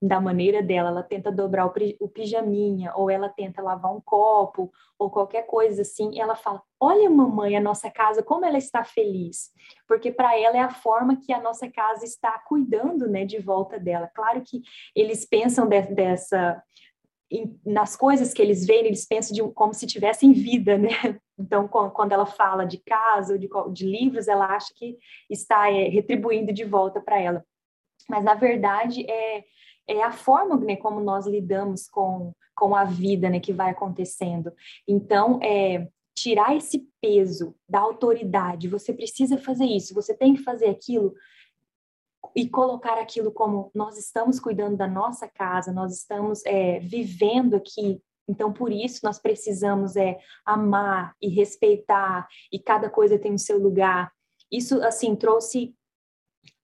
da 0.00 0.20
maneira 0.20 0.62
dela, 0.62 0.90
ela 0.90 1.02
tenta 1.02 1.30
dobrar 1.32 1.66
o, 1.66 1.72
o 2.00 2.08
pijaminha, 2.08 2.92
ou 2.94 3.10
ela 3.10 3.28
tenta 3.28 3.60
lavar 3.60 3.92
um 3.92 4.00
copo, 4.00 4.70
ou 4.96 5.10
qualquer 5.10 5.42
coisa 5.42 5.82
assim, 5.82 6.20
ela 6.20 6.36
fala: 6.36 6.62
Olha, 6.78 7.10
mamãe, 7.10 7.56
a 7.56 7.60
nossa 7.60 7.90
casa, 7.90 8.22
como 8.22 8.44
ela 8.44 8.58
está 8.58 8.84
feliz. 8.84 9.50
Porque 9.86 10.12
para 10.12 10.38
ela 10.38 10.56
é 10.56 10.60
a 10.60 10.70
forma 10.70 11.16
que 11.16 11.32
a 11.32 11.40
nossa 11.40 11.68
casa 11.68 12.04
está 12.04 12.38
cuidando 12.46 13.08
né, 13.08 13.24
de 13.24 13.38
volta 13.38 13.78
dela. 13.78 14.08
Claro 14.14 14.42
que 14.42 14.62
eles 14.94 15.26
pensam 15.26 15.66
de, 15.68 15.82
dessa. 15.82 16.62
Em, 17.30 17.58
nas 17.64 17.94
coisas 17.94 18.32
que 18.32 18.40
eles 18.40 18.66
veem, 18.66 18.86
eles 18.86 19.06
pensam 19.06 19.34
de, 19.34 19.42
como 19.52 19.74
se 19.74 19.86
tivessem 19.86 20.32
vida, 20.32 20.78
né? 20.78 20.88
Então, 21.40 21.68
quando 21.68 22.10
ela 22.10 22.26
fala 22.26 22.64
de 22.64 22.78
casa 22.78 23.34
ou 23.34 23.38
de, 23.38 23.48
de 23.72 23.86
livros, 23.86 24.26
ela 24.26 24.46
acha 24.46 24.74
que 24.74 24.98
está 25.30 25.70
é, 25.70 25.84
retribuindo 25.84 26.52
de 26.52 26.64
volta 26.64 27.00
para 27.00 27.20
ela. 27.20 27.44
Mas, 28.08 28.24
na 28.24 28.34
verdade, 28.34 29.08
é, 29.08 29.44
é 29.86 30.02
a 30.02 30.10
forma 30.10 30.56
né, 30.56 30.74
como 30.74 31.00
nós 31.00 31.28
lidamos 31.28 31.88
com, 31.88 32.32
com 32.56 32.74
a 32.74 32.82
vida 32.82 33.30
né, 33.30 33.38
que 33.38 33.52
vai 33.52 33.70
acontecendo. 33.70 34.52
Então, 34.86 35.38
é, 35.40 35.86
tirar 36.18 36.56
esse 36.56 36.88
peso 37.00 37.54
da 37.68 37.78
autoridade, 37.78 38.66
você 38.66 38.92
precisa 38.92 39.38
fazer 39.38 39.64
isso, 39.64 39.94
você 39.94 40.12
tem 40.12 40.34
que 40.34 40.42
fazer 40.42 40.66
aquilo, 40.66 41.14
e 42.34 42.48
colocar 42.48 42.98
aquilo 42.98 43.32
como 43.32 43.70
nós 43.74 43.98
estamos 43.98 44.38
cuidando 44.40 44.76
da 44.76 44.86
nossa 44.86 45.28
casa, 45.28 45.72
nós 45.72 45.92
estamos 45.94 46.44
é, 46.44 46.78
vivendo 46.80 47.54
aqui. 47.54 48.00
Então, 48.28 48.52
por 48.52 48.70
isso, 48.70 49.00
nós 49.02 49.18
precisamos 49.18 49.96
é, 49.96 50.18
amar 50.44 51.14
e 51.20 51.28
respeitar, 51.28 52.28
e 52.52 52.58
cada 52.58 52.90
coisa 52.90 53.18
tem 53.18 53.32
o 53.32 53.38
seu 53.38 53.58
lugar. 53.58 54.12
Isso, 54.52 54.82
assim, 54.82 55.16
trouxe, 55.16 55.74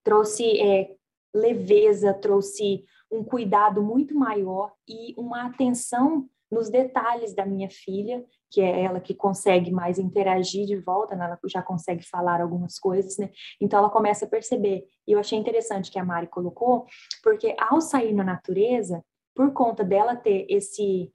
trouxe 0.02 0.60
é, 0.60 0.94
leveza, 1.34 2.12
trouxe 2.12 2.84
um 3.10 3.24
cuidado 3.24 3.82
muito 3.82 4.14
maior 4.14 4.72
e 4.88 5.14
uma 5.16 5.46
atenção 5.46 6.28
nos 6.50 6.68
detalhes 6.68 7.34
da 7.34 7.44
minha 7.44 7.68
filha, 7.70 8.24
que 8.54 8.60
é 8.60 8.82
ela 8.82 9.00
que 9.00 9.12
consegue 9.12 9.72
mais 9.72 9.98
interagir 9.98 10.64
de 10.64 10.76
volta, 10.76 11.16
né? 11.16 11.24
ela 11.24 11.38
já 11.46 11.60
consegue 11.60 12.08
falar 12.08 12.40
algumas 12.40 12.78
coisas, 12.78 13.18
né? 13.18 13.30
Então 13.60 13.80
ela 13.80 13.90
começa 13.90 14.26
a 14.26 14.28
perceber. 14.28 14.84
E 15.08 15.10
eu 15.10 15.18
achei 15.18 15.36
interessante 15.36 15.90
que 15.90 15.98
a 15.98 16.04
Mari 16.04 16.28
colocou, 16.28 16.86
porque 17.20 17.56
ao 17.58 17.80
sair 17.80 18.12
na 18.14 18.22
natureza, 18.22 19.04
por 19.34 19.52
conta 19.52 19.82
dela 19.82 20.14
ter 20.14 20.46
esse 20.48 21.12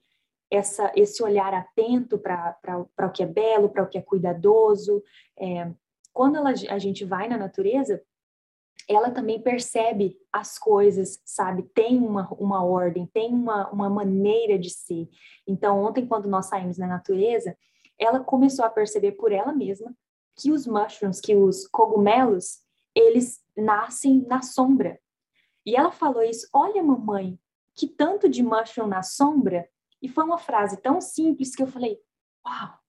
essa, 0.52 0.90
esse 0.96 1.22
olhar 1.22 1.54
atento 1.54 2.18
para 2.18 2.76
o 3.06 3.10
que 3.10 3.22
é 3.22 3.26
belo, 3.26 3.70
para 3.70 3.84
o 3.84 3.88
que 3.88 3.96
é 3.96 4.02
cuidadoso, 4.02 5.00
é, 5.38 5.70
quando 6.12 6.36
ela, 6.36 6.50
a 6.50 6.78
gente 6.78 7.04
vai 7.04 7.28
na 7.28 7.38
natureza, 7.38 8.02
ela 8.88 9.10
também 9.10 9.40
percebe 9.40 10.16
as 10.32 10.58
coisas, 10.58 11.20
sabe? 11.24 11.62
Tem 11.74 11.98
uma, 11.98 12.28
uma 12.34 12.64
ordem, 12.64 13.06
tem 13.06 13.32
uma, 13.32 13.68
uma 13.70 13.88
maneira 13.88 14.58
de 14.58 14.70
ser. 14.70 15.08
Então, 15.46 15.82
ontem, 15.82 16.06
quando 16.06 16.28
nós 16.28 16.46
saímos 16.46 16.78
na 16.78 16.86
natureza, 16.86 17.56
ela 17.98 18.20
começou 18.20 18.64
a 18.64 18.70
perceber 18.70 19.12
por 19.12 19.32
ela 19.32 19.52
mesma 19.52 19.94
que 20.36 20.50
os 20.50 20.66
mushrooms, 20.66 21.20
que 21.20 21.36
os 21.36 21.66
cogumelos, 21.68 22.60
eles 22.94 23.40
nascem 23.56 24.24
na 24.26 24.42
sombra. 24.42 24.98
E 25.64 25.76
ela 25.76 25.92
falou 25.92 26.22
isso: 26.22 26.48
Olha, 26.52 26.82
mamãe, 26.82 27.38
que 27.74 27.86
tanto 27.86 28.28
de 28.28 28.42
mushroom 28.42 28.86
na 28.86 29.02
sombra. 29.02 29.68
E 30.02 30.08
foi 30.08 30.24
uma 30.24 30.38
frase 30.38 30.80
tão 30.80 31.00
simples 31.00 31.54
que 31.54 31.62
eu 31.62 31.66
falei: 31.66 31.98
Uau, 32.46 32.79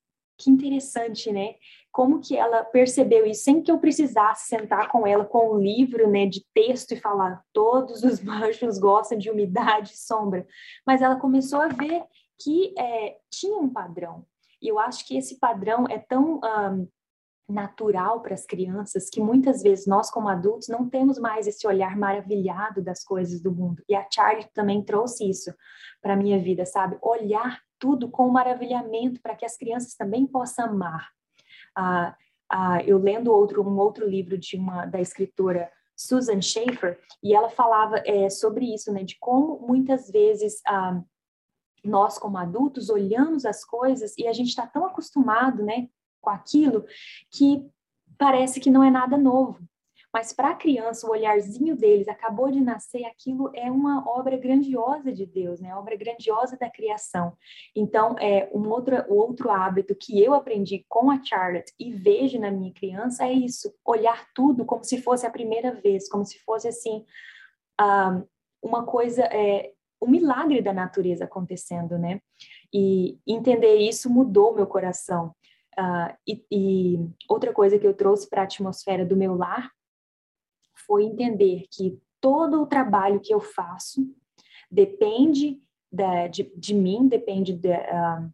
que 0.41 0.49
interessante, 0.49 1.31
né? 1.31 1.55
Como 1.91 2.19
que 2.19 2.37
ela 2.37 2.63
percebeu 2.63 3.25
isso 3.25 3.43
sem 3.43 3.61
que 3.61 3.71
eu 3.71 3.77
precisasse 3.77 4.47
sentar 4.47 4.87
com 4.89 5.05
ela 5.05 5.25
com 5.25 5.55
um 5.55 5.59
livro, 5.59 6.09
né, 6.09 6.25
de 6.25 6.45
texto 6.53 6.93
e 6.93 6.99
falar 6.99 7.43
todos 7.53 8.03
os 8.03 8.21
manchos 8.23 8.79
gostam 8.79 9.17
de 9.17 9.29
umidade 9.29 9.91
e 9.91 9.97
sombra, 9.97 10.47
mas 10.85 11.01
ela 11.01 11.17
começou 11.17 11.61
a 11.61 11.67
ver 11.67 12.03
que 12.41 12.73
é, 12.77 13.17
tinha 13.29 13.57
um 13.57 13.69
padrão. 13.69 14.25
E 14.61 14.67
eu 14.67 14.79
acho 14.79 15.05
que 15.05 15.17
esse 15.17 15.39
padrão 15.39 15.85
é 15.89 15.99
tão 15.99 16.39
um, 16.39 16.87
natural 17.51 18.21
para 18.21 18.33
as 18.33 18.45
crianças 18.45 19.09
que 19.09 19.19
muitas 19.19 19.61
vezes 19.61 19.85
nós 19.85 20.09
como 20.09 20.29
adultos 20.29 20.69
não 20.69 20.89
temos 20.89 21.19
mais 21.19 21.45
esse 21.45 21.67
olhar 21.67 21.97
maravilhado 21.97 22.81
das 22.81 23.03
coisas 23.03 23.41
do 23.41 23.51
mundo. 23.51 23.83
E 23.87 23.95
a 23.95 24.07
Charlie 24.09 24.47
também 24.53 24.83
trouxe 24.83 25.29
isso 25.29 25.53
para 26.01 26.15
minha 26.15 26.39
vida, 26.39 26.65
sabe? 26.65 26.97
Olhar 27.01 27.59
tudo 27.81 28.07
com 28.07 28.29
maravilhamento 28.29 29.19
para 29.19 29.35
que 29.35 29.43
as 29.43 29.57
crianças 29.57 29.95
também 29.95 30.27
possam 30.27 30.65
amar. 30.65 31.09
Ah, 31.75 32.15
ah, 32.49 32.83
eu 32.83 32.99
lendo 32.99 33.33
outro, 33.33 33.67
um 33.67 33.77
outro 33.79 34.07
livro 34.07 34.37
de 34.37 34.55
uma 34.55 34.85
da 34.85 35.01
escritora 35.01 35.69
Susan 35.97 36.41
Schaefer 36.41 36.99
e 37.23 37.33
ela 37.35 37.49
falava 37.49 37.97
é, 38.05 38.29
sobre 38.29 38.71
isso, 38.73 38.93
né, 38.93 39.03
de 39.03 39.17
como 39.19 39.59
muitas 39.67 40.09
vezes 40.11 40.61
ah, 40.67 41.01
nós 41.83 42.19
como 42.19 42.37
adultos 42.37 42.89
olhamos 42.89 43.45
as 43.45 43.65
coisas 43.65 44.15
e 44.17 44.27
a 44.27 44.33
gente 44.33 44.49
está 44.49 44.67
tão 44.67 44.85
acostumado, 44.85 45.63
né, 45.63 45.89
com 46.21 46.29
aquilo 46.29 46.85
que 47.31 47.67
parece 48.17 48.59
que 48.59 48.69
não 48.69 48.83
é 48.83 48.91
nada 48.91 49.17
novo. 49.17 49.59
Mas 50.13 50.33
para 50.33 50.49
a 50.49 50.55
criança, 50.55 51.07
o 51.07 51.11
olharzinho 51.11 51.75
deles 51.75 52.07
acabou 52.07 52.51
de 52.51 52.59
nascer, 52.59 53.05
aquilo 53.05 53.49
é 53.55 53.71
uma 53.71 54.07
obra 54.09 54.35
grandiosa 54.35 55.11
de 55.11 55.25
Deus, 55.25 55.61
né? 55.61 55.73
Obra 55.75 55.95
grandiosa 55.95 56.57
da 56.57 56.69
criação. 56.69 57.33
Então, 57.75 58.15
é 58.19 58.49
um 58.53 58.67
outro, 58.69 58.95
outro 59.07 59.49
hábito 59.49 59.95
que 59.95 60.21
eu 60.21 60.33
aprendi 60.33 60.85
com 60.89 61.09
a 61.09 61.23
Charlotte 61.23 61.73
e 61.79 61.91
vejo 61.91 62.39
na 62.39 62.51
minha 62.51 62.73
criança 62.73 63.25
é 63.25 63.31
isso: 63.31 63.73
olhar 63.85 64.27
tudo 64.35 64.65
como 64.65 64.83
se 64.83 65.01
fosse 65.01 65.25
a 65.25 65.31
primeira 65.31 65.73
vez, 65.73 66.09
como 66.09 66.25
se 66.25 66.39
fosse 66.39 66.67
assim 66.67 67.05
uma 68.61 68.85
coisa, 68.85 69.23
é, 69.23 69.71
um 70.01 70.07
milagre 70.07 70.61
da 70.61 70.73
natureza 70.73 71.25
acontecendo, 71.25 71.97
né? 71.97 72.21
E 72.73 73.17
entender 73.25 73.75
isso 73.75 74.09
mudou 74.09 74.55
meu 74.55 74.67
coração. 74.67 75.33
Uh, 75.79 76.13
e, 76.27 76.45
e, 76.51 77.09
outra 77.29 77.53
coisa 77.53 77.79
que 77.79 77.87
eu 77.87 77.93
trouxe 77.93 78.29
para 78.29 78.41
a 78.41 78.43
atmosfera 78.43 79.05
do 79.05 79.15
meu 79.15 79.35
lar 79.35 79.71
foi 80.91 81.05
entender 81.05 81.67
que 81.71 81.97
todo 82.19 82.61
o 82.61 82.65
trabalho 82.67 83.21
que 83.21 83.33
eu 83.33 83.39
faço 83.39 84.05
depende 84.69 85.57
da, 85.89 86.27
de, 86.27 86.51
de 86.53 86.73
mim, 86.73 87.07
depende, 87.07 87.53
da, 87.53 87.77
uh, 88.19 88.33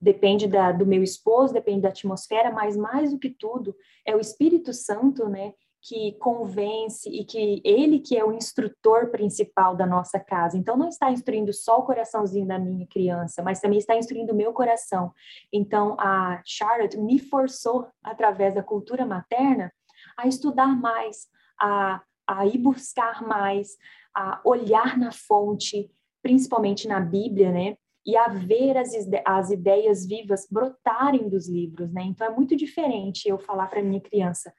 depende 0.00 0.46
da, 0.46 0.70
do 0.70 0.86
meu 0.86 1.02
esposo, 1.02 1.52
depende 1.52 1.80
da 1.80 1.88
atmosfera, 1.88 2.52
mas 2.52 2.76
mais 2.76 3.10
do 3.10 3.18
que 3.18 3.28
tudo 3.28 3.74
é 4.06 4.14
o 4.14 4.20
Espírito 4.20 4.72
Santo, 4.72 5.28
né, 5.28 5.52
que 5.82 6.12
convence 6.12 7.08
e 7.08 7.24
que 7.24 7.60
ele 7.64 7.98
que 7.98 8.16
é 8.16 8.24
o 8.24 8.32
instrutor 8.32 9.10
principal 9.10 9.74
da 9.74 9.84
nossa 9.84 10.20
casa. 10.20 10.56
Então 10.56 10.76
não 10.76 10.88
está 10.88 11.10
instruindo 11.10 11.52
só 11.52 11.80
o 11.80 11.84
coraçãozinho 11.84 12.46
da 12.46 12.56
minha 12.56 12.86
criança, 12.86 13.42
mas 13.42 13.60
também 13.60 13.80
está 13.80 13.96
instruindo 13.96 14.32
o 14.32 14.36
meu 14.36 14.52
coração. 14.52 15.12
Então 15.52 15.96
a 15.98 16.40
Charlotte 16.46 16.96
me 16.96 17.18
forçou 17.18 17.88
através 18.00 18.54
da 18.54 18.62
cultura 18.62 19.04
materna 19.04 19.72
a 20.16 20.28
estudar 20.28 20.68
mais, 20.68 21.28
a, 21.60 22.02
a 22.26 22.46
ir 22.46 22.58
buscar 22.58 23.22
mais, 23.22 23.76
a 24.14 24.40
olhar 24.44 24.98
na 24.98 25.12
fonte, 25.12 25.90
principalmente 26.22 26.88
na 26.88 27.00
Bíblia, 27.00 27.52
né? 27.52 27.76
E 28.06 28.16
a 28.16 28.28
ver 28.28 28.78
as, 28.78 28.92
as 29.26 29.50
ideias 29.50 30.06
vivas 30.06 30.46
brotarem 30.50 31.28
dos 31.28 31.48
livros, 31.48 31.92
né? 31.92 32.02
Então 32.02 32.26
é 32.26 32.30
muito 32.30 32.56
diferente 32.56 33.28
eu 33.28 33.38
falar 33.38 33.66
para 33.66 33.82
minha 33.82 34.00
criança, 34.00 34.52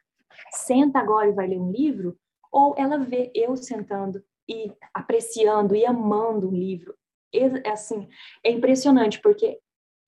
senta 0.52 1.00
agora 1.00 1.30
e 1.30 1.34
vai 1.34 1.48
ler 1.48 1.60
um 1.60 1.72
livro, 1.72 2.18
ou 2.52 2.76
ela 2.78 2.98
vê 2.98 3.32
eu 3.34 3.56
sentando 3.56 4.24
e 4.48 4.72
apreciando 4.94 5.76
e 5.76 5.86
amando 5.86 6.50
um 6.50 6.54
livro. 6.54 6.94
É 7.34 7.70
assim, 7.70 8.10
é 8.44 8.52
impressionante 8.52 9.22
porque 9.22 9.58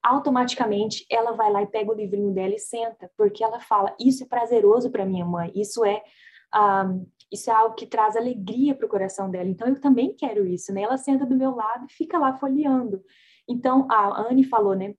automaticamente 0.04 1.06
ela 1.10 1.32
vai 1.32 1.50
lá 1.50 1.64
e 1.64 1.68
pega 1.68 1.90
o 1.90 1.96
livrinho 1.96 2.34
dela 2.34 2.54
e 2.54 2.60
senta, 2.60 3.10
porque 3.18 3.44
ela 3.44 3.62
fala: 3.62 3.96
Isso 3.98 4.24
é 4.24 4.28
prazeroso 4.28 4.92
para 4.92 5.06
minha 5.06 5.26
mãe, 5.26 5.52
isso 5.56 5.86
é 5.86 6.04
um, 6.56 7.06
isso 7.32 7.50
é 7.50 7.54
algo 7.54 7.76
que 7.76 7.88
traz 7.88 8.16
alegria 8.16 8.76
para 8.76 8.86
o 8.86 8.90
coração 8.90 9.30
dela. 9.30 9.50
Então, 9.50 9.68
eu 9.68 9.82
também 9.82 10.16
quero 10.16 10.46
isso, 10.46 10.72
né? 10.72 10.84
Ela 10.84 10.98
senta 10.98 11.26
do 11.26 11.36
meu 11.36 11.56
lado 11.56 11.88
e 11.90 11.94
fica 11.94 12.18
lá 12.18 12.38
folheando. 12.38 13.04
Então, 13.50 13.88
a 13.90 14.28
Anne 14.28 14.44
falou, 14.44 14.76
né? 14.76 14.94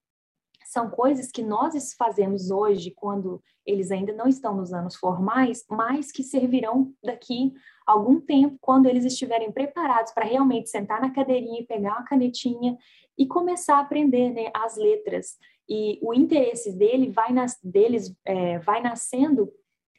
São 0.66 0.90
coisas 0.90 1.30
que 1.30 1.42
nós 1.42 1.94
fazemos 1.94 2.50
hoje, 2.50 2.90
quando 2.90 3.40
eles 3.64 3.92
ainda 3.92 4.12
não 4.12 4.26
estão 4.26 4.56
nos 4.56 4.72
anos 4.72 4.96
formais, 4.96 5.64
mas 5.70 6.10
que 6.10 6.24
servirão 6.24 6.92
daqui 7.04 7.52
algum 7.86 8.20
tempo, 8.20 8.58
quando 8.60 8.86
eles 8.86 9.04
estiverem 9.04 9.52
preparados 9.52 10.12
para 10.12 10.24
realmente 10.24 10.68
sentar 10.68 11.00
na 11.00 11.12
cadeirinha 11.12 11.60
e 11.60 11.66
pegar 11.66 11.92
uma 11.92 12.04
canetinha 12.04 12.76
e 13.16 13.26
começar 13.26 13.76
a 13.76 13.80
aprender 13.80 14.30
né, 14.30 14.50
as 14.54 14.76
letras. 14.76 15.36
E 15.68 15.98
o 16.02 16.12
interesse 16.12 16.76
dele 16.76 17.10
vai 17.10 17.32
nas, 17.32 17.58
deles 17.62 18.14
é, 18.24 18.58
vai 18.58 18.82
nascendo 18.82 19.52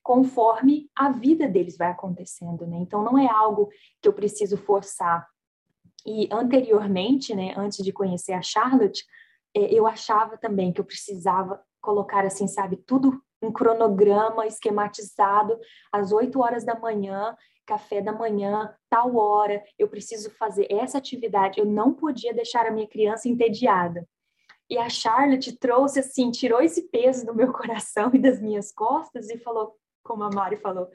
conforme 0.06 0.88
a 0.96 1.10
vida 1.10 1.48
deles 1.48 1.76
vai 1.76 1.90
acontecendo, 1.90 2.68
né? 2.68 2.78
Então 2.78 3.04
não 3.04 3.18
é 3.18 3.26
algo 3.28 3.72
que 4.00 4.08
eu 4.08 4.14
preciso 4.14 4.56
forçar. 4.56 5.28
E 6.06 6.30
anteriormente, 6.32 7.34
né, 7.34 7.56
antes 7.58 7.84
de 7.84 7.92
conhecer 7.92 8.34
a 8.34 8.42
Charlotte, 8.42 9.04
é, 9.52 9.62
eu 9.74 9.88
achava 9.88 10.38
também 10.38 10.72
que 10.72 10.80
eu 10.80 10.86
precisava 10.86 11.60
colocar 11.82 12.24
assim, 12.24 12.48
sabe, 12.48 12.78
tudo 12.78 13.20
um 13.42 13.52
cronograma 13.52 14.46
esquematizado 14.46 15.60
às 15.92 16.12
8 16.12 16.40
horas 16.40 16.64
da 16.64 16.80
manhã, 16.80 17.36
café 17.66 18.00
da 18.00 18.14
manhã, 18.14 18.76
tal 18.88 19.16
hora, 19.16 19.64
eu 19.76 19.88
preciso 19.88 20.30
fazer 20.30 20.68
essa 20.70 21.00
atividade. 21.00 21.60
Eu 21.60 21.66
não 21.66 21.92
podia 21.92 22.32
deixar 22.32 22.68
a 22.68 22.72
minha 22.72 22.88
criança 22.88 23.28
entediada. 23.28 24.08
E 24.70 24.78
a 24.78 24.88
Charlotte 24.88 25.58
trouxe 25.58 26.00
assim, 26.00 26.30
tirou 26.30 26.62
esse 26.62 26.84
peso 26.90 27.26
do 27.26 27.34
meu 27.34 27.50
coração 27.52 28.12
e 28.14 28.20
das 28.20 28.40
minhas 28.40 28.72
costas 28.72 29.32
e 29.32 29.40
falou, 29.40 29.76
como 30.06 30.24
a 30.24 30.30
Mari 30.30 30.58
falou, 30.58 30.88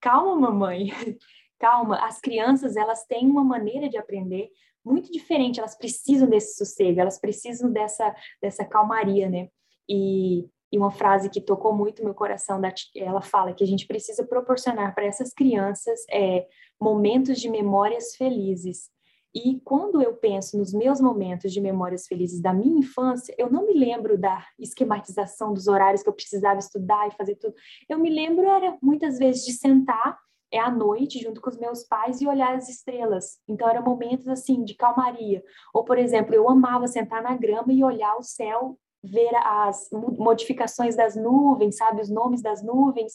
calma, 0.00 0.48
mamãe, 0.48 0.86
calma. 1.58 1.98
As 2.06 2.20
crianças, 2.20 2.76
elas 2.76 3.04
têm 3.04 3.26
uma 3.26 3.44
maneira 3.44 3.88
de 3.88 3.98
aprender 3.98 4.48
muito 4.84 5.12
diferente, 5.12 5.60
elas 5.60 5.76
precisam 5.76 6.28
desse 6.28 6.56
sossego, 6.56 7.00
elas 7.00 7.18
precisam 7.20 7.70
dessa, 7.70 8.14
dessa 8.40 8.64
calmaria, 8.64 9.28
né? 9.28 9.48
E, 9.88 10.48
e 10.72 10.78
uma 10.78 10.90
frase 10.90 11.28
que 11.28 11.40
tocou 11.40 11.72
muito 11.72 12.02
meu 12.02 12.14
coração, 12.14 12.60
da, 12.60 12.72
ela 12.96 13.20
fala 13.20 13.52
que 13.52 13.62
a 13.62 13.66
gente 13.66 13.86
precisa 13.86 14.26
proporcionar 14.26 14.94
para 14.94 15.04
essas 15.04 15.32
crianças 15.32 16.00
é, 16.10 16.46
momentos 16.80 17.40
de 17.40 17.48
memórias 17.48 18.16
felizes. 18.16 18.90
E 19.34 19.60
quando 19.60 20.02
eu 20.02 20.14
penso 20.14 20.58
nos 20.58 20.74
meus 20.74 21.00
momentos 21.00 21.52
de 21.52 21.60
memórias 21.60 22.06
felizes 22.06 22.40
da 22.40 22.52
minha 22.52 22.78
infância, 22.78 23.34
eu 23.38 23.50
não 23.50 23.66
me 23.66 23.72
lembro 23.72 24.18
da 24.18 24.46
esquematização 24.58 25.54
dos 25.54 25.68
horários 25.68 26.02
que 26.02 26.08
eu 26.08 26.12
precisava 26.12 26.58
estudar 26.58 27.08
e 27.08 27.16
fazer 27.16 27.36
tudo. 27.36 27.54
Eu 27.88 27.98
me 27.98 28.10
lembro 28.10 28.46
era 28.46 28.76
muitas 28.82 29.18
vezes 29.18 29.44
de 29.44 29.52
sentar 29.52 30.18
é 30.52 30.58
à 30.60 30.70
noite 30.70 31.18
junto 31.18 31.40
com 31.40 31.48
os 31.48 31.56
meus 31.56 31.82
pais 31.82 32.20
e 32.20 32.28
olhar 32.28 32.54
as 32.54 32.68
estrelas. 32.68 33.38
Então 33.48 33.66
eram 33.66 33.82
momentos 33.82 34.28
assim 34.28 34.62
de 34.62 34.74
calmaria. 34.74 35.42
Ou 35.72 35.82
por 35.82 35.98
exemplo, 35.98 36.34
eu 36.34 36.48
amava 36.48 36.86
sentar 36.86 37.22
na 37.22 37.34
grama 37.34 37.72
e 37.72 37.82
olhar 37.82 38.14
o 38.16 38.22
céu, 38.22 38.78
ver 39.02 39.34
as 39.34 39.88
modificações 39.90 40.94
das 40.94 41.16
nuvens, 41.16 41.76
sabe, 41.78 42.02
os 42.02 42.10
nomes 42.10 42.42
das 42.42 42.62
nuvens. 42.62 43.14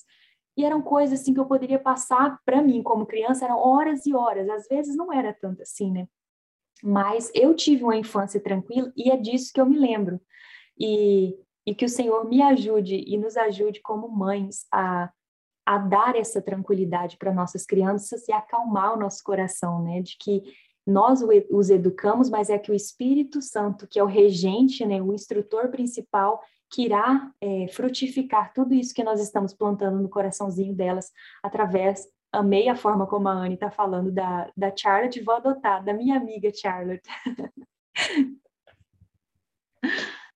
E 0.58 0.66
eram 0.66 0.82
coisas 0.82 1.22
assim 1.22 1.34
que 1.34 1.40
eu 1.40 1.46
poderia 1.46 1.80
passar 1.80 2.40
para 2.44 2.62
mim 2.62 2.82
como 2.82 3.06
criança, 3.06 3.46
eram 3.46 3.60
horas 3.60 4.06
e 4.06 4.14
horas. 4.14 4.50
Às 4.50 4.68
vezes 4.68 4.96
não 4.96 5.14
era 5.14 5.32
tanto 5.34 5.62
assim, 5.62 5.92
né? 5.92 6.08
Mas 6.84 7.32
eu 7.34 7.56
tive 7.56 7.84
uma 7.84 7.96
infância 7.96 8.40
tranquila 8.40 8.92
e 8.96 9.12
é 9.12 9.18
disso 9.18 9.52
que 9.54 9.62
eu 9.62 9.66
me 9.66 9.78
lembro. 9.78 10.20
E, 10.80 11.38
e 11.66 11.76
que 11.76 11.86
o 11.86 11.90
Senhor 11.90 12.28
me 12.28 12.42
ajude 12.42 13.04
e 13.08 13.18
nos 13.18 13.38
ajude 13.38 13.82
como 13.82 14.10
mães 14.10 14.66
a 14.72 15.12
a 15.68 15.78
dar 15.78 16.16
essa 16.16 16.42
tranquilidade 16.42 17.18
para 17.18 17.34
nossas 17.34 17.66
crianças 17.66 18.26
e 18.30 18.32
acalmar 18.32 18.94
o 18.94 18.98
nosso 18.98 19.22
coração, 19.22 19.84
né? 19.84 20.02
De 20.02 20.16
que 20.18 20.42
nós 20.88 21.20
os 21.52 21.70
educamos, 21.70 22.30
mas 22.30 22.50
é 22.50 22.58
que 22.58 22.72
o 22.72 22.74
Espírito 22.74 23.42
Santo, 23.42 23.86
que 23.86 24.00
é 24.00 24.04
o 24.04 24.08
regente, 24.08 24.86
né, 24.86 25.02
o 25.02 25.14
instrutor 25.14 25.68
principal, 25.68 26.42
que 26.70 26.84
irá 26.84 27.32
é, 27.42 27.68
frutificar 27.70 28.54
tudo 28.54 28.74
isso 28.74 28.94
que 28.94 29.04
nós 29.04 29.22
estamos 29.22 29.54
plantando 29.54 30.00
no 30.02 30.10
coraçãozinho 30.10 30.76
delas 30.76 31.12
através. 31.42 32.08
Amei 32.32 32.68
a 32.68 32.76
forma 32.76 33.08
como 33.08 33.28
a 33.28 33.34
Anne 33.34 33.56
está 33.56 33.72
falando 33.72 34.12
da, 34.12 34.52
da 34.56 34.76
Charlotte, 34.76 35.24
vou 35.24 35.36
adotar, 35.36 35.84
da 35.84 35.94
minha 35.94 36.18
amiga 36.18 36.52
Charlotte. 36.54 37.08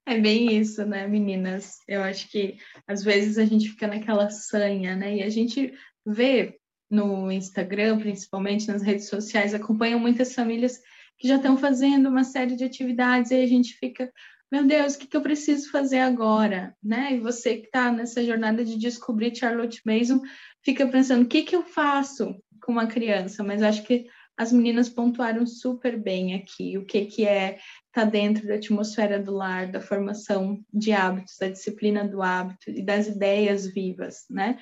É 0.04 0.20
bem 0.20 0.58
isso, 0.58 0.84
né, 0.86 1.08
meninas? 1.08 1.80
Eu 1.88 2.02
acho 2.02 2.30
que 2.30 2.58
às 2.88 3.04
vezes 3.04 3.38
a 3.38 3.46
gente 3.46 3.70
fica 3.70 3.88
naquela 3.88 4.30
sanha, 4.30 4.96
né? 4.96 5.18
E 5.18 5.24
a 5.24 5.30
gente 5.30 5.74
vê 6.06 6.60
no 6.90 7.32
Instagram, 7.32 8.00
principalmente 8.00 8.68
nas 8.68 8.82
redes 8.82 9.08
sociais, 9.08 9.54
acompanham 9.54 10.00
muitas 10.00 10.34
famílias 10.36 10.82
que 11.18 11.28
já 11.28 11.38
estão 11.38 11.56
fazendo 11.56 12.10
uma 12.10 12.24
série 12.24 12.56
de 12.56 12.64
atividades 12.64 13.32
e 13.32 13.36
a 13.36 13.46
gente 13.46 13.76
fica, 13.78 14.12
meu 14.52 14.68
Deus, 14.68 14.95
o 14.95 14.99
que, 14.99 15.08
que 15.08 15.16
eu 15.16 15.22
preciso 15.22 15.72
fazer 15.72 15.99
agora, 15.99 16.76
né? 16.84 17.16
E 17.16 17.20
você 17.20 17.58
que 17.58 17.68
está 17.68 17.91
nessa 17.91 18.24
jornada 18.24 18.66
de 18.66 18.78
descobrir 18.78 19.34
Charlotte 19.34 19.82
Mason 19.86 20.22
fica 20.62 20.86
pensando, 20.88 21.24
o 21.24 21.28
que, 21.28 21.43
que 21.43 21.56
eu 21.56 21.64
faço 21.64 22.36
com 22.62 22.74
uma 22.74 22.86
criança? 22.86 23.43
Mas 23.43 23.64
acho 23.64 23.84
que 23.84 24.08
as 24.38 24.52
meninas 24.52 24.89
pontuaram 24.89 25.45
super 25.45 25.97
bem 25.97 26.36
aqui 26.36 26.78
o 26.78 26.86
que, 26.86 27.06
que 27.06 27.26
é 27.26 27.60
estar 27.88 28.06
tá 28.06 28.06
dentro 28.06 28.47
da 28.47 28.56
atmosfera 28.56 29.20
do 29.20 29.32
lar, 29.32 29.72
da 29.72 29.80
formação 29.80 30.60
de 30.74 30.91
hábitos, 30.91 31.38
da 31.39 31.47
disciplina 31.47 32.08
do 32.08 32.22
hábito 32.22 32.72
e 32.72 32.84
das 32.84 33.08
ideias 33.08 33.66
vivas, 33.68 34.26
né? 34.30 34.60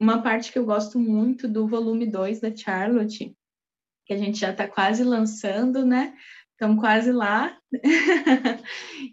Uma 0.00 0.22
parte 0.22 0.52
que 0.52 0.58
eu 0.58 0.64
gosto 0.64 0.98
muito 0.98 1.48
do 1.48 1.66
volume 1.66 2.06
2 2.06 2.40
da 2.40 2.54
Charlotte, 2.54 3.36
que 4.06 4.12
a 4.12 4.16
gente 4.16 4.38
já 4.38 4.50
está 4.50 4.68
quase 4.68 5.02
lançando, 5.02 5.84
né? 5.84 6.14
Estamos 6.62 6.78
quase 6.78 7.10
lá. 7.10 7.58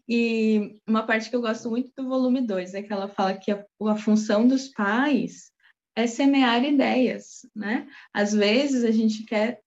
e 0.08 0.80
uma 0.88 1.02
parte 1.02 1.32
que 1.32 1.36
eu 1.36 1.42
gosto 1.42 1.68
muito 1.68 1.92
do 1.98 2.08
volume 2.08 2.42
2 2.42 2.76
é 2.76 2.84
que 2.84 2.94
ela 2.94 3.08
fala 3.08 3.34
que 3.34 3.50
a, 3.52 3.66
a 3.88 3.96
função 3.96 4.48
dos 4.48 4.68
pais 4.68 5.50
é 5.96 6.06
semear 6.06 6.64
ideias, 6.64 7.40
né? 7.56 7.88
Às 8.14 8.34
vezes 8.34 8.84
a 8.84 8.92
gente 8.92 9.26
quer 9.26 9.62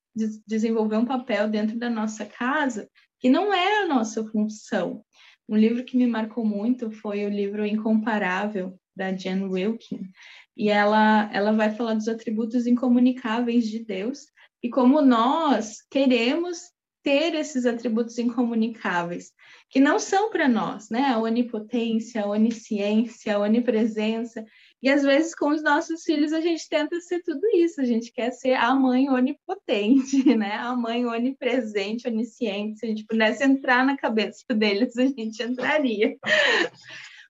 desenvolver 0.47 0.97
um 0.97 1.05
papel 1.05 1.49
dentro 1.49 1.77
da 1.77 1.91
nossa 1.91 2.25
casa 2.25 2.89
que 3.19 3.29
não 3.29 3.53
é 3.53 3.83
a 3.83 3.89
nossa 3.89 4.25
função. 4.29 5.05
Um 5.49 5.57
livro 5.57 5.85
que 5.85 5.97
me 5.97 6.07
marcou 6.07 6.47
muito 6.47 6.89
foi 6.93 7.27
o 7.27 7.31
livro 7.31 7.67
Incomparável, 7.67 8.79
da 8.95 9.11
Jen 9.11 9.43
Wilkin, 9.43 10.09
e 10.57 10.69
ela, 10.69 11.29
ela 11.33 11.51
vai 11.51 11.75
falar 11.75 11.95
dos 11.95 12.07
atributos 12.07 12.65
incomunicáveis 12.65 13.69
de 13.69 13.85
Deus 13.85 14.27
e 14.63 14.71
como 14.71 15.03
nós 15.03 15.79
queremos 15.91 16.71
ter 17.03 17.35
esses 17.35 17.67
atributos 17.67 18.17
incomunicáveis, 18.19 19.33
que 19.69 19.81
não 19.81 19.99
são 19.99 20.31
para 20.31 20.49
nós, 20.49 20.89
né? 20.91 21.11
A 21.11 21.19
onipotência, 21.19 22.23
a 22.23 22.29
onisciência, 22.29 23.35
a 23.35 23.39
onipresença. 23.39 24.45
E 24.83 24.89
às 24.89 25.03
vezes 25.03 25.35
com 25.35 25.51
os 25.51 25.63
nossos 25.63 26.03
filhos 26.03 26.33
a 26.33 26.41
gente 26.41 26.69
tenta 26.69 27.01
ser 27.01 27.23
tudo 27.23 27.41
isso, 27.55 27.81
a 27.81 27.85
gente 27.85 28.13
quer 28.13 28.31
ser 28.33 28.55
a 28.55 28.75
mãe 28.75 29.09
onipotente, 29.09 30.23
né? 30.37 30.55
A 30.55 30.77
mãe 30.77 31.05
onipresente, 31.05 32.09
onisciente. 32.09 32.79
Se 32.79 32.87
a 32.87 32.89
gente 32.89 33.05
pudesse 33.05 33.45
entrar 33.45 33.85
na 33.85 33.97
cabeça 33.97 34.45
deles, 34.55 34.97
a 34.97 35.07
gente 35.07 35.43
entraria. 35.43 36.17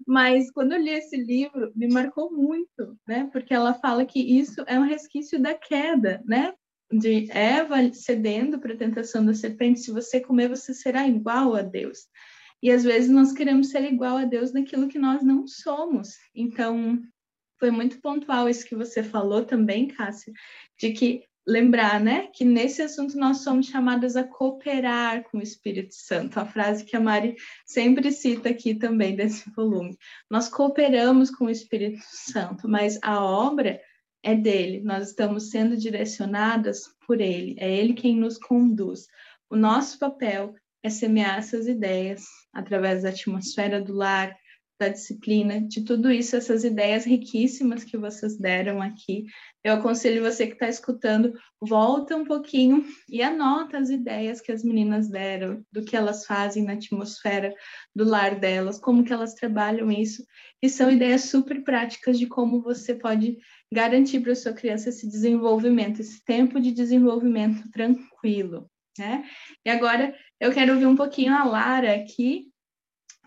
Mas 0.07 0.51
quando 0.51 0.73
eu 0.73 0.81
li 0.81 0.91
esse 0.91 1.17
livro, 1.17 1.73
me 1.75 1.89
marcou 1.89 2.33
muito, 2.33 2.99
né? 3.07 3.29
Porque 3.33 3.55
ela 3.55 3.75
fala 3.75 4.05
que 4.05 4.21
isso 4.21 4.63
é 4.67 4.79
um 4.79 4.85
resquício 4.85 5.41
da 5.41 5.55
queda, 5.55 6.23
né? 6.25 6.53
De 6.93 7.31
Eva 7.31 7.93
cedendo 7.93 8.59
para 8.59 8.75
a 8.75 8.77
tentação 8.77 9.25
da 9.25 9.35
serpente, 9.35 9.81
se 9.81 9.91
você 9.91 10.21
comer, 10.21 10.49
você 10.49 10.75
será 10.75 11.09
igual 11.09 11.55
a 11.55 11.63
Deus. 11.63 12.07
E 12.63 12.71
às 12.71 12.85
vezes 12.85 13.11
nós 13.11 13.33
queremos 13.33 13.71
ser 13.71 13.83
igual 13.85 14.19
a 14.19 14.25
Deus 14.25 14.53
naquilo 14.53 14.89
que 14.89 14.99
nós 14.99 15.23
não 15.23 15.47
somos. 15.47 16.17
Então, 16.35 17.03
foi 17.59 17.71
muito 17.71 18.01
pontual 18.01 18.49
isso 18.49 18.67
que 18.67 18.77
você 18.77 19.03
falou 19.03 19.45
também, 19.45 19.89
Cássia, 19.89 20.33
de 20.79 20.93
que 20.93 21.25
lembrar, 21.45 22.01
né, 22.01 22.29
que 22.33 22.45
nesse 22.45 22.83
assunto 22.83 23.19
nós 23.19 23.39
somos 23.39 23.67
chamadas 23.67 24.15
a 24.15 24.23
cooperar 24.23 25.25
com 25.25 25.39
o 25.39 25.43
Espírito 25.43 25.93
Santo, 25.93 26.39
a 26.39 26.47
frase 26.47 26.85
que 26.85 26.97
a 26.97 27.01
Mari 27.01 27.35
sempre 27.67 28.13
cita 28.13 28.51
aqui 28.51 28.77
também 28.77 29.17
desse 29.17 29.51
volume. 29.51 29.99
Nós 30.31 30.49
cooperamos 30.49 31.31
com 31.31 31.47
o 31.47 31.51
Espírito 31.51 32.01
Santo, 32.01 32.69
mas 32.69 32.97
a 33.03 33.21
obra 33.21 33.81
é 34.23 34.35
dele, 34.35 34.81
nós 34.83 35.09
estamos 35.09 35.51
sendo 35.51 35.77
direcionadas 35.77 36.83
por 37.07 37.21
ele, 37.21 37.57
é 37.59 37.71
ele 37.71 37.95
quem 37.95 38.17
nos 38.17 38.39
conduz. 38.39 39.07
O 39.51 39.57
nosso 39.57 39.99
papel 39.99 40.55
é 40.83 40.89
semear 40.89 41.39
essas 41.39 41.67
ideias 41.67 42.25
através 42.53 43.03
da 43.03 43.11
atmosfera 43.11 43.81
do 43.81 43.93
lar, 43.93 44.37
da 44.83 44.89
disciplina, 44.89 45.61
de 45.61 45.85
tudo 45.85 46.11
isso, 46.11 46.35
essas 46.35 46.65
ideias 46.65 47.05
riquíssimas 47.05 47.85
que 47.85 47.97
vocês 47.97 48.37
deram 48.37 48.83
aqui. 48.83 49.27
Eu 49.63 49.75
aconselho 49.75 50.25
você 50.25 50.47
que 50.47 50.55
está 50.55 50.69
escutando, 50.69 51.33
volta 51.61 52.17
um 52.17 52.25
pouquinho 52.25 52.85
e 53.09 53.23
anota 53.23 53.79
as 53.79 53.91
ideias 53.91 54.41
que 54.41 54.51
as 54.51 54.65
meninas 54.65 55.09
deram, 55.09 55.65
do 55.71 55.85
que 55.85 55.97
elas 55.97 56.27
fazem 56.27 56.65
na 56.65 56.73
atmosfera 56.73 57.55
do 57.95 58.03
lar 58.05 58.41
delas, 58.41 58.81
como 58.81 59.05
que 59.05 59.13
elas 59.13 59.35
trabalham 59.35 59.89
isso, 59.89 60.25
e 60.61 60.69
são 60.69 60.91
ideias 60.91 61.23
super 61.23 61.63
práticas 61.63 62.19
de 62.19 62.27
como 62.27 62.61
você 62.61 62.93
pode 62.95 63.39
garantir 63.73 64.21
para 64.21 64.33
a 64.33 64.37
sua 64.37 64.53
criança 64.53 64.91
esse 64.91 65.09
desenvolvimento, 65.09 66.01
esse 66.01 66.23
tempo 66.25 66.61
de 66.61 66.71
desenvolvimento 66.71 67.71
tranquilo, 67.71 68.71
né? 68.99 69.25
E 69.65 69.71
agora 69.71 70.15
eu 70.39 70.53
quero 70.53 70.75
ouvir 70.75 70.87
um 70.87 70.97
pouquinho 70.97 71.35
a 71.35 71.45
Lara 71.45 71.95
aqui, 71.95 72.53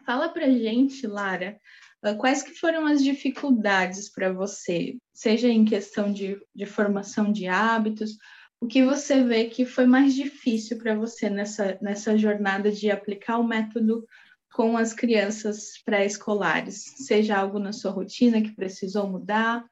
Fala 0.06 0.30
para 0.30 0.52
gente, 0.52 1.08
Lara, 1.08 1.60
ah, 2.04 2.14
quais 2.14 2.44
que 2.44 2.54
foram 2.54 2.86
as 2.86 3.04
dificuldades 3.04 4.08
para 4.12 4.32
você, 4.32 4.98
seja 5.12 5.48
em 5.48 5.66
questão 5.66 6.14
de, 6.14 6.40
de 6.54 6.66
formação 6.68 7.32
de 7.32 7.48
hábitos, 7.48 8.16
o 8.62 8.68
que 8.68 8.86
você 8.86 9.24
vê 9.24 9.46
que 9.46 9.66
foi 9.66 9.88
mais 9.88 10.14
difícil 10.14 10.78
para 10.78 10.94
você 10.94 11.28
nessa, 11.28 11.80
nessa 11.82 12.16
jornada 12.16 12.72
de 12.72 12.92
aplicar 12.92 13.40
o 13.40 13.44
método 13.44 14.06
com 14.54 14.78
as 14.78 14.94
crianças 14.94 15.82
pré-escolares? 15.84 16.84
Seja 16.98 17.38
algo 17.38 17.58
na 17.58 17.74
sua 17.74 17.90
rotina 17.90 18.44
que 18.44 18.56
precisou 18.56 19.10
mudar, 19.10 19.66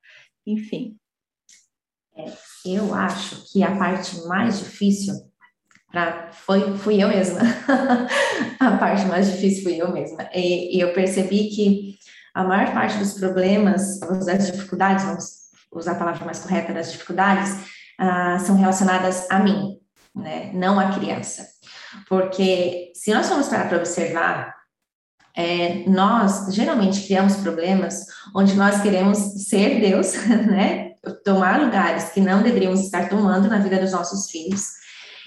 enfim. 0.46 0.98
É, 2.16 2.32
eu 2.66 2.94
acho 2.94 3.52
que 3.52 3.64
a 3.64 3.76
parte 3.76 4.22
mais 4.28 4.60
difícil 4.60 5.14
Pra, 5.94 6.32
foi, 6.32 6.76
fui 6.76 7.04
eu 7.04 7.08
mesma. 7.08 7.40
a 8.60 8.78
parte 8.78 9.06
mais 9.06 9.32
difícil 9.32 9.62
fui 9.62 9.80
eu 9.80 9.94
mesma. 9.94 10.28
E, 10.34 10.76
e, 10.76 10.80
eu 10.80 10.92
percebi 10.92 11.50
que 11.50 12.00
a 12.34 12.44
maior 12.44 12.74
parte 12.74 12.98
dos 12.98 13.14
problemas, 13.14 14.00
das 14.00 14.52
dificuldades, 14.52 15.06
vamos 15.06 15.26
usar 15.72 15.92
a 15.92 15.96
palavra 15.96 16.26
mais 16.26 16.40
correta, 16.40 16.74
das 16.74 16.92
dificuldades, 16.92 17.56
ah, 18.00 18.40
são 18.40 18.56
relacionadas 18.56 19.30
a 19.30 19.38
mim, 19.38 19.78
né? 20.16 20.52
Não 20.52 20.80
à 20.80 20.92
criança. 20.98 21.46
Porque 22.10 22.92
se 22.96 23.14
nós 23.14 23.28
formos 23.28 23.48
para 23.48 23.78
observar, 23.78 24.56
é, 25.36 25.84
nós 25.88 26.54
geralmente 26.54 27.02
criamos 27.06 27.38
problemas 27.38 28.06
onde 28.36 28.54
nós 28.56 28.82
queremos 28.82 29.18
ser 29.48 29.80
Deus, 29.82 30.14
né? 30.48 30.92
Tomar 31.26 31.62
lugares 31.62 32.10
que 32.10 32.22
não 32.22 32.44
deveríamos 32.44 32.80
estar 32.80 33.10
tomando 33.10 33.50
na 33.50 33.60
vida 33.60 33.78
dos 33.80 33.92
nossos 33.92 34.30
filhos 34.30 34.68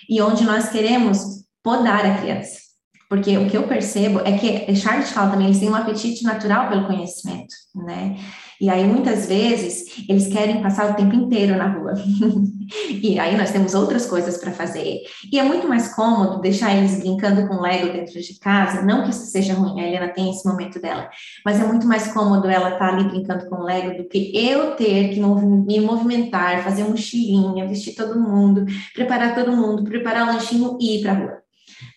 e 0.08 0.22
onde 0.22 0.44
nós 0.44 0.70
queremos 0.70 1.44
podar 1.62 2.06
a 2.06 2.18
criança. 2.18 2.66
Porque 3.08 3.36
o 3.36 3.48
que 3.48 3.56
eu 3.56 3.64
percebo 3.64 4.20
é 4.20 4.36
que 4.36 4.74
Charles 4.74 5.10
fala 5.10 5.30
também, 5.30 5.46
eles 5.46 5.60
têm 5.60 5.70
um 5.70 5.74
apetite 5.74 6.24
natural 6.24 6.68
pelo 6.68 6.86
conhecimento, 6.86 7.54
né? 7.74 8.16
E 8.60 8.70
aí, 8.70 8.84
muitas 8.84 9.26
vezes, 9.26 10.04
eles 10.08 10.28
querem 10.28 10.62
passar 10.62 10.90
o 10.90 10.94
tempo 10.94 11.14
inteiro 11.14 11.56
na 11.56 11.68
rua. 11.68 11.92
e 12.90 13.18
aí, 13.18 13.36
nós 13.36 13.50
temos 13.50 13.74
outras 13.74 14.06
coisas 14.06 14.38
para 14.38 14.52
fazer. 14.52 15.02
E 15.32 15.38
é 15.38 15.42
muito 15.42 15.68
mais 15.68 15.94
cômodo 15.94 16.40
deixar 16.40 16.74
eles 16.74 16.98
brincando 16.98 17.46
com 17.46 17.60
Lego 17.60 17.92
dentro 17.92 18.20
de 18.20 18.38
casa. 18.38 18.82
Não 18.82 19.04
que 19.04 19.10
isso 19.10 19.26
seja 19.26 19.54
ruim, 19.54 19.80
a 19.80 19.86
Helena 19.86 20.08
tem 20.08 20.30
esse 20.30 20.46
momento 20.46 20.80
dela. 20.80 21.08
Mas 21.44 21.60
é 21.60 21.64
muito 21.64 21.86
mais 21.86 22.12
cômodo 22.12 22.48
ela 22.48 22.70
estar 22.70 22.90
tá 22.90 22.94
ali 22.94 23.04
brincando 23.04 23.48
com 23.48 23.62
Lego 23.62 23.96
do 23.96 24.08
que 24.08 24.32
eu 24.34 24.74
ter 24.76 25.10
que 25.10 25.20
me 25.20 25.80
movimentar, 25.80 26.64
fazer 26.64 26.84
mochilinha, 26.84 27.68
vestir 27.68 27.94
todo 27.94 28.18
mundo, 28.18 28.66
preparar 28.94 29.34
todo 29.34 29.52
mundo, 29.52 29.84
preparar 29.84 30.28
o 30.28 30.32
lanchinho 30.32 30.76
e 30.80 30.98
ir 30.98 31.02
para 31.02 31.12
a 31.12 31.14
rua. 31.14 31.42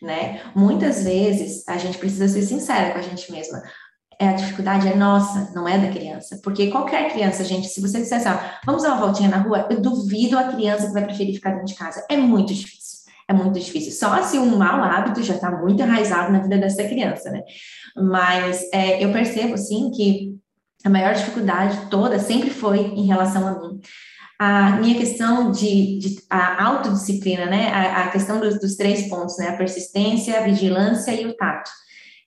Né? 0.02 0.42
Muitas 0.56 1.04
vezes 1.04 1.68
a 1.68 1.78
gente 1.78 1.98
precisa 1.98 2.28
ser 2.28 2.42
sincera 2.42 2.92
com 2.92 3.00
a 3.00 3.02
gente 3.02 3.32
mesma 3.32 3.62
é 4.20 4.28
a 4.28 4.34
dificuldade 4.34 4.86
é 4.86 4.96
nossa, 4.96 5.50
não 5.56 5.66
é 5.66 5.78
da 5.78 5.90
criança. 5.90 6.38
Porque 6.44 6.68
qualquer 6.68 7.10
criança, 7.10 7.46
gente, 7.46 7.70
se 7.70 7.80
você 7.80 8.02
disser 8.02 8.18
assim, 8.18 8.46
vamos 8.66 8.84
dar 8.84 8.90
uma 8.90 9.06
voltinha 9.06 9.30
na 9.30 9.38
rua, 9.38 9.66
eu 9.70 9.80
duvido 9.80 10.38
a 10.38 10.44
criança 10.44 10.88
que 10.88 10.94
vai 10.94 11.06
preferir 11.06 11.36
ficar 11.36 11.52
dentro 11.52 11.68
de 11.68 11.76
casa. 11.76 12.06
É 12.10 12.18
muito 12.18 12.54
difícil. 12.54 13.00
É 13.30 13.34
muito 13.34 13.58
difícil. 13.58 13.94
Só 13.94 14.22
se 14.24 14.38
um 14.38 14.58
mau 14.58 14.84
hábito 14.84 15.24
já 15.24 15.36
está 15.36 15.50
muito 15.50 15.82
enraizado 15.82 16.34
na 16.34 16.40
vida 16.40 16.58
dessa 16.58 16.84
criança, 16.84 17.32
né? 17.32 17.44
Mas 17.96 18.62
é, 18.74 19.04
eu 19.04 19.14
percebo, 19.14 19.54
assim, 19.54 19.90
que 19.92 20.36
a 20.84 20.90
maior 20.90 21.14
dificuldade 21.14 21.78
toda 21.90 22.20
sempre 22.20 22.50
foi 22.50 22.80
em 22.80 23.06
relação 23.06 23.48
a 23.48 23.60
mim. 23.60 23.80
A 24.38 24.72
minha 24.78 24.98
questão 24.98 25.52
de, 25.52 26.00
de 26.00 26.24
a 26.30 26.66
autodisciplina, 26.66 27.46
né? 27.46 27.70
A, 27.70 28.06
a 28.06 28.10
questão 28.10 28.40
dos, 28.40 28.60
dos 28.60 28.76
três 28.76 29.08
pontos, 29.08 29.38
né? 29.38 29.50
A 29.50 29.58
persistência, 29.58 30.38
a 30.38 30.44
vigilância 30.44 31.12
e 31.12 31.26
o 31.26 31.38
tato 31.38 31.70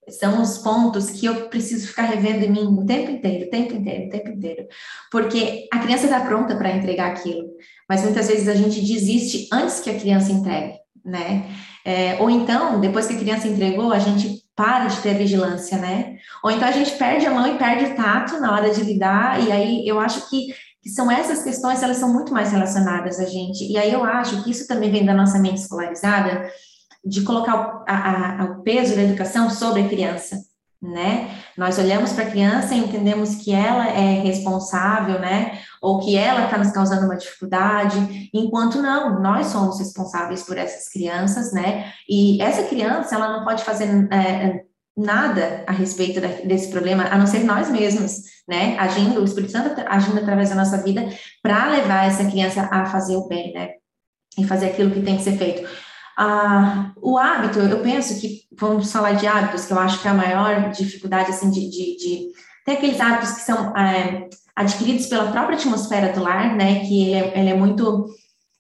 são 0.09 0.43
os 0.43 0.59
pontos 0.59 1.11
que 1.11 1.27
eu 1.27 1.49
preciso 1.49 1.89
ficar 1.89 2.03
revendo 2.03 2.45
em 2.45 2.51
mim 2.51 2.79
o 2.79 2.85
tempo 2.85 3.11
inteiro, 3.11 3.47
o 3.47 3.51
tempo 3.51 3.75
inteiro, 3.75 4.07
o 4.07 4.11
tempo 4.11 4.29
inteiro. 4.31 4.67
Porque 5.11 5.69
a 5.73 5.79
criança 5.79 6.05
está 6.05 6.21
pronta 6.21 6.57
para 6.57 6.77
entregar 6.77 7.13
aquilo, 7.13 7.49
mas 7.89 8.03
muitas 8.03 8.29
vezes 8.29 8.49
a 8.49 8.55
gente 8.55 8.81
desiste 8.81 9.49
antes 9.53 9.81
que 9.81 9.91
a 9.91 9.99
criança 9.99 10.33
entregue, 10.33 10.75
né? 11.05 11.47
É, 11.85 12.17
ou 12.21 12.31
então, 12.31 12.81
depois 12.81 13.07
que 13.07 13.15
a 13.15 13.19
criança 13.19 13.49
entregou, 13.49 13.93
a 13.93 13.99
gente 13.99 14.43
para 14.55 14.87
de 14.87 15.01
ter 15.01 15.15
vigilância, 15.15 15.79
né? 15.79 16.17
Ou 16.45 16.51
então 16.51 16.69
a 16.69 16.73
gente 16.73 16.93
perde 16.93 17.27
a 17.27 17.31
mão 17.31 17.47
e 17.47 17.59
perde 17.59 17.93
o 17.93 17.97
tato 17.97 18.39
na 18.39 18.53
hora 18.53 18.71
de 18.71 18.83
lidar, 18.83 19.43
e 19.43 19.51
aí 19.51 19.87
eu 19.87 19.99
acho 19.99 20.29
que, 20.29 20.55
que 20.83 20.91
são 20.91 21.11
essas 21.11 21.43
questões, 21.43 21.83
elas 21.83 21.97
são 21.97 22.13
muito 22.13 22.33
mais 22.33 22.53
relacionadas 22.53 23.19
a 23.19 23.25
gente. 23.25 23.65
E 23.65 23.79
aí 23.79 23.93
eu 23.93 24.05
acho 24.05 24.43
que 24.43 24.51
isso 24.51 24.67
também 24.67 24.91
vem 24.91 25.05
da 25.05 25.15
nossa 25.15 25.39
mente 25.39 25.59
escolarizada, 25.59 26.51
de 27.05 27.23
colocar 27.23 27.85
a, 27.87 28.43
a, 28.43 28.45
o 28.45 28.63
peso 28.63 28.95
da 28.95 29.03
educação 29.03 29.51
sobre 29.51 29.83
a 29.83 29.89
criança, 29.89 30.37
né? 30.81 31.31
Nós 31.57 31.79
olhamos 31.79 32.13
para 32.13 32.25
a 32.25 32.31
criança 32.31 32.75
e 32.75 32.79
entendemos 32.79 33.37
que 33.37 33.53
ela 33.53 33.89
é 33.89 34.21
responsável, 34.21 35.21
né? 35.21 35.61
Ou 35.81 36.01
que 36.01 36.17
ela 36.17 36.45
está 36.45 36.59
nos 36.59 36.73
causando 36.73 37.07
uma 37.07 37.17
dificuldade, 37.17 38.31
enquanto 38.33 38.81
não, 38.81 39.21
nós 39.21 39.49
somos 39.49 39.79
responsáveis 39.79 40.43
por 40.43 40.57
essas 40.57 40.89
crianças, 40.89 41.53
né? 41.53 41.93
E 42.09 42.41
essa 42.43 42.65
criança, 42.65 43.15
ela 43.15 43.37
não 43.37 43.45
pode 43.45 43.63
fazer 43.65 43.87
é, 44.13 44.65
nada 44.97 45.65
a 45.67 45.73
respeito 45.73 46.21
da, 46.21 46.29
desse 46.29 46.71
problema, 46.71 47.05
a 47.05 47.19
não 47.19 47.27
ser 47.27 47.45
nós 47.45 47.71
mesmos, 47.71 48.23
né? 48.49 48.77
Agindo, 48.79 49.21
o 49.21 49.25
Espírito 49.25 49.53
Santo 49.53 49.81
agindo 49.87 50.19
através 50.19 50.51
da 50.51 50.57
nossa 50.57 50.79
vida 50.79 51.09
para 51.43 51.71
levar 51.71 52.07
essa 52.07 52.25
criança 52.25 52.69
a 52.71 52.87
fazer 52.87 53.17
o 53.17 53.29
bem, 53.29 53.53
né? 53.53 53.71
E 54.39 54.47
fazer 54.47 54.67
aquilo 54.67 54.91
que 54.91 55.03
tem 55.03 55.17
que 55.17 55.23
ser 55.23 55.37
feito. 55.37 55.69
Ah, 56.17 56.93
o 56.97 57.17
hábito, 57.17 57.59
eu 57.59 57.81
penso 57.81 58.21
que, 58.21 58.43
vamos 58.59 58.93
falar 58.93 59.13
de 59.13 59.27
hábitos, 59.27 59.65
que 59.65 59.73
eu 59.73 59.79
acho 59.79 60.01
que 60.01 60.09
é 60.09 60.11
a 60.11 60.15
maior 60.15 60.71
dificuldade, 60.71 61.31
assim, 61.31 61.51
de, 61.51 61.71
de, 61.71 61.97
de 61.97 62.33
tem 62.65 62.77
aqueles 62.77 63.01
hábitos 63.01 63.33
que 63.33 63.41
são 63.41 63.77
é, 63.77 64.29
adquiridos 64.55 65.07
pela 65.07 65.31
própria 65.33 65.57
atmosfera 65.57 66.13
do 66.13 66.23
lar, 66.23 66.55
né, 66.55 66.81
que 66.81 67.03
ele 67.03 67.15
é, 67.15 67.39
ele 67.39 67.51
é, 67.51 67.55
muito, 67.55 68.07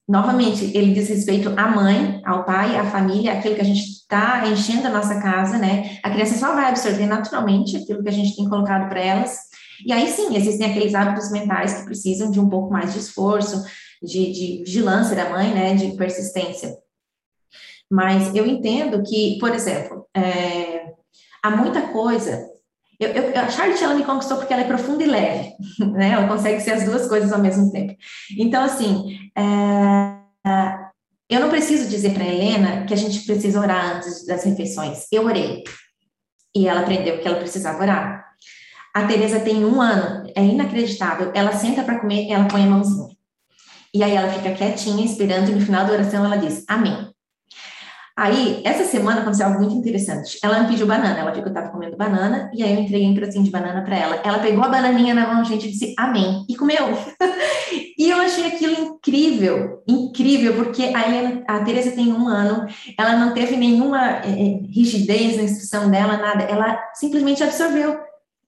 novamente, 0.09 0.77
ele 0.77 0.93
diz 0.93 1.09
respeito 1.09 1.53
à 1.57 1.69
mãe, 1.69 2.21
ao 2.25 2.45
pai, 2.45 2.77
à 2.77 2.85
família, 2.85 3.33
aquilo 3.33 3.55
que 3.55 3.61
a 3.61 3.65
gente 3.65 3.81
está 3.81 4.47
enchendo 4.49 4.89
a 4.89 4.91
nossa 4.91 5.21
casa, 5.21 5.59
né, 5.59 5.99
a 6.03 6.11
criança 6.11 6.39
só 6.39 6.55
vai 6.55 6.69
absorver 6.69 7.07
naturalmente 7.07 7.77
aquilo 7.77 8.03
que 8.03 8.09
a 8.09 8.13
gente 8.13 8.35
tem 8.35 8.49
colocado 8.49 8.89
para 8.89 9.01
elas, 9.01 9.39
e 9.85 9.93
aí 9.93 10.09
sim, 10.09 10.35
existem 10.35 10.71
aqueles 10.71 10.95
hábitos 10.95 11.31
mentais 11.31 11.75
que 11.75 11.85
precisam 11.85 12.31
de 12.31 12.41
um 12.41 12.49
pouco 12.49 12.73
mais 12.73 12.93
de 12.93 12.99
esforço, 12.99 13.63
de, 14.03 14.33
de 14.33 14.65
vigilância 14.65 15.15
da 15.15 15.31
mãe, 15.31 15.53
né, 15.55 15.75
de 15.75 15.97
persistência. 15.97 16.77
Mas 17.93 18.35
eu 18.35 18.47
entendo 18.47 19.03
que, 19.03 19.37
por 19.39 19.55
exemplo, 19.55 20.07
é, 20.17 20.95
há 21.43 21.51
muita 21.51 21.83
coisa. 21.89 22.49
Eu, 22.99 23.11
eu, 23.11 23.39
a 23.39 23.51
Charlotte 23.51 23.85
ela 23.85 23.95
me 23.95 24.03
conquistou 24.03 24.39
porque 24.39 24.51
ela 24.51 24.63
é 24.63 24.67
profunda 24.67 25.05
e 25.05 25.07
leve, 25.07 25.53
né? 25.93 26.13
Ela 26.13 26.27
consegue 26.27 26.59
ser 26.63 26.71
as 26.71 26.85
duas 26.85 27.07
coisas 27.07 27.31
ao 27.31 27.39
mesmo 27.39 27.71
tempo. 27.71 27.95
Então, 28.39 28.65
assim, 28.65 29.19
é, 29.37 30.73
eu 31.29 31.39
não 31.39 31.51
preciso 31.51 31.87
dizer 31.91 32.15
para 32.15 32.25
Helena 32.25 32.87
que 32.87 32.95
a 32.95 32.97
gente 32.97 33.27
precisa 33.27 33.61
orar 33.61 33.97
antes 33.97 34.27
das 34.27 34.43
refeições. 34.43 35.05
Eu 35.13 35.27
orei 35.27 35.63
e 36.57 36.67
ela 36.67 36.81
aprendeu 36.81 37.19
que 37.19 37.29
ela 37.29 37.41
precisava 37.41 37.83
orar. 37.83 38.25
A 38.95 39.07
Teresa 39.07 39.39
tem 39.41 39.67
um 39.67 39.83
ano, 39.83 40.33
é 40.35 40.43
inacreditável. 40.43 41.31
Ela 41.35 41.53
senta 41.53 41.83
para 41.83 42.01
comer, 42.01 42.31
ela 42.31 42.49
põe 42.49 42.65
a 42.65 42.67
mãozinha. 42.67 43.15
E 43.93 44.03
aí 44.03 44.17
ela 44.17 44.33
fica 44.33 44.55
quietinha, 44.55 45.05
esperando, 45.05 45.51
e 45.51 45.55
no 45.55 45.61
final 45.61 45.85
da 45.85 45.93
oração 45.93 46.25
ela 46.25 46.37
diz, 46.37 46.65
amém. 46.67 47.12
Aí, 48.17 48.61
essa 48.65 48.85
semana 48.85 49.23
aconteceu 49.23 49.47
algo 49.47 49.61
muito 49.61 49.75
interessante. 49.75 50.39
Ela 50.43 50.61
me 50.61 50.69
pediu 50.69 50.87
banana, 50.87 51.19
ela 51.19 51.31
viu 51.31 51.43
que 51.43 51.49
eu 51.49 51.53
estava 51.53 51.71
comendo 51.71 51.97
banana, 51.97 52.51
e 52.53 52.63
aí 52.63 52.75
eu 52.75 52.81
entreguei 52.81 53.09
um 53.09 53.15
pratinho 53.15 53.45
de 53.45 53.51
banana 53.51 53.83
para 53.83 53.97
ela. 53.97 54.21
Ela 54.23 54.39
pegou 54.39 54.63
a 54.63 54.69
bananinha 54.69 55.15
na 55.15 55.33
mão, 55.33 55.45
gente, 55.45 55.67
e 55.67 55.71
disse 55.71 55.95
amém, 55.99 56.45
e 56.47 56.55
comeu. 56.55 56.89
e 57.99 58.11
eu 58.11 58.19
achei 58.19 58.47
aquilo 58.49 58.73
incrível, 58.73 59.83
incrível, 59.89 60.55
porque 60.55 60.83
a, 60.83 61.09
Helena, 61.09 61.43
a 61.49 61.61
Tereza 61.61 61.93
tem 61.93 62.13
um 62.13 62.29
ano, 62.29 62.67
ela 62.99 63.17
não 63.17 63.33
teve 63.33 63.57
nenhuma 63.57 64.19
é, 64.19 64.61
rigidez 64.71 65.39
na 65.39 65.45
instrução 65.45 65.91
dela, 65.91 66.19
nada, 66.19 66.45
ela 66.45 66.79
simplesmente 66.95 67.43
absorveu. 67.43 67.99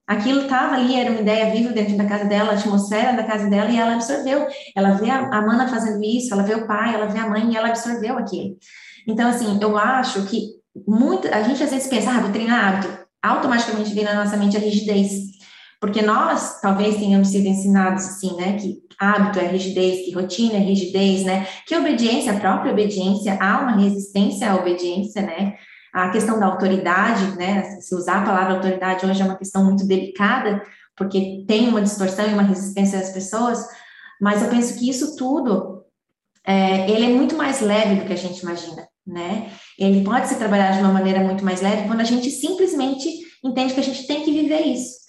Aquilo 0.06 0.42
estava 0.42 0.74
ali, 0.74 0.94
era 0.94 1.10
uma 1.10 1.22
ideia 1.22 1.50
viva 1.50 1.70
dentro 1.70 1.96
da 1.96 2.04
casa 2.04 2.26
dela, 2.26 2.50
a 2.50 2.54
atmosfera 2.54 3.14
da 3.14 3.24
casa 3.24 3.48
dela, 3.48 3.70
e 3.70 3.78
ela 3.78 3.94
absorveu. 3.94 4.46
Ela 4.76 4.90
vê 4.90 5.08
a, 5.08 5.20
a 5.20 5.40
Mana 5.40 5.66
fazendo 5.66 6.04
isso, 6.04 6.34
ela 6.34 6.42
vê 6.42 6.54
o 6.54 6.66
pai, 6.66 6.94
ela 6.94 7.06
vê 7.06 7.18
a 7.18 7.26
mãe, 7.26 7.50
e 7.50 7.56
ela 7.56 7.68
absorveu 7.68 8.18
aquilo. 8.18 8.58
Então, 9.06 9.28
assim, 9.28 9.58
eu 9.60 9.76
acho 9.76 10.24
que 10.26 10.54
muito, 10.86 11.28
a 11.28 11.42
gente 11.42 11.62
às 11.62 11.70
vezes 11.70 11.88
pensa, 11.88 12.10
ah, 12.10 12.20
vou 12.20 12.32
treinar 12.32 12.76
hábito, 12.76 12.98
automaticamente 13.22 13.94
vem 13.94 14.04
na 14.04 14.14
nossa 14.14 14.36
mente 14.36 14.56
a 14.56 14.60
rigidez. 14.60 15.34
Porque 15.80 16.02
nós 16.02 16.60
talvez 16.60 16.96
tenhamos 16.96 17.28
sido 17.28 17.46
ensinados 17.46 18.04
assim, 18.06 18.34
né? 18.36 18.56
Que 18.56 18.78
hábito 18.98 19.38
é 19.38 19.46
rigidez, 19.48 20.04
que 20.04 20.12
rotina 20.12 20.54
é 20.54 20.58
rigidez, 20.58 21.24
né? 21.24 21.46
Que 21.66 21.76
obediência, 21.76 22.32
a 22.32 22.40
própria 22.40 22.72
obediência, 22.72 23.38
há 23.40 23.60
uma 23.60 23.76
resistência 23.76 24.50
à 24.50 24.56
obediência, 24.56 25.22
né? 25.22 25.54
A 25.92 26.08
questão 26.08 26.40
da 26.40 26.46
autoridade, 26.46 27.36
né? 27.36 27.62
Se 27.80 27.94
usar 27.94 28.22
a 28.22 28.24
palavra 28.24 28.54
autoridade 28.54 29.04
hoje 29.04 29.20
é 29.20 29.24
uma 29.24 29.36
questão 29.36 29.64
muito 29.64 29.86
delicada, 29.86 30.62
porque 30.96 31.44
tem 31.46 31.68
uma 31.68 31.82
distorção 31.82 32.26
e 32.26 32.32
uma 32.32 32.42
resistência 32.42 32.98
das 32.98 33.10
pessoas, 33.10 33.64
mas 34.20 34.42
eu 34.42 34.48
penso 34.48 34.78
que 34.78 34.88
isso 34.88 35.16
tudo, 35.16 35.73
é, 36.46 36.90
ele 36.90 37.06
é 37.06 37.08
muito 37.08 37.36
mais 37.36 37.60
leve 37.60 37.96
do 37.96 38.06
que 38.06 38.12
a 38.12 38.16
gente 38.16 38.40
imagina 38.40 38.86
né? 39.06 39.50
Ele 39.78 40.02
pode 40.02 40.28
ser 40.28 40.36
trabalhado 40.36 40.76
de 40.76 40.82
uma 40.82 40.92
maneira 40.92 41.20
muito 41.20 41.44
mais 41.44 41.60
leve 41.60 41.86
quando 41.86 42.00
a 42.00 42.04
gente 42.04 42.30
simplesmente 42.30 43.08
entende 43.44 43.74
que 43.74 43.80
a 43.80 43.84
gente 43.84 44.06
tem 44.06 44.22
que 44.22 44.32
viver 44.32 44.62
isso. 44.62 45.04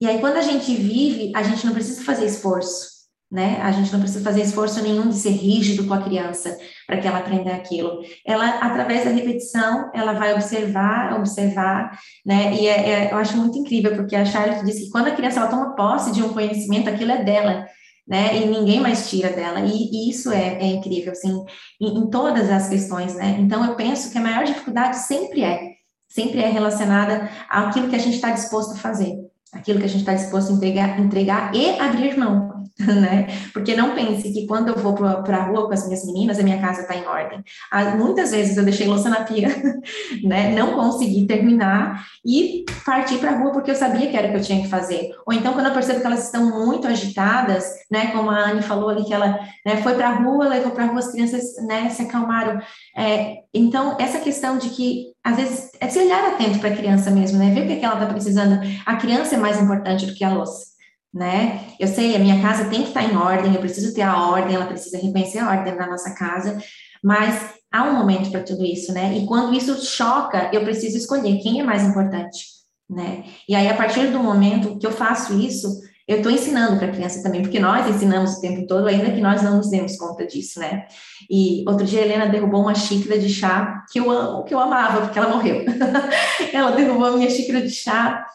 E 0.00 0.06
aí, 0.06 0.18
quando 0.18 0.36
a 0.36 0.42
gente 0.42 0.74
vive, 0.74 1.32
a 1.34 1.42
gente 1.42 1.66
não 1.66 1.74
precisa 1.74 2.02
fazer 2.02 2.24
esforço, 2.24 2.88
né? 3.30 3.60
A 3.60 3.70
gente 3.72 3.92
não 3.92 4.00
precisa 4.00 4.24
fazer 4.24 4.42
esforço 4.42 4.80
nenhum 4.82 5.08
de 5.08 5.16
ser 5.16 5.30
rígido 5.30 5.86
com 5.86 5.92
a 5.92 6.02
criança 6.02 6.56
para 6.86 6.98
que 6.98 7.06
ela 7.06 7.18
aprenda 7.18 7.52
aquilo. 7.52 8.00
Ela, 8.24 8.48
através 8.60 9.04
da 9.04 9.10
repetição, 9.10 9.90
ela 9.92 10.12
vai 10.14 10.32
observar, 10.32 11.18
observar, 11.18 11.98
né? 12.24 12.54
E 12.54 12.66
é, 12.66 12.88
é, 12.88 13.12
eu 13.12 13.18
acho 13.18 13.36
muito 13.36 13.58
incrível, 13.58 13.94
porque 13.96 14.16
a 14.16 14.24
Charlotte 14.24 14.64
disse 14.64 14.84
que 14.84 14.90
quando 14.90 15.08
a 15.08 15.14
criança 15.14 15.40
ela 15.40 15.50
toma 15.50 15.74
posse 15.74 16.12
de 16.12 16.22
um 16.22 16.32
conhecimento, 16.32 16.88
aquilo 16.88 17.10
é 17.10 17.22
dela 17.22 17.66
né? 18.10 18.36
E 18.36 18.46
ninguém 18.46 18.80
mais 18.80 19.08
tira 19.08 19.30
dela. 19.30 19.60
E, 19.60 19.70
e 19.70 20.10
isso 20.10 20.32
é, 20.32 20.58
é, 20.60 20.66
incrível, 20.66 21.12
assim, 21.12 21.44
em, 21.80 21.98
em, 21.98 22.10
todas 22.10 22.50
as 22.50 22.68
questões, 22.68 23.14
né? 23.14 23.36
Então, 23.38 23.64
eu 23.64 23.76
penso 23.76 24.10
que 24.10 24.18
a 24.18 24.20
maior 24.20 24.44
dificuldade 24.44 24.96
sempre 24.96 25.44
é, 25.44 25.74
sempre 26.08 26.40
é 26.40 26.48
relacionada 26.48 27.30
àquilo 27.48 27.88
que 27.88 27.94
a 27.94 28.00
gente 28.00 28.16
está 28.16 28.32
disposto 28.32 28.72
a 28.72 28.78
fazer. 28.78 29.14
Aquilo 29.52 29.78
que 29.78 29.86
a 29.86 29.88
gente 29.88 30.00
está 30.00 30.14
disposto 30.14 30.50
a 30.50 30.54
entregar, 30.54 31.00
entregar 31.00 31.54
e 31.54 31.78
abrir 31.78 32.16
mão. 32.16 32.60
né? 32.86 33.26
Porque 33.52 33.74
não 33.74 33.94
pense 33.94 34.32
que 34.32 34.46
quando 34.46 34.68
eu 34.68 34.76
vou 34.76 34.94
para 34.94 35.36
a 35.36 35.44
rua 35.44 35.66
com 35.66 35.72
as 35.72 35.84
minhas 35.84 36.04
meninas, 36.06 36.38
a 36.38 36.42
minha 36.42 36.60
casa 36.60 36.82
está 36.82 36.94
em 36.94 37.06
ordem. 37.06 37.42
Ah, 37.70 37.96
muitas 37.96 38.30
vezes 38.30 38.56
eu 38.56 38.64
deixei 38.64 38.86
louça 38.86 39.08
na 39.08 39.24
pia, 39.24 39.48
né? 40.24 40.54
Não 40.54 40.74
consegui 40.74 41.26
terminar 41.26 42.06
e 42.24 42.64
parti 42.84 43.18
para 43.18 43.32
a 43.32 43.38
rua 43.38 43.52
porque 43.52 43.70
eu 43.70 43.74
sabia 43.74 44.08
que 44.10 44.16
era 44.16 44.28
o 44.28 44.30
que 44.30 44.36
eu 44.38 44.42
tinha 44.42 44.62
que 44.62 44.68
fazer. 44.68 45.10
Ou 45.26 45.34
então, 45.34 45.52
quando 45.52 45.66
eu 45.66 45.72
percebo 45.72 46.00
que 46.00 46.06
elas 46.06 46.24
estão 46.24 46.44
muito 46.64 46.86
agitadas, 46.86 47.64
né? 47.90 48.08
Como 48.12 48.30
a 48.30 48.50
Anne 48.50 48.62
falou 48.62 48.88
ali, 48.88 49.04
que 49.04 49.14
ela 49.14 49.38
né, 49.64 49.76
foi 49.82 49.94
para 49.94 50.08
a 50.08 50.14
rua, 50.14 50.48
levou 50.48 50.72
para 50.72 50.84
a 50.84 50.86
rua, 50.86 51.00
as 51.00 51.12
crianças 51.12 51.42
né, 51.66 51.90
se 51.90 52.02
acalmaram. 52.02 52.60
É, 52.96 53.38
então, 53.52 53.96
essa 53.98 54.18
questão 54.18 54.58
de 54.58 54.70
que, 54.70 55.06
às 55.22 55.36
vezes, 55.36 55.70
é 55.80 55.88
se 55.88 55.98
olhar 55.98 56.32
atento 56.32 56.58
para 56.58 56.70
a 56.70 56.76
criança 56.76 57.10
mesmo, 57.10 57.38
né? 57.38 57.52
Ver 57.52 57.62
o 57.62 57.66
que, 57.66 57.72
é 57.74 57.76
que 57.76 57.84
ela 57.84 57.94
está 57.94 58.06
precisando. 58.06 58.60
A 58.86 58.96
criança 58.96 59.34
é 59.34 59.38
mais 59.38 59.60
importante 59.60 60.06
do 60.06 60.14
que 60.14 60.24
a 60.24 60.32
louça 60.32 60.70
né? 61.12 61.66
Eu 61.78 61.88
sei, 61.88 62.14
a 62.14 62.18
minha 62.18 62.40
casa 62.40 62.70
tem 62.70 62.82
que 62.82 62.88
estar 62.88 63.02
em 63.02 63.16
ordem, 63.16 63.54
eu 63.54 63.60
preciso 63.60 63.92
ter 63.94 64.02
a 64.02 64.28
ordem, 64.28 64.54
ela 64.54 64.66
precisa 64.66 64.96
reconhecer 64.96 65.38
a 65.38 65.50
ordem 65.50 65.74
na 65.74 65.86
nossa 65.86 66.14
casa, 66.14 66.58
mas 67.02 67.54
há 67.70 67.82
um 67.84 67.94
momento 67.94 68.30
para 68.30 68.42
tudo 68.42 68.64
isso, 68.64 68.92
né? 68.92 69.16
E 69.18 69.26
quando 69.26 69.54
isso 69.54 69.84
choca, 69.84 70.50
eu 70.52 70.62
preciso 70.62 70.96
escolher 70.96 71.38
quem 71.38 71.60
é 71.60 71.64
mais 71.64 71.82
importante, 71.82 72.44
né? 72.88 73.24
E 73.48 73.54
aí, 73.54 73.68
a 73.68 73.76
partir 73.76 74.08
do 74.08 74.20
momento 74.20 74.78
que 74.78 74.86
eu 74.86 74.92
faço 74.92 75.38
isso, 75.38 75.80
eu 76.10 76.16
estou 76.16 76.32
ensinando 76.32 76.76
para 76.76 76.88
a 76.88 76.90
criança 76.90 77.22
também, 77.22 77.40
porque 77.40 77.60
nós 77.60 77.88
ensinamos 77.88 78.32
o 78.32 78.40
tempo 78.40 78.66
todo, 78.66 78.88
ainda 78.88 79.12
que 79.12 79.20
nós 79.20 79.42
não 79.42 79.58
nos 79.58 79.70
demos 79.70 79.96
conta 79.96 80.26
disso, 80.26 80.58
né? 80.58 80.86
E 81.30 81.62
outro 81.68 81.86
dia 81.86 82.00
a 82.00 82.04
Helena 82.04 82.26
derrubou 82.26 82.62
uma 82.62 82.74
xícara 82.74 83.16
de 83.16 83.28
chá 83.28 83.84
que 83.92 84.00
eu 84.00 84.10
amo, 84.10 84.42
que 84.42 84.52
eu 84.52 84.58
amava, 84.58 85.02
porque 85.02 85.16
ela 85.16 85.28
morreu. 85.28 85.64
ela 86.52 86.72
derrubou 86.72 87.06
a 87.06 87.16
minha 87.16 87.30
xícara 87.30 87.62
de 87.62 87.70
chá 87.70 88.26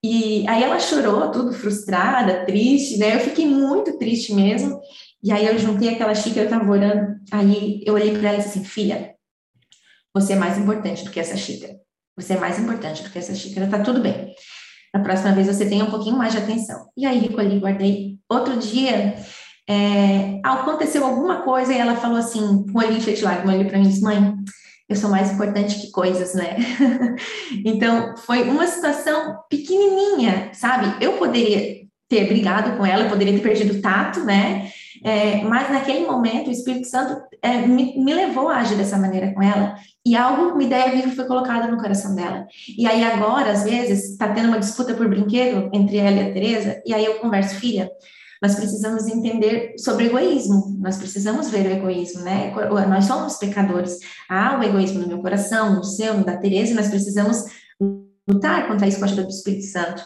e 0.00 0.48
aí 0.48 0.62
ela 0.62 0.78
chorou, 0.78 1.32
tudo 1.32 1.52
frustrada, 1.52 2.46
triste, 2.46 2.98
né? 2.98 3.16
Eu 3.16 3.20
fiquei 3.20 3.48
muito 3.48 3.98
triste 3.98 4.32
mesmo. 4.32 4.80
E 5.20 5.32
aí 5.32 5.44
eu 5.44 5.58
juntei 5.58 5.88
aquela 5.88 6.14
xícara, 6.14 6.42
eu 6.42 6.44
estava 6.44 6.70
orando. 6.70 7.16
Aí 7.32 7.82
eu 7.84 7.94
olhei 7.94 8.16
para 8.16 8.28
ela 8.28 8.38
e 8.38 8.42
disse 8.42 8.58
assim: 8.58 8.64
Filha, 8.64 9.12
você 10.14 10.34
é 10.34 10.36
mais 10.36 10.56
importante 10.56 11.02
do 11.04 11.10
que 11.10 11.18
essa 11.18 11.36
xícara. 11.36 11.74
Você 12.16 12.34
é 12.34 12.38
mais 12.38 12.60
importante 12.60 13.02
do 13.02 13.10
que 13.10 13.18
essa 13.18 13.34
xícara, 13.34 13.66
tá 13.66 13.80
tudo 13.80 14.00
bem. 14.00 14.32
Na 14.94 15.00
próxima 15.00 15.32
vez 15.32 15.48
você 15.48 15.66
tenha 15.66 15.84
um 15.84 15.90
pouquinho 15.90 16.16
mais 16.16 16.32
de 16.32 16.38
atenção. 16.38 16.86
E 16.96 17.04
aí 17.04 17.18
recolhi, 17.18 17.58
guardei. 17.58 18.16
Outro 18.30 18.56
dia, 18.56 19.16
é, 19.68 20.40
aconteceu 20.44 21.04
alguma 21.04 21.42
coisa 21.42 21.72
e 21.72 21.78
ela 21.78 21.96
falou 21.96 22.18
assim, 22.18 22.64
com 22.70 22.78
o 22.78 22.82
olhinho 22.82 23.00
cheio 23.00 23.16
de 23.16 23.24
lágrimas, 23.24 23.56
olhou 23.56 23.68
para 23.68 23.78
mim 23.78 23.86
e 23.86 23.88
disse: 23.88 24.02
Mãe, 24.02 24.34
eu 24.88 24.94
sou 24.94 25.10
mais 25.10 25.32
importante 25.32 25.80
que 25.80 25.90
coisas, 25.90 26.34
né? 26.34 26.56
então, 27.64 28.16
foi 28.18 28.42
uma 28.48 28.66
situação 28.66 29.38
pequenininha, 29.50 30.50
sabe? 30.52 31.04
Eu 31.04 31.14
poderia 31.14 31.84
ter 32.08 32.28
brigado 32.28 32.76
com 32.76 32.86
ela, 32.86 33.04
eu 33.04 33.08
poderia 33.08 33.32
ter 33.32 33.40
perdido 33.40 33.78
o 33.78 33.82
tato, 33.82 34.20
né? 34.20 34.70
É, 35.02 35.42
mas 35.42 35.70
naquele 35.70 36.06
momento, 36.06 36.48
o 36.48 36.52
Espírito 36.52 36.86
Santo 36.86 37.20
é, 37.42 37.58
me, 37.58 37.98
me, 37.98 38.14
levou 38.14 38.48
a 38.48 38.58
agir 38.58 38.76
dessa 38.76 38.96
maneira 38.96 39.32
com 39.34 39.42
ela, 39.42 39.74
e 40.06 40.14
algo, 40.14 40.52
uma 40.52 40.62
ideia 40.62 40.90
viva 40.90 41.14
foi 41.14 41.24
colocada 41.24 41.66
no 41.66 41.78
coração 41.78 42.14
dela. 42.14 42.46
E 42.76 42.86
aí 42.86 43.02
agora, 43.02 43.50
às 43.50 43.64
vezes, 43.64 44.10
está 44.10 44.32
tendo 44.32 44.48
uma 44.48 44.58
disputa 44.58 44.92
por 44.94 45.08
brinquedo 45.08 45.70
entre 45.72 45.96
ela 45.96 46.16
e 46.16 46.30
a 46.30 46.32
Tereza, 46.32 46.82
e 46.84 46.92
aí 46.92 47.04
eu 47.04 47.20
converso, 47.20 47.54
filha, 47.56 47.90
nós 48.42 48.54
precisamos 48.54 49.06
entender 49.06 49.74
sobre 49.78 50.06
egoísmo, 50.06 50.76
nós 50.78 50.98
precisamos 50.98 51.48
ver 51.48 51.66
o 51.66 51.70
egoísmo, 51.70 52.20
né? 52.20 52.52
Nós 52.86 53.06
somos 53.06 53.38
pecadores. 53.38 54.00
Há 54.28 54.58
o 54.58 54.62
egoísmo 54.62 55.00
no 55.00 55.08
meu 55.08 55.20
coração, 55.20 55.76
no 55.76 55.82
seu, 55.82 56.12
no 56.12 56.24
da 56.24 56.36
Tereza, 56.36 56.72
e 56.72 56.74
nós 56.74 56.88
precisamos 56.88 57.44
lutar 58.28 58.68
contra 58.68 58.86
isso 58.86 58.98
com 58.98 59.04
a 59.04 59.06
ajuda 59.06 59.22
do 59.22 59.30
Espírito 59.30 59.64
Santo. 59.64 60.02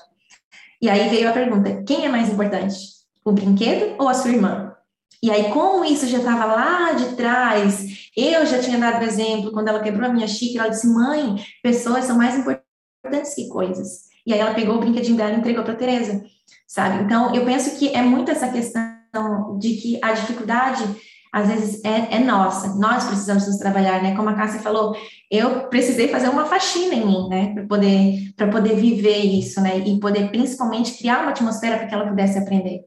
E 0.80 0.88
aí 0.88 1.08
veio 1.08 1.28
a 1.28 1.32
pergunta: 1.32 1.82
quem 1.82 2.04
é 2.04 2.08
mais 2.08 2.28
importante? 2.28 2.76
O 3.24 3.32
brinquedo 3.32 3.96
ou 3.98 4.08
a 4.08 4.14
sua 4.14 4.30
irmã? 4.30 4.72
E 5.20 5.32
aí, 5.32 5.50
como 5.50 5.84
isso 5.84 6.06
já 6.06 6.18
estava 6.18 6.44
lá 6.44 6.92
de 6.92 7.16
trás, 7.16 7.97
eu 8.20 8.46
já 8.46 8.58
tinha 8.58 8.78
dado 8.78 9.04
exemplo, 9.04 9.52
quando 9.52 9.68
ela 9.68 9.80
quebrou 9.80 10.08
a 10.08 10.12
minha 10.12 10.26
xícara, 10.26 10.66
ela 10.66 10.74
disse: 10.74 10.88
mãe, 10.88 11.36
pessoas 11.62 12.04
são 12.04 12.16
mais 12.16 12.36
importantes 12.36 13.34
que 13.34 13.48
coisas. 13.48 14.08
E 14.26 14.32
aí 14.32 14.40
ela 14.40 14.54
pegou 14.54 14.76
o 14.76 14.80
brinquedinho 14.80 15.16
dela 15.16 15.32
e 15.32 15.36
entregou 15.36 15.64
para 15.64 15.74
Tereza 15.74 16.22
sabe? 16.68 17.02
Então, 17.02 17.34
eu 17.34 17.44
penso 17.44 17.78
que 17.78 17.94
é 17.94 18.02
muito 18.02 18.30
essa 18.30 18.48
questão 18.48 19.58
de 19.58 19.74
que 19.74 19.98
a 20.02 20.12
dificuldade, 20.12 20.84
às 21.32 21.48
vezes, 21.48 21.82
é, 21.82 22.16
é 22.16 22.18
nossa, 22.18 22.74
nós 22.76 23.04
precisamos 23.04 23.46
nos 23.46 23.56
trabalhar, 23.56 24.02
né? 24.02 24.14
Como 24.14 24.28
a 24.28 24.34
Cássia 24.34 24.60
falou, 24.60 24.94
eu 25.30 25.68
precisei 25.68 26.08
fazer 26.08 26.28
uma 26.28 26.44
faxina 26.44 26.94
em 26.94 27.06
mim, 27.06 27.28
né? 27.28 27.54
Para 27.54 27.66
poder, 27.66 28.34
poder 28.52 28.76
viver 28.76 29.24
isso, 29.24 29.60
né? 29.62 29.78
E 29.78 29.98
poder, 29.98 30.30
principalmente, 30.30 30.98
criar 30.98 31.22
uma 31.22 31.30
atmosfera 31.30 31.78
para 31.78 31.86
que 31.86 31.94
ela 31.94 32.06
pudesse 32.06 32.38
aprender. 32.38 32.82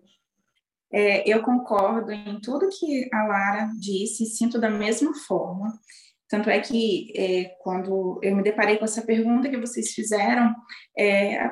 É, 0.94 1.30
eu 1.30 1.42
concordo 1.42 2.12
em 2.12 2.40
tudo 2.42 2.70
que 2.70 3.10
a 3.14 3.24
Lara 3.24 3.70
disse, 3.80 4.26
sinto 4.26 4.60
da 4.60 4.70
mesma 4.70 5.14
forma. 5.14 5.72
Tanto 6.28 6.50
é 6.50 6.60
que 6.60 7.12
é, 7.16 7.56
quando 7.62 8.20
eu 8.24 8.36
me 8.36 8.44
deparei 8.44 8.78
com 8.78 8.86
essa 8.86 9.02
pergunta 9.02 9.50
que 9.50 9.60
vocês 9.60 9.92
fizeram, 9.92 10.54
é, 10.98 11.50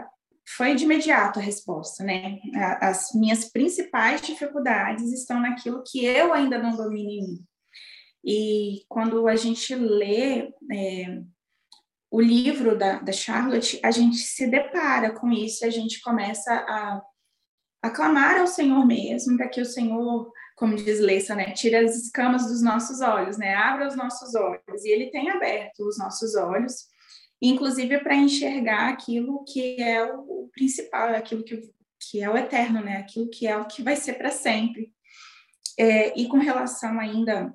foi 0.56 0.74
de 0.74 0.84
imediato 0.84 1.40
a 1.40 1.42
resposta, 1.42 2.04
né? 2.04 2.40
As 2.82 3.14
minhas 3.14 3.46
principais 3.52 4.22
dificuldades 4.22 5.12
estão 5.12 5.40
naquilo 5.40 5.84
que 5.86 6.04
eu 6.04 6.34
ainda 6.34 6.58
não 6.58 6.76
domino 6.76 7.10
em 7.10 7.24
mim. 7.24 7.46
E 8.24 8.84
quando 8.90 9.28
a 9.28 9.36
gente 9.36 9.76
lê 9.76 10.50
é, 10.72 11.22
o 12.12 12.20
livro 12.20 12.78
da, 12.78 13.00
da 13.00 13.12
Charlotte, 13.12 13.80
a 13.84 13.92
gente 13.92 14.18
se 14.18 14.48
depara 14.48 15.12
com 15.12 15.32
isso, 15.32 15.66
a 15.66 15.70
gente 15.70 16.02
começa 16.02 16.52
a, 16.54 17.02
a 17.82 17.90
clamar 17.90 18.40
ao 18.40 18.48
Senhor 18.48 18.86
mesmo, 18.86 19.38
para 19.38 19.48
que 19.48 19.62
o 19.62 19.66
Senhor, 19.66 20.32
como 20.56 20.76
diz 20.76 21.00
Leissa, 21.00 21.36
né, 21.36 21.52
tire 21.52 21.76
as 21.76 21.96
escamas 21.96 22.46
dos 22.48 22.62
nossos 22.62 23.02
olhos, 23.02 23.38
né, 23.38 23.56
abra 23.56 23.88
os 23.88 23.96
nossos 23.96 24.36
olhos. 24.36 24.84
E 24.84 24.90
Ele 24.90 25.10
tem 25.12 25.30
aberto 25.30 25.88
os 25.88 25.98
nossos 25.98 26.36
olhos 26.36 26.90
inclusive 27.42 28.00
para 28.00 28.16
enxergar 28.16 28.90
aquilo 28.90 29.44
que 29.46 29.82
é 29.82 30.04
o, 30.04 30.50
principal, 30.54 31.10
aquilo 31.10 31.44
que, 31.44 31.72
que 32.00 32.22
é 32.22 32.30
o 32.30 32.38
eterno, 32.38 32.82
né? 32.82 32.98
Aquilo 32.98 33.30
que 33.30 33.48
é 33.48 33.58
o 33.58 33.66
que 33.66 33.82
vai 33.82 33.96
ser 33.96 34.14
para 34.14 34.32
sempre. 34.32 34.94
É, 35.78 36.20
e 36.20 36.28
com 36.28 36.38
relação 36.38 37.00
ainda 37.00 37.54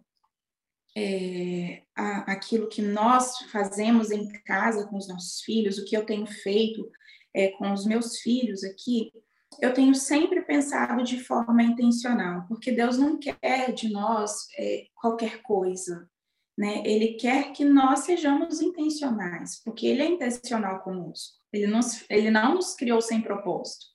é, 0.96 1.82
a, 1.94 2.32
aquilo 2.32 2.68
que 2.68 2.80
nós 2.80 3.38
fazemos 3.50 4.10
em 4.10 4.26
casa 4.44 4.86
com 4.86 4.96
os 4.96 5.06
nossos 5.06 5.42
filhos, 5.42 5.76
o 5.76 5.84
que 5.84 5.96
eu 5.96 6.06
tenho 6.06 6.26
feito 6.26 6.90
é, 7.34 7.48
com 7.48 7.70
os 7.72 7.84
meus 7.84 8.18
filhos 8.20 8.64
aqui, 8.64 9.12
eu 9.61 9.72
tenho 9.72 9.94
sempre 9.94 10.42
pensado 10.42 11.02
de 11.02 11.22
forma 11.22 11.62
intencional, 11.62 12.44
porque 12.48 12.72
Deus 12.72 12.98
não 12.98 13.18
quer 13.18 13.72
de 13.72 13.90
nós 13.90 14.46
é, 14.59 14.86
qualquer 14.94 15.42
coisa, 15.42 16.09
né? 16.57 16.82
Ele 16.84 17.14
quer 17.14 17.52
que 17.52 17.64
nós 17.64 18.00
sejamos 18.00 18.61
intencionais, 18.61 19.61
porque 19.64 19.86
ele 19.86 20.02
é 20.02 20.07
intencional 20.07 20.82
conosco. 20.82 21.34
Ele, 21.52 21.66
nos, 21.66 22.05
ele 22.09 22.30
não 22.30 22.55
nos 22.55 22.74
criou 22.74 23.00
sem 23.00 23.20
propósito. 23.20 23.86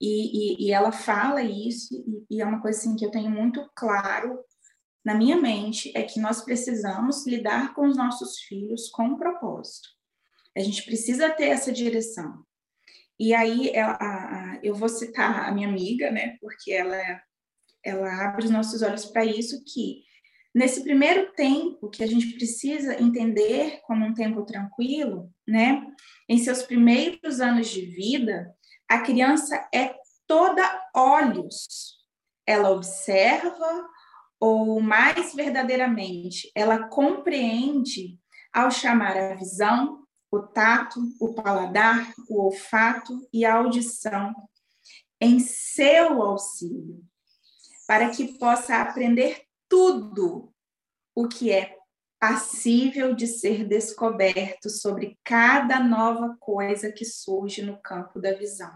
E, 0.00 0.64
e, 0.64 0.66
e 0.66 0.72
ela 0.72 0.90
fala 0.90 1.42
isso, 1.42 1.94
e, 1.94 2.36
e, 2.36 2.42
é 2.42 2.44
uma 2.44 2.60
coisa 2.60 2.78
assim, 2.78 2.96
que 2.96 3.06
eu 3.06 3.10
tenho 3.10 3.30
muito 3.30 3.64
claro 3.74 4.38
na 5.04 5.14
minha 5.14 5.36
mente, 5.36 5.92
é 5.96 6.02
que 6.02 6.20
nós 6.20 6.44
precisamos 6.44 7.26
lidar 7.26 7.74
com 7.74 7.86
os 7.86 7.96
nossos 7.96 8.38
filhos 8.40 8.88
com 8.90 9.04
um 9.04 9.16
propósito. 9.16 9.88
A 10.56 10.60
gente 10.60 10.84
precisa 10.84 11.30
ter 11.30 11.48
essa 11.48 11.72
direção. 11.72 12.44
E 13.22 13.32
aí, 13.32 13.70
ela, 13.70 13.92
a, 13.92 14.04
a, 14.04 14.60
eu 14.64 14.74
vou 14.74 14.88
citar 14.88 15.48
a 15.48 15.52
minha 15.52 15.68
amiga, 15.68 16.10
né, 16.10 16.36
porque 16.40 16.72
ela, 16.72 17.22
ela 17.84 18.26
abre 18.26 18.46
os 18.46 18.50
nossos 18.50 18.82
olhos 18.82 19.04
para 19.04 19.24
isso, 19.24 19.62
que 19.64 20.02
Nesse 20.54 20.82
primeiro 20.82 21.32
tempo, 21.32 21.88
que 21.88 22.04
a 22.04 22.06
gente 22.06 22.34
precisa 22.34 23.00
entender 23.00 23.80
como 23.86 24.04
um 24.04 24.12
tempo 24.12 24.44
tranquilo, 24.44 25.32
né? 25.48 25.82
Em 26.28 26.36
seus 26.36 26.62
primeiros 26.62 27.40
anos 27.40 27.68
de 27.68 27.86
vida, 27.86 28.54
a 28.86 28.98
criança 28.98 29.66
é 29.74 29.94
toda 30.26 30.62
olhos. 30.94 31.96
Ela 32.46 32.70
observa, 32.70 33.88
ou 34.38 34.78
mais 34.78 35.34
verdadeiramente, 35.34 36.52
ela 36.54 36.86
compreende 36.86 38.18
ao 38.52 38.70
chamar 38.70 39.16
a 39.16 39.34
visão, 39.34 40.01
o 40.32 40.40
tato, 40.40 40.98
o 41.20 41.34
paladar, 41.34 42.14
o 42.26 42.44
olfato 42.44 43.28
e 43.30 43.44
a 43.44 43.56
audição 43.56 44.34
em 45.20 45.38
seu 45.38 46.22
auxílio, 46.22 47.04
para 47.86 48.08
que 48.08 48.38
possa 48.38 48.78
aprender 48.78 49.42
tudo 49.68 50.50
o 51.14 51.28
que 51.28 51.52
é 51.52 51.76
passível 52.18 53.14
de 53.14 53.26
ser 53.26 53.66
descoberto 53.68 54.70
sobre 54.70 55.18
cada 55.22 55.78
nova 55.78 56.34
coisa 56.40 56.90
que 56.90 57.04
surge 57.04 57.62
no 57.62 57.80
campo 57.82 58.18
da 58.18 58.32
visão. 58.32 58.72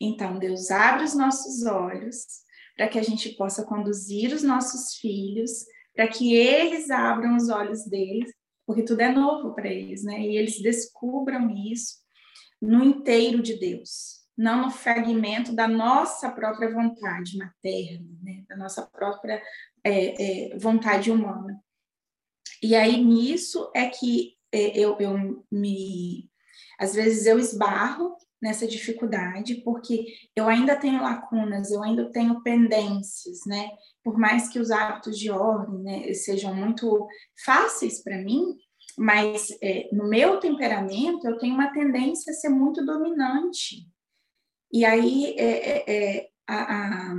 Então, 0.00 0.38
Deus 0.38 0.70
abre 0.70 1.04
os 1.04 1.14
nossos 1.14 1.66
olhos 1.66 2.42
para 2.76 2.88
que 2.88 2.98
a 2.98 3.02
gente 3.02 3.30
possa 3.36 3.64
conduzir 3.64 4.32
os 4.32 4.42
nossos 4.42 4.94
filhos, 4.94 5.50
para 5.94 6.08
que 6.08 6.34
eles 6.34 6.90
abram 6.90 7.36
os 7.36 7.50
olhos 7.50 7.84
deles, 7.84 8.32
porque 8.72 8.84
tudo 8.84 9.00
é 9.00 9.12
novo 9.12 9.54
para 9.54 9.68
eles, 9.68 10.02
né? 10.02 10.18
E 10.18 10.38
eles 10.38 10.58
descubram 10.62 11.50
isso 11.50 11.96
no 12.60 12.82
inteiro 12.82 13.42
de 13.42 13.58
Deus, 13.58 14.22
não 14.36 14.62
no 14.62 14.70
fragmento 14.70 15.54
da 15.54 15.68
nossa 15.68 16.30
própria 16.30 16.72
vontade 16.72 17.36
materna, 17.36 18.08
né? 18.22 18.44
da 18.48 18.56
nossa 18.56 18.86
própria 18.86 19.42
é, 19.84 20.52
é, 20.54 20.58
vontade 20.58 21.10
humana. 21.10 21.62
E 22.62 22.74
aí 22.74 23.02
nisso 23.04 23.70
é 23.74 23.90
que 23.90 24.38
é, 24.50 24.78
eu, 24.78 24.96
eu 24.98 25.44
me. 25.50 26.30
Às 26.78 26.94
vezes 26.94 27.26
eu 27.26 27.38
esbarro 27.38 28.16
nessa 28.42 28.66
dificuldade, 28.66 29.62
porque 29.62 30.04
eu 30.34 30.48
ainda 30.48 30.74
tenho 30.74 31.00
lacunas, 31.00 31.70
eu 31.70 31.82
ainda 31.82 32.10
tenho 32.10 32.42
pendências, 32.42 33.40
né? 33.46 33.70
Por 34.02 34.18
mais 34.18 34.48
que 34.48 34.58
os 34.58 34.72
hábitos 34.72 35.16
de 35.16 35.30
ordem 35.30 35.78
né, 35.82 36.12
sejam 36.12 36.52
muito 36.52 37.06
fáceis 37.44 38.02
para 38.02 38.18
mim, 38.18 38.56
mas 38.98 39.48
é, 39.62 39.88
no 39.92 40.08
meu 40.08 40.40
temperamento 40.40 41.26
eu 41.26 41.38
tenho 41.38 41.54
uma 41.54 41.72
tendência 41.72 42.32
a 42.32 42.34
ser 42.34 42.48
muito 42.48 42.84
dominante. 42.84 43.86
E 44.72 44.84
aí 44.84 45.34
é, 45.38 45.70
é, 45.70 46.16
é 46.16 46.28
a, 46.48 47.12
a 47.12 47.14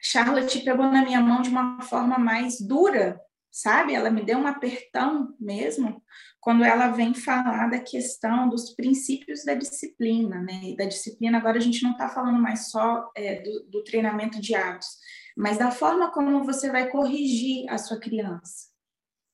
Charlotte 0.00 0.60
pegou 0.60 0.86
na 0.86 1.04
minha 1.04 1.20
mão 1.20 1.40
de 1.40 1.50
uma 1.50 1.80
forma 1.82 2.18
mais 2.18 2.60
dura, 2.60 3.20
sabe? 3.52 3.94
Ela 3.94 4.10
me 4.10 4.24
deu 4.24 4.38
um 4.38 4.46
apertão 4.46 5.36
mesmo, 5.38 6.02
quando 6.40 6.64
ela 6.64 6.88
vem 6.88 7.14
falar 7.14 7.68
da 7.68 7.78
questão 7.78 8.48
dos 8.48 8.74
princípios 8.74 9.44
da 9.44 9.54
disciplina, 9.54 10.40
né? 10.40 10.70
E 10.70 10.76
da 10.76 10.86
disciplina, 10.86 11.36
agora 11.36 11.58
a 11.58 11.60
gente 11.60 11.82
não 11.82 11.92
está 11.92 12.08
falando 12.08 12.40
mais 12.40 12.70
só 12.70 13.10
é, 13.14 13.42
do, 13.42 13.64
do 13.68 13.84
treinamento 13.84 14.40
de 14.40 14.54
hábitos, 14.54 14.88
mas 15.36 15.58
da 15.58 15.70
forma 15.70 16.10
como 16.10 16.42
você 16.44 16.70
vai 16.70 16.88
corrigir 16.88 17.68
a 17.68 17.76
sua 17.76 18.00
criança, 18.00 18.68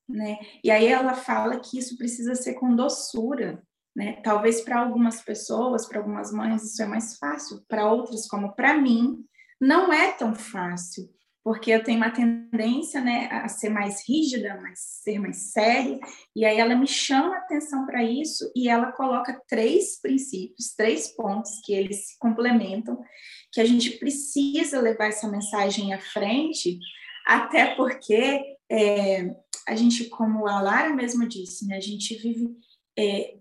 né? 0.08 0.36
E 0.64 0.70
aí 0.70 0.86
ela 0.86 1.14
fala 1.14 1.60
que 1.60 1.78
isso 1.78 1.96
precisa 1.96 2.34
ser 2.34 2.54
com 2.54 2.74
doçura, 2.74 3.62
né? 3.94 4.20
Talvez 4.22 4.60
para 4.62 4.80
algumas 4.80 5.22
pessoas, 5.22 5.86
para 5.86 5.98
algumas 5.98 6.32
mães, 6.32 6.64
isso 6.64 6.82
é 6.82 6.86
mais 6.86 7.16
fácil, 7.18 7.64
para 7.68 7.90
outras, 7.90 8.26
como 8.26 8.52
para 8.54 8.76
mim, 8.76 9.24
não 9.60 9.92
é 9.92 10.12
tão 10.12 10.34
fácil 10.34 11.08
porque 11.48 11.70
eu 11.70 11.82
tenho 11.82 11.96
uma 11.96 12.10
tendência 12.10 13.00
né, 13.00 13.26
a 13.32 13.48
ser 13.48 13.70
mais 13.70 14.06
rígida, 14.06 14.60
mais, 14.60 14.80
ser 15.02 15.18
mais 15.18 15.50
séria, 15.50 15.98
e 16.36 16.44
aí 16.44 16.58
ela 16.58 16.74
me 16.74 16.86
chama 16.86 17.34
a 17.34 17.38
atenção 17.38 17.86
para 17.86 18.04
isso 18.04 18.52
e 18.54 18.68
ela 18.68 18.92
coloca 18.92 19.40
três 19.48 19.98
princípios, 19.98 20.74
três 20.76 21.08
pontos 21.16 21.52
que 21.64 21.72
eles 21.72 22.08
se 22.08 22.18
complementam, 22.18 23.02
que 23.50 23.62
a 23.62 23.64
gente 23.64 23.92
precisa 23.92 24.78
levar 24.78 25.06
essa 25.06 25.26
mensagem 25.26 25.94
à 25.94 25.98
frente, 25.98 26.78
até 27.26 27.74
porque 27.76 28.42
é, 28.70 29.34
a 29.66 29.74
gente, 29.74 30.04
como 30.10 30.46
a 30.46 30.60
Lara 30.60 30.94
mesma 30.94 31.26
disse, 31.26 31.66
né, 31.66 31.78
a 31.78 31.80
gente 31.80 32.14
vive 32.18 32.46
é, 32.94 33.38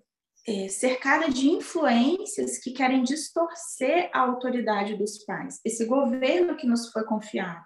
é, 0.47 0.69
cercada 0.69 1.29
de 1.29 1.49
influências 1.49 2.57
que 2.57 2.71
querem 2.71 3.03
distorcer 3.03 4.09
a 4.13 4.21
autoridade 4.21 4.95
dos 4.95 5.25
pais, 5.25 5.59
esse 5.65 5.83
governo 5.83 6.55
que 6.55 6.65
nos 6.65 6.89
foi 6.89 7.03
confiado. 7.03 7.65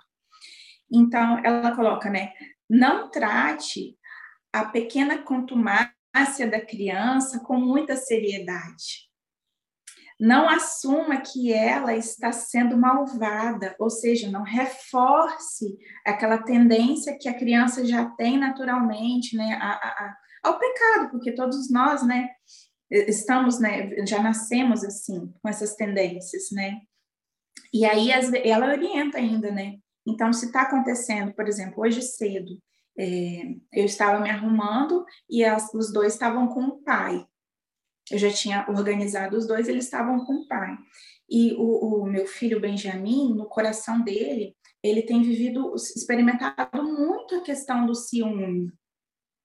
Então, 0.92 1.40
ela 1.44 1.76
coloca, 1.76 2.10
né? 2.10 2.34
Não 2.70 3.10
trate 3.10 3.98
a 4.52 4.66
pequena 4.66 5.20
contumácia 5.20 6.50
da 6.50 6.60
criança 6.60 7.40
com 7.40 7.58
muita 7.58 7.96
seriedade. 7.96 9.10
Não 10.20 10.48
assuma 10.48 11.18
que 11.18 11.52
ela 11.52 11.96
está 11.96 12.32
sendo 12.32 12.78
malvada, 12.78 13.76
ou 13.80 13.90
seja, 13.90 14.30
não 14.30 14.44
reforce 14.44 15.78
aquela 16.06 16.38
tendência 16.38 17.18
que 17.20 17.28
a 17.28 17.34
criança 17.34 17.84
já 17.84 18.06
tem 18.06 18.38
naturalmente, 18.38 19.36
né, 19.36 19.58
a, 19.60 19.72
a, 19.72 20.18
ao 20.44 20.60
pecado, 20.60 21.10
porque 21.10 21.32
todos 21.32 21.72
nós, 21.72 22.06
né, 22.06 22.30
estamos, 22.92 23.60
né, 23.60 24.06
já 24.06 24.22
nascemos 24.22 24.84
assim, 24.84 25.34
com 25.42 25.50
essas 25.50 25.76
tendências, 25.76 26.52
né? 26.52 26.82
E 27.74 27.86
aí 27.86 28.10
ela 28.44 28.68
orienta 28.68 29.18
ainda, 29.18 29.50
né? 29.50 29.78
Então, 30.12 30.32
se 30.34 30.48
está 30.48 30.64
acontecendo, 30.64 31.34
por 31.34 31.48
exemplo, 31.48 31.84
hoje 31.84 32.02
cedo, 32.02 32.58
é, 32.98 33.56
eu 33.72 33.86
estava 33.86 34.20
me 34.20 34.30
arrumando 34.30 35.06
e 35.30 35.44
as, 35.44 35.74
os 35.74 35.92
dois 35.92 36.14
estavam 36.14 36.48
com 36.48 36.64
o 36.66 36.84
pai. 36.84 37.26
Eu 38.12 38.18
já 38.18 38.30
tinha 38.30 38.66
organizado 38.68 39.38
os 39.38 39.48
dois, 39.48 39.68
eles 39.68 39.86
estavam 39.86 40.26
com 40.26 40.34
o 40.34 40.48
pai. 40.48 40.76
E 41.30 41.54
o, 41.54 42.02
o 42.02 42.06
meu 42.06 42.28
filho 42.28 42.60
Benjamin, 42.60 43.34
no 43.34 43.46
coração 43.46 44.02
dele, 44.02 44.56
ele 44.84 45.04
tem 45.04 45.22
vivido, 45.22 45.74
experimentado 45.76 46.84
muito 46.84 47.36
a 47.36 47.42
questão 47.42 47.86
do 47.86 47.96
ciúme, 47.96 48.72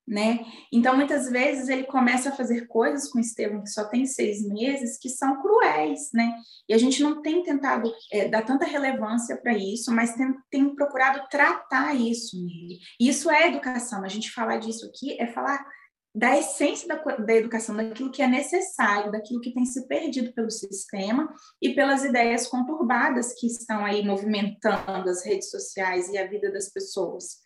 né? 0.07 0.45
Então, 0.73 0.97
muitas 0.97 1.29
vezes 1.29 1.69
ele 1.69 1.83
começa 1.85 2.29
a 2.29 2.37
fazer 2.37 2.67
coisas 2.67 3.11
com 3.11 3.19
Estevão, 3.19 3.63
que 3.63 3.71
só 3.71 3.85
tem 3.85 4.07
seis 4.07 4.47
meses, 4.47 4.99
que 4.99 5.09
são 5.09 5.43
cruéis, 5.43 6.11
né? 6.15 6.33
E 6.69 6.75
a 6.75 6.79
gente 6.79 7.03
não 7.03 7.23
tem 7.23 7.43
tentado 7.43 7.93
é, 8.13 8.29
dar 8.29 8.43
tanta 8.43 8.65
relevância 8.65 9.37
para 9.37 9.57
isso, 9.57 9.93
mas 9.93 10.15
tem, 10.15 10.35
tem, 10.51 10.75
procurado 10.77 11.27
tratar 11.29 11.95
isso 11.95 12.37
nele. 12.37 12.79
Isso 13.01 13.29
é 13.31 13.49
educação. 13.49 14.05
A 14.05 14.09
gente 14.09 14.31
falar 14.31 14.59
disso 14.59 14.87
aqui 14.87 15.21
é 15.21 15.27
falar 15.27 15.67
da 16.15 16.39
essência 16.39 16.89
da, 16.89 16.97
da 17.17 17.35
educação, 17.35 17.77
daquilo 17.77 18.11
que 18.11 18.23
é 18.23 18.27
necessário, 18.29 19.13
daquilo 19.13 19.41
que 19.41 19.53
tem 19.53 19.67
se 19.67 19.87
perdido 19.87 20.33
pelo 20.33 20.51
sistema 20.51 21.29
e 21.61 21.75
pelas 21.75 22.05
ideias 22.05 22.47
conturbadas 22.47 23.35
que 23.35 23.47
estão 23.47 23.85
aí 23.85 24.03
movimentando 24.03 25.11
as 25.11 25.27
redes 25.27 25.51
sociais 25.51 26.09
e 26.09 26.17
a 26.17 26.27
vida 26.27 26.51
das 26.51 26.71
pessoas. 26.71 27.45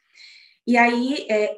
E 0.67 0.77
aí, 0.77 1.27
é, 1.29 1.57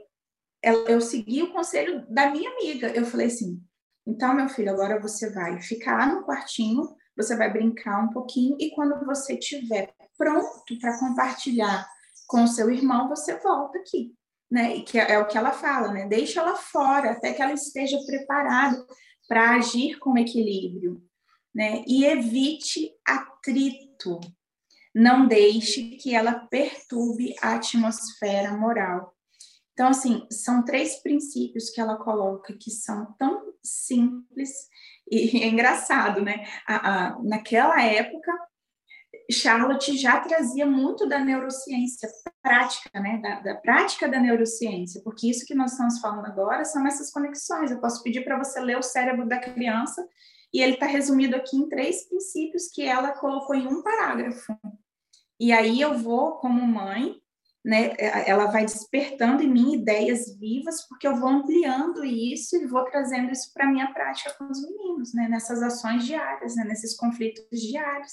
eu 0.62 1.00
segui 1.00 1.42
o 1.42 1.52
conselho 1.52 2.06
da 2.08 2.30
minha 2.30 2.50
amiga. 2.50 2.88
Eu 2.88 3.04
falei 3.04 3.26
assim: 3.26 3.60
então, 4.06 4.34
meu 4.34 4.48
filho, 4.48 4.70
agora 4.70 5.00
você 5.00 5.30
vai 5.30 5.60
ficar 5.60 6.12
no 6.12 6.24
quartinho, 6.24 6.96
você 7.16 7.36
vai 7.36 7.52
brincar 7.52 8.04
um 8.04 8.10
pouquinho, 8.10 8.56
e 8.58 8.70
quando 8.70 9.04
você 9.04 9.34
estiver 9.34 9.92
pronto 10.16 10.78
para 10.80 10.98
compartilhar 10.98 11.86
com 12.26 12.44
o 12.44 12.48
seu 12.48 12.70
irmão, 12.70 13.08
você 13.08 13.38
volta 13.38 13.78
aqui. 13.78 14.14
Né? 14.50 14.76
E 14.76 14.82
que 14.82 14.98
é, 14.98 15.12
é 15.12 15.18
o 15.18 15.26
que 15.26 15.38
ela 15.38 15.52
fala, 15.52 15.92
né? 15.92 16.06
Deixa 16.06 16.40
ela 16.40 16.56
fora 16.56 17.12
até 17.12 17.32
que 17.32 17.40
ela 17.40 17.54
esteja 17.54 17.98
preparada 18.04 18.84
para 19.26 19.56
agir 19.56 19.98
com 19.98 20.18
equilíbrio, 20.18 21.02
né? 21.54 21.82
E 21.86 22.04
evite 22.04 22.90
atrito. 23.06 24.20
Não 24.94 25.26
deixe 25.26 25.96
que 25.96 26.14
ela 26.14 26.34
perturbe 26.50 27.34
a 27.40 27.54
atmosfera 27.54 28.52
moral. 28.52 29.11
Então, 29.72 29.88
assim, 29.88 30.26
são 30.30 30.64
três 30.64 31.02
princípios 31.02 31.70
que 31.70 31.80
ela 31.80 31.96
coloca 31.96 32.52
que 32.52 32.70
são 32.70 33.14
tão 33.18 33.52
simples 33.62 34.50
e 35.10 35.42
é 35.42 35.48
engraçado, 35.48 36.22
né? 36.22 36.46
A, 36.66 37.06
a, 37.06 37.22
naquela 37.22 37.82
época, 37.82 38.32
Charlotte 39.30 39.96
já 39.96 40.20
trazia 40.20 40.66
muito 40.66 41.08
da 41.08 41.18
neurociência 41.18 42.08
prática, 42.42 43.00
né? 43.00 43.18
Da, 43.18 43.40
da, 43.40 43.54
prática 43.56 44.08
da 44.08 44.20
neurociência, 44.20 45.00
porque 45.02 45.28
isso 45.28 45.46
que 45.46 45.54
nós 45.54 45.72
estamos 45.72 46.00
falando 46.00 46.26
agora 46.26 46.64
são 46.64 46.86
essas 46.86 47.10
conexões. 47.10 47.70
Eu 47.70 47.80
posso 47.80 48.02
pedir 48.02 48.24
para 48.24 48.38
você 48.38 48.60
ler 48.60 48.78
o 48.78 48.82
cérebro 48.82 49.26
da 49.26 49.38
criança 49.38 50.06
e 50.52 50.60
ele 50.60 50.74
está 50.74 50.86
resumido 50.86 51.34
aqui 51.34 51.56
em 51.56 51.68
três 51.68 52.08
princípios 52.08 52.68
que 52.68 52.82
ela 52.82 53.12
colocou 53.12 53.54
em 53.54 53.66
um 53.66 53.82
parágrafo. 53.82 54.54
E 55.40 55.50
aí 55.50 55.80
eu 55.80 55.96
vou, 55.98 56.32
como 56.36 56.66
mãe, 56.66 57.21
né, 57.64 57.94
é, 57.98 58.28
ela 58.28 58.46
vai 58.46 58.64
despertando 58.64 59.42
em 59.42 59.48
mim 59.48 59.74
ideias 59.74 60.36
vivas, 60.38 60.86
porque 60.88 61.06
eu 61.06 61.16
vou 61.16 61.28
ampliando 61.28 62.04
isso 62.04 62.56
e 62.56 62.66
vou 62.66 62.84
trazendo 62.84 63.30
isso 63.30 63.52
para 63.54 63.66
a 63.66 63.70
minha 63.70 63.92
prática 63.92 64.34
com 64.34 64.44
os 64.50 64.60
meninos, 64.62 65.14
né, 65.14 65.28
nessas 65.28 65.62
ações 65.62 66.04
diárias, 66.04 66.56
né, 66.56 66.64
nesses 66.64 66.96
conflitos 66.96 67.44
diários. 67.60 68.12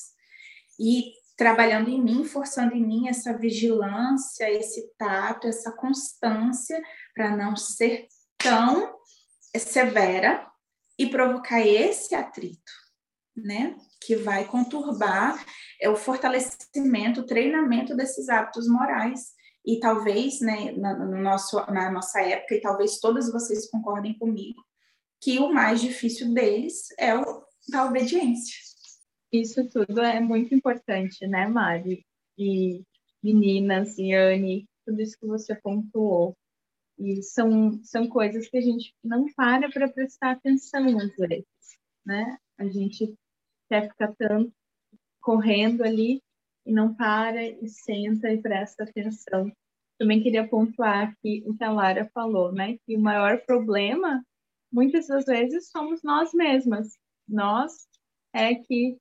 E 0.80 1.14
trabalhando 1.36 1.90
em 1.90 2.02
mim, 2.02 2.26
forçando 2.26 2.76
em 2.76 2.86
mim 2.86 3.08
essa 3.08 3.36
vigilância, 3.36 4.50
esse 4.52 4.94
tato, 4.98 5.48
essa 5.48 5.72
constância, 5.72 6.80
para 7.16 7.36
não 7.36 7.56
ser 7.56 8.08
tão 8.38 8.94
severa 9.58 10.46
e 10.98 11.08
provocar 11.08 11.66
esse 11.66 12.14
atrito, 12.14 12.72
né? 13.36 13.76
Que 14.02 14.18
vai 14.18 14.44
conturbar 14.46 15.44
é 15.82 15.90
o 15.90 15.96
fortalecimento, 15.96 17.22
o 17.22 17.26
treinamento 17.26 17.96
desses 17.96 18.28
hábitos 18.28 18.68
morais 18.68 19.32
e 19.66 19.80
talvez, 19.80 20.42
né, 20.42 20.72
na, 20.72 20.98
no 20.98 21.18
nosso, 21.22 21.58
na 21.72 21.92
nossa 21.92 22.22
época, 22.22 22.56
e 22.56 22.62
talvez 22.62 23.00
todas 23.00 23.32
vocês 23.32 23.70
concordem 23.70 24.18
comigo, 24.18 24.64
que 25.22 25.40
o 25.40 25.54
mais 25.54 25.82
difícil 25.82 26.34
deles 26.34 26.88
é 26.98 27.16
o 27.16 27.44
da 27.70 27.86
obediência. 27.86 28.56
Isso 29.32 29.68
tudo 29.70 30.02
é 30.02 30.20
muito 30.20 30.56
importante, 30.56 31.28
né, 31.28 31.48
Mari? 31.48 32.06
E 32.38 32.84
meninas, 33.22 33.98
e 33.98 34.14
Anne, 34.14 34.68
tudo 34.86 35.02
isso 35.02 35.18
que 35.20 35.28
você 35.28 35.54
pontuou. 35.56 36.36
E 36.98 37.22
são, 37.22 37.80
são 37.84 38.08
coisas 38.08 38.50
que 38.50 38.58
a 38.58 38.62
gente 38.62 38.94
não 39.04 39.26
para 39.34 39.70
para 39.70 39.90
prestar 39.90 40.32
atenção 40.32 40.98
às 40.98 41.16
vezes, 41.16 41.46
né? 42.06 42.38
A 42.58 42.66
gente 42.68 43.14
quer 43.70 43.90
ficar 43.90 44.14
tanto 44.18 44.52
correndo 45.22 45.84
ali 45.84 46.22
e 46.66 46.72
não 46.72 46.94
para 46.94 47.44
e 47.44 47.68
senta 47.68 48.32
e 48.32 48.42
presta 48.42 48.84
atenção. 48.84 49.52
Também 49.98 50.22
queria 50.22 50.48
pontuar 50.48 51.10
aqui 51.10 51.44
o 51.46 51.56
que 51.56 51.64
a 51.64 51.72
Lara 51.72 52.10
falou, 52.14 52.52
né? 52.52 52.78
Que 52.86 52.96
o 52.96 53.02
maior 53.02 53.42
problema, 53.46 54.24
muitas 54.72 55.08
das 55.08 55.26
vezes, 55.26 55.70
somos 55.70 56.02
nós 56.04 56.34
mesmas. 56.34 56.98
Nós 57.28 57.88
é 58.34 58.56
que 58.56 58.98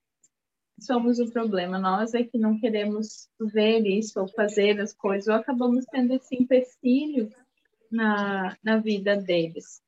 somos 0.80 1.18
o 1.18 1.30
problema, 1.30 1.78
nós 1.78 2.14
é 2.14 2.22
que 2.22 2.38
não 2.38 2.58
queremos 2.58 3.28
ver 3.40 3.84
isso 3.86 4.20
ou 4.20 4.28
fazer 4.28 4.80
as 4.80 4.92
coisas, 4.92 5.28
ou 5.28 5.34
acabamos 5.34 5.84
tendo 5.86 6.14
esse 6.14 6.36
empecilho 6.36 7.32
na, 7.90 8.56
na 8.62 8.76
vida 8.78 9.16
deles. 9.16 9.82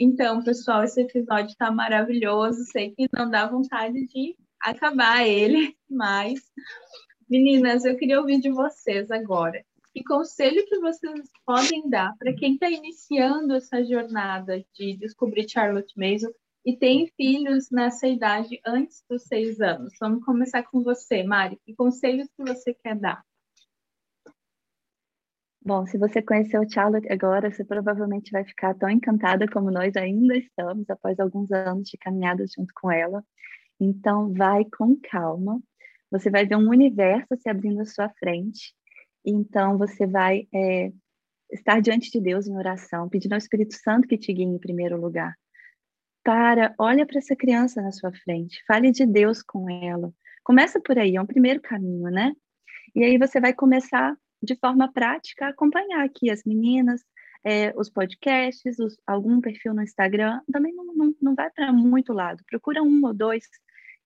Então, 0.00 0.42
pessoal, 0.44 0.84
esse 0.84 1.00
episódio 1.00 1.50
está 1.50 1.70
maravilhoso. 1.72 2.64
Sei 2.64 2.94
que 2.94 3.08
não 3.12 3.28
dá 3.28 3.46
vontade 3.48 4.06
de 4.06 4.36
acabar 4.60 5.26
ele, 5.26 5.76
mas, 5.88 6.40
meninas, 7.28 7.84
eu 7.84 7.96
queria 7.96 8.20
ouvir 8.20 8.40
de 8.40 8.50
vocês 8.50 9.10
agora. 9.10 9.64
Que 9.92 10.04
conselho 10.04 10.64
que 10.66 10.78
vocês 10.78 11.30
podem 11.44 11.88
dar 11.88 12.14
para 12.18 12.34
quem 12.34 12.54
está 12.54 12.70
iniciando 12.70 13.54
essa 13.54 13.84
jornada 13.84 14.64
de 14.74 14.96
descobrir 14.96 15.48
Charlotte 15.48 15.92
Mason 15.96 16.30
e 16.64 16.76
tem 16.76 17.08
filhos 17.16 17.70
nessa 17.70 18.06
idade 18.06 18.60
antes 18.64 19.02
dos 19.08 19.24
seis 19.24 19.60
anos? 19.60 19.94
Vamos 20.00 20.24
começar 20.24 20.62
com 20.64 20.82
você, 20.82 21.22
Mari. 21.22 21.58
Que 21.64 21.74
conselhos 21.74 22.28
que 22.36 22.44
você 22.44 22.74
quer 22.74 22.96
dar? 22.96 23.24
Bom, 25.60 25.84
se 25.86 25.98
você 25.98 26.22
conheceu 26.22 26.62
Charlotte 26.70 27.12
agora, 27.12 27.50
você 27.50 27.64
provavelmente 27.64 28.30
vai 28.30 28.44
ficar 28.44 28.74
tão 28.74 28.88
encantada 28.88 29.46
como 29.46 29.70
nós 29.70 29.96
ainda 29.96 30.36
estamos 30.36 30.88
após 30.88 31.18
alguns 31.18 31.50
anos 31.50 31.88
de 31.88 31.98
caminhada 31.98 32.44
junto 32.46 32.72
com 32.74 32.90
ela. 32.90 33.22
Então, 33.80 34.32
vai 34.32 34.64
com 34.64 34.96
calma. 34.96 35.60
Você 36.10 36.30
vai 36.30 36.46
ver 36.46 36.56
um 36.56 36.68
universo 36.68 37.36
se 37.36 37.48
abrindo 37.48 37.80
à 37.80 37.84
sua 37.84 38.08
frente. 38.08 38.74
Então, 39.24 39.76
você 39.76 40.06
vai 40.06 40.48
é, 40.54 40.92
estar 41.52 41.80
diante 41.80 42.10
de 42.10 42.20
Deus 42.20 42.46
em 42.46 42.56
oração, 42.56 43.08
pedindo 43.08 43.32
ao 43.32 43.38
Espírito 43.38 43.74
Santo 43.74 44.08
que 44.08 44.18
te 44.18 44.32
guie 44.32 44.44
em 44.44 44.58
primeiro 44.58 45.00
lugar. 45.00 45.34
Para, 46.24 46.74
olha 46.78 47.06
para 47.06 47.18
essa 47.18 47.36
criança 47.36 47.80
na 47.80 47.92
sua 47.92 48.12
frente, 48.12 48.62
fale 48.66 48.90
de 48.90 49.06
Deus 49.06 49.42
com 49.42 49.68
ela. 49.70 50.12
Começa 50.44 50.80
por 50.80 50.98
aí, 50.98 51.16
é 51.16 51.22
um 51.22 51.26
primeiro 51.26 51.60
caminho, 51.60 52.10
né? 52.10 52.32
E 52.94 53.04
aí 53.04 53.18
você 53.18 53.40
vai 53.40 53.52
começar 53.52 54.16
de 54.42 54.56
forma 54.56 54.92
prática, 54.92 55.48
acompanhar 55.48 56.04
aqui 56.04 56.30
as 56.30 56.44
meninas, 56.44 57.02
é, 57.44 57.72
os 57.76 57.88
podcasts, 57.88 58.78
os, 58.78 58.96
algum 59.06 59.40
perfil 59.40 59.74
no 59.74 59.82
Instagram, 59.82 60.40
também 60.52 60.74
não, 60.74 60.84
não, 60.94 61.14
não 61.20 61.34
vai 61.34 61.50
para 61.50 61.72
muito 61.72 62.12
lado, 62.12 62.42
procura 62.48 62.82
um 62.82 63.04
ou 63.04 63.14
dois 63.14 63.44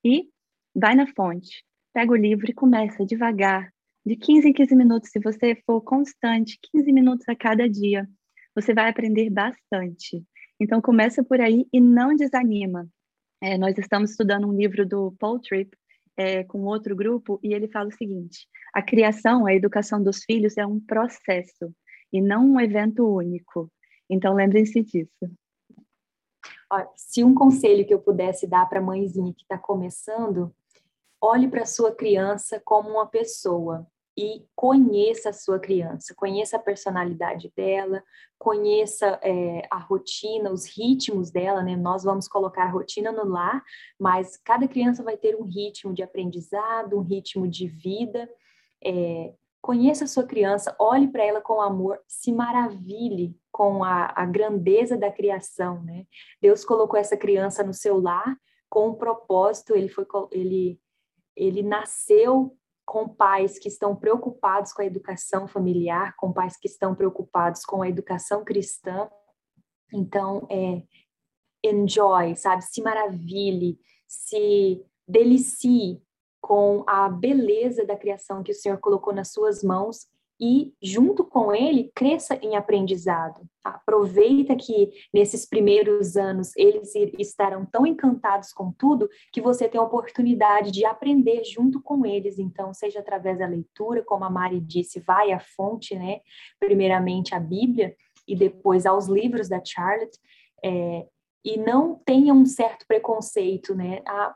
e 0.05 0.28
vai 0.74 0.94
na 0.94 1.07
fonte, 1.07 1.64
pega 1.92 2.12
o 2.12 2.16
livro 2.16 2.50
e 2.50 2.55
começa 2.55 3.05
devagar, 3.05 3.72
de 4.05 4.16
15 4.16 4.48
em 4.48 4.53
15 4.53 4.74
minutos, 4.74 5.11
se 5.11 5.20
você 5.20 5.55
for 5.64 5.80
constante, 5.80 6.59
15 6.72 6.92
minutos 6.92 7.28
a 7.28 7.36
cada 7.36 7.68
dia, 7.68 8.09
você 8.55 8.74
vai 8.74 8.88
aprender 8.88 9.30
bastante. 9.30 10.24
Então 10.59 10.82
começa 10.82 11.22
por 11.22 11.40
aí 11.40 11.66
e 11.72 11.80
não 11.80 12.16
desanima. 12.16 12.88
É, 13.40 13.57
nós 13.57 13.78
estamos 13.78 14.11
estudando 14.11 14.48
um 14.48 14.53
livro 14.53 14.86
do 14.86 15.14
Paul 15.18 15.38
Tripp, 15.38 15.76
é, 16.16 16.44
com 16.44 16.62
outro 16.62 16.94
grupo 16.94 17.40
e 17.42 17.55
ele 17.55 17.68
fala 17.68 17.88
o 17.88 17.92
seguinte: 17.92 18.46
a 18.74 18.82
criação, 18.82 19.46
a 19.46 19.55
educação 19.55 20.03
dos 20.03 20.24
filhos 20.24 20.57
é 20.57 20.66
um 20.66 20.80
processo 20.80 21.72
e 22.12 22.20
não 22.20 22.46
um 22.46 22.61
evento 22.61 23.07
único. 23.07 23.70
Então 24.11 24.34
lembrem-se 24.34 24.82
disso. 24.82 25.30
Se 26.96 27.22
um 27.22 27.34
conselho 27.34 27.86
que 27.86 27.92
eu 27.92 28.00
pudesse 28.00 28.46
dar 28.46 28.68
para 28.68 28.78
a 28.78 28.82
mãezinha 28.82 29.34
que 29.34 29.42
está 29.42 29.58
começando, 29.58 30.54
olhe 31.20 31.48
para 31.48 31.64
sua 31.64 31.92
criança 31.92 32.60
como 32.64 32.90
uma 32.90 33.06
pessoa 33.06 33.86
e 34.16 34.44
conheça 34.54 35.30
a 35.30 35.32
sua 35.32 35.58
criança, 35.58 36.14
conheça 36.14 36.56
a 36.56 36.60
personalidade 36.60 37.50
dela, 37.56 38.02
conheça 38.38 39.18
é, 39.22 39.66
a 39.70 39.78
rotina, 39.78 40.50
os 40.50 40.66
ritmos 40.66 41.30
dela, 41.30 41.62
né? 41.62 41.76
Nós 41.76 42.04
vamos 42.04 42.28
colocar 42.28 42.64
a 42.64 42.70
rotina 42.70 43.10
no 43.10 43.24
lar, 43.24 43.62
mas 43.98 44.36
cada 44.36 44.68
criança 44.68 45.02
vai 45.02 45.16
ter 45.16 45.34
um 45.36 45.44
ritmo 45.44 45.94
de 45.94 46.02
aprendizado, 46.02 46.98
um 46.98 47.02
ritmo 47.02 47.48
de 47.48 47.66
vida. 47.66 48.28
É, 48.84 49.32
conheça 49.62 50.04
a 50.04 50.08
sua 50.08 50.24
criança, 50.24 50.76
olhe 50.78 51.08
para 51.08 51.24
ela 51.24 51.40
com 51.40 51.62
amor, 51.62 51.98
se 52.06 52.32
maravilhe 52.32 53.34
com 53.62 53.84
a, 53.84 54.12
a 54.16 54.26
grandeza 54.26 54.96
da 54.96 55.08
criação, 55.08 55.84
né? 55.84 56.04
Deus 56.40 56.64
colocou 56.64 56.98
essa 56.98 57.16
criança 57.16 57.62
no 57.62 57.72
seu 57.72 58.00
lar 58.00 58.36
com 58.68 58.88
um 58.88 58.94
propósito, 58.96 59.76
ele 59.76 59.88
foi 59.88 60.04
ele 60.32 60.80
ele 61.36 61.62
nasceu 61.62 62.58
com 62.84 63.08
pais 63.08 63.60
que 63.60 63.68
estão 63.68 63.94
preocupados 63.94 64.72
com 64.72 64.82
a 64.82 64.84
educação 64.84 65.46
familiar, 65.46 66.12
com 66.16 66.32
pais 66.32 66.56
que 66.56 66.66
estão 66.66 66.92
preocupados 66.92 67.64
com 67.64 67.82
a 67.82 67.88
educação 67.88 68.44
cristã. 68.44 69.08
Então, 69.94 70.44
é, 70.50 70.82
enjoy, 71.64 72.34
sabe? 72.34 72.64
Se 72.64 72.82
maravilhe, 72.82 73.78
se 74.08 74.84
delicie 75.06 76.02
com 76.40 76.82
a 76.88 77.08
beleza 77.08 77.86
da 77.86 77.96
criação 77.96 78.42
que 78.42 78.50
o 78.50 78.56
Senhor 78.56 78.78
colocou 78.78 79.14
nas 79.14 79.30
suas 79.30 79.62
mãos 79.62 80.08
e, 80.45 80.74
junto 80.82 81.22
com 81.22 81.55
ele, 81.55 81.93
cresça 81.95 82.34
em 82.43 82.57
aprendizado. 82.57 83.47
Aproveita 83.62 84.57
que 84.57 84.90
nesses 85.14 85.47
primeiros 85.47 86.16
anos 86.16 86.51
eles 86.57 86.93
estarão 87.16 87.64
tão 87.64 87.86
encantados 87.86 88.53
com 88.53 88.72
tudo 88.72 89.09
que 89.32 89.40
você 89.40 89.68
tem 89.68 89.80
a 89.80 89.84
oportunidade 89.84 90.72
de 90.72 90.84
aprender 90.84 91.45
junto 91.45 91.80
com 91.80 92.05
eles. 92.05 92.40
Então, 92.40 92.74
seja 92.74 92.99
através 92.99 93.38
da 93.38 93.47
leitura, 93.47 94.03
como 94.03 94.24
a 94.24 94.30
Mari 94.30 94.59
disse, 94.59 94.99
vai 94.99 95.30
à 95.30 95.38
fonte, 95.38 95.95
né? 95.95 96.18
Primeiramente 96.59 97.36
a 97.36 97.38
Bíblia 97.38 97.95
e 98.26 98.34
depois 98.34 98.84
aos 98.84 99.07
livros 99.07 99.49
da 99.49 99.64
Charlotte. 99.64 100.18
É, 100.64 101.07
e 101.45 101.57
não 101.57 102.01
tenha 102.05 102.34
um 102.34 102.45
certo 102.47 102.84
preconceito, 102.88 103.76
né? 103.76 104.03
Ah, 104.09 104.34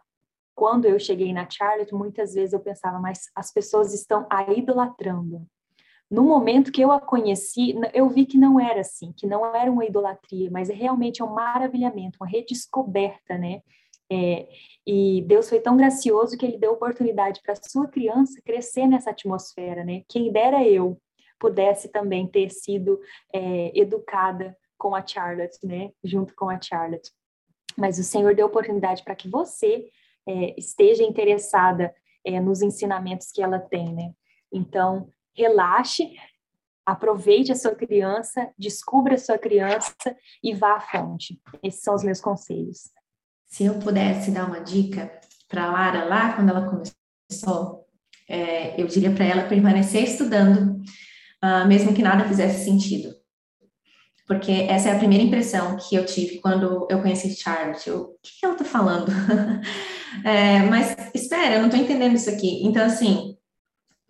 quando 0.55 0.85
eu 0.85 1.01
cheguei 1.01 1.33
na 1.33 1.51
Charlotte, 1.51 1.93
muitas 1.93 2.33
vezes 2.33 2.53
eu 2.53 2.61
pensava, 2.61 3.01
mas 3.01 3.23
as 3.35 3.53
pessoas 3.53 3.93
estão 3.93 4.25
a 4.31 4.53
idolatrando. 4.53 5.45
No 6.11 6.23
momento 6.23 6.71
que 6.71 6.81
eu 6.81 6.93
a 6.93 7.01
conheci, 7.01 7.75
eu 7.93 8.09
vi 8.09 8.27
que 8.27 8.39
não 8.39 8.61
era 8.61 8.81
assim, 8.81 9.13
que 9.13 9.27
não 9.27 9.45
era 9.55 9.71
uma 9.71 9.85
idolatria, 9.85 10.49
mas 10.51 10.71
é 10.71 10.75
realmente 10.75 11.23
um 11.23 11.27
maravilhamento, 11.27 12.19
uma 12.21 12.29
redescoberta, 12.29 13.37
né? 13.37 13.61
É, 14.11 14.49
e 14.87 15.23
Deus 15.27 15.49
foi 15.49 15.61
tão 15.61 15.77
gracioso 15.77 16.39
que 16.39 16.47
Ele 16.47 16.59
deu 16.59 16.73
oportunidade 16.73 17.41
para 17.43 17.57
sua 17.57 17.89
criança 17.89 18.41
crescer 18.45 18.87
nessa 18.87 19.11
atmosfera, 19.11 19.85
né? 19.85 20.03
Quem 20.09 20.31
dera 20.31 20.65
eu 20.65 21.01
pudesse 21.41 21.89
também 21.89 22.27
ter 22.27 22.51
sido 22.51 23.01
é, 23.33 23.77
educada 23.79 24.57
com 24.79 24.95
a 24.95 25.05
Charlotte, 25.05 25.59
né? 25.65 25.91
Junto 26.05 26.35
com 26.37 26.49
a 26.49 26.61
Charlotte. 26.61 27.11
Mas 27.77 27.99
o 27.99 28.05
Senhor 28.05 28.35
deu 28.35 28.47
oportunidade 28.47 29.03
para 29.03 29.17
que 29.17 29.29
você 29.29 29.89
é, 30.27 30.55
esteja 30.57 31.03
interessada 31.03 31.93
é, 32.25 32.41
nos 32.41 32.63
ensinamentos 32.63 33.31
que 33.33 33.43
ela 33.43 33.59
tem, 33.59 33.93
né? 33.93 34.13
Então, 34.53 35.13
relaxe, 35.37 36.13
aproveite 36.85 37.53
a 37.53 37.57
sua 37.57 37.75
criança, 37.75 38.49
descubra 38.59 39.15
a 39.15 39.19
sua 39.19 39.39
criança 39.39 39.95
e 40.43 40.55
vá 40.55 40.77
à 40.77 40.81
fonte. 40.81 41.41
Esses 41.63 41.83
são 41.83 41.95
os 41.95 42.03
meus 42.03 42.21
conselhos. 42.21 42.91
Se 43.47 43.65
eu 43.65 43.79
pudesse 43.79 44.31
dar 44.31 44.47
uma 44.47 44.61
dica 44.61 45.11
para 45.49 45.71
Lara 45.71 46.05
lá, 46.05 46.33
quando 46.33 46.51
ela 46.51 46.69
começou, 46.69 47.87
é, 48.29 48.81
eu 48.81 48.87
diria 48.87 49.13
para 49.13 49.25
ela 49.25 49.49
permanecer 49.49 50.03
estudando, 50.03 50.81
uh, 51.45 51.67
mesmo 51.69 51.95
que 51.95 52.03
nada 52.03 52.27
fizesse 52.27 52.65
sentido. 52.65 53.15
Porque 54.27 54.51
essa 54.51 54.89
é 54.89 54.93
a 54.93 54.99
primeira 54.99 55.23
impressão 55.23 55.77
que 55.77 55.95
eu 55.95 56.05
tive 56.05 56.41
quando 56.41 56.89
eu 56.91 57.01
conheci 57.01 57.37
Charlotte. 57.37 57.89
Eu, 57.89 58.01
o 58.01 58.19
que, 58.21 58.45
ela 58.45 58.55
está 58.55 58.65
falando? 58.65 59.13
é, 60.25 60.63
mas 60.63 60.97
espera, 61.15 61.55
eu 61.55 61.61
não 61.61 61.69
estou 61.69 61.81
entendendo 61.81 62.17
isso 62.17 62.29
aqui. 62.29 62.67
Então, 62.67 62.85
assim, 62.85 63.37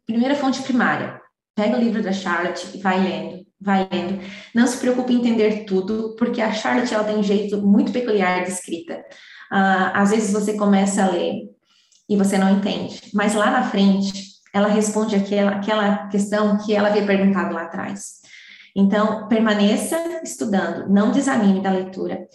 Primeira 0.06 0.36
fonte 0.36 0.62
primária. 0.62 1.15
Pega 1.56 1.76
o 1.76 1.80
livro 1.80 2.02
da 2.02 2.12
Charlotte 2.12 2.68
e 2.74 2.78
vai 2.82 3.02
lendo, 3.02 3.46
vai 3.58 3.88
lendo. 3.90 4.20
Não 4.54 4.66
se 4.66 4.76
preocupe 4.76 5.14
em 5.14 5.16
entender 5.16 5.64
tudo, 5.64 6.14
porque 6.18 6.42
a 6.42 6.52
Charlotte 6.52 6.92
ela 6.92 7.04
tem 7.04 7.16
um 7.16 7.22
jeito 7.22 7.62
muito 7.62 7.92
peculiar 7.92 8.44
de 8.44 8.50
escrita. 8.50 8.98
Uh, 9.50 9.90
às 9.94 10.10
vezes 10.10 10.34
você 10.34 10.52
começa 10.52 11.02
a 11.02 11.10
ler 11.10 11.48
e 12.08 12.16
você 12.16 12.36
não 12.36 12.50
entende, 12.50 13.00
mas 13.14 13.34
lá 13.34 13.50
na 13.50 13.62
frente 13.70 14.36
ela 14.52 14.68
responde 14.68 15.16
aquela, 15.16 15.52
aquela 15.52 16.08
questão 16.08 16.58
que 16.58 16.74
ela 16.74 16.88
havia 16.88 17.06
perguntado 17.06 17.54
lá 17.54 17.62
atrás. 17.62 18.20
Então, 18.74 19.26
permaneça 19.26 19.96
estudando, 20.22 20.92
não 20.92 21.10
desanime 21.10 21.62
da 21.62 21.70
leitura 21.70 22.28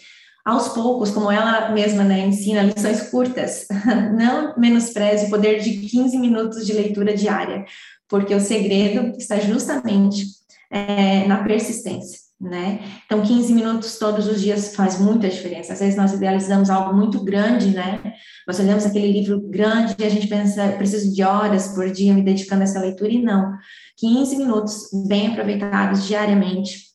aos 0.44 0.70
poucos, 0.70 1.12
como 1.12 1.32
ela 1.32 1.70
mesma 1.70 2.04
né, 2.04 2.20
ensina, 2.20 2.64
lições 2.64 3.10
curtas. 3.10 3.68
Não 4.18 4.56
menospreze 4.58 5.28
o 5.28 5.30
poder 5.30 5.60
de 5.60 5.88
15 5.88 6.18
minutos 6.18 6.66
de 6.66 6.74
leitura 6.74 7.14
diária, 7.14 7.64
porque 8.12 8.36
o 8.36 8.42
segredo 8.42 9.18
está 9.18 9.40
justamente 9.40 10.26
é, 10.70 11.26
na 11.28 11.44
persistência. 11.46 12.20
Né? 12.40 12.82
Então, 13.06 13.22
15 13.22 13.54
minutos 13.54 14.00
todos 14.00 14.28
os 14.28 14.42
dias 14.42 14.76
faz 14.76 15.00
muita 15.00 15.30
diferença. 15.30 15.74
Às 15.74 15.80
vezes 15.80 15.96
nós 15.96 16.12
idealizamos 16.12 16.72
algo 16.72 16.94
muito 16.94 17.24
grande, 17.24 17.70
né? 17.70 18.02
Nós 18.48 18.60
olhamos 18.60 18.84
aquele 18.84 19.12
livro 19.12 19.40
grande 19.40 19.96
e 20.00 20.04
a 20.04 20.10
gente 20.10 20.28
pensa, 20.28 20.70
preciso 20.70 21.14
de 21.14 21.22
horas 21.22 21.68
por 21.68 21.90
dia 21.92 22.16
me 22.16 22.24
dedicando 22.24 22.62
a 22.62 22.64
essa 22.64 22.80
leitura, 22.80 23.12
e 23.12 23.22
não. 23.22 23.54
15 23.98 24.38
minutos 24.38 24.90
bem 25.08 25.28
aproveitados 25.28 26.08
diariamente 26.08 26.92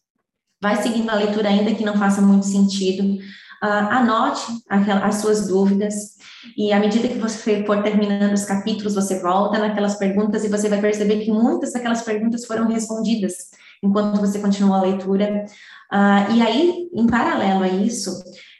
vai 0.61 0.83
seguindo 0.83 1.11
a 1.11 1.15
leitura, 1.15 1.49
ainda 1.49 1.75
que 1.77 1.85
não 1.85 1.97
faça 1.97 2.21
muito 2.21 2.45
sentido. 2.45 3.19
Uh, 3.63 3.89
anote 3.91 4.47
aquelas, 4.69 5.03
as 5.05 5.15
suas 5.17 5.49
dúvidas, 5.49 5.95
e 6.57 6.73
à 6.73 6.79
medida 6.79 7.09
que 7.09 7.19
você 7.19 7.65
for 7.65 7.83
terminando 7.83 8.33
os 8.33 8.45
capítulos, 8.45 8.95
você 8.95 9.21
volta 9.21 9.59
naquelas 9.59 9.97
perguntas 9.97 10.45
e 10.45 10.49
você 10.49 10.69
vai 10.69 10.81
perceber 10.81 11.25
que 11.25 11.31
muitas 11.31 11.73
daquelas 11.73 12.03
perguntas 12.03 12.45
foram 12.45 12.69
respondidas 12.69 13.35
enquanto 13.83 14.21
você 14.21 14.39
continua 14.39 14.79
a 14.79 14.83
leitura. 14.83 15.45
Uh, 15.93 16.33
e 16.35 16.43
aí, 16.43 16.89
em 16.93 17.07
paralelo 17.07 17.63
a 17.63 17.69
isso, 17.69 18.11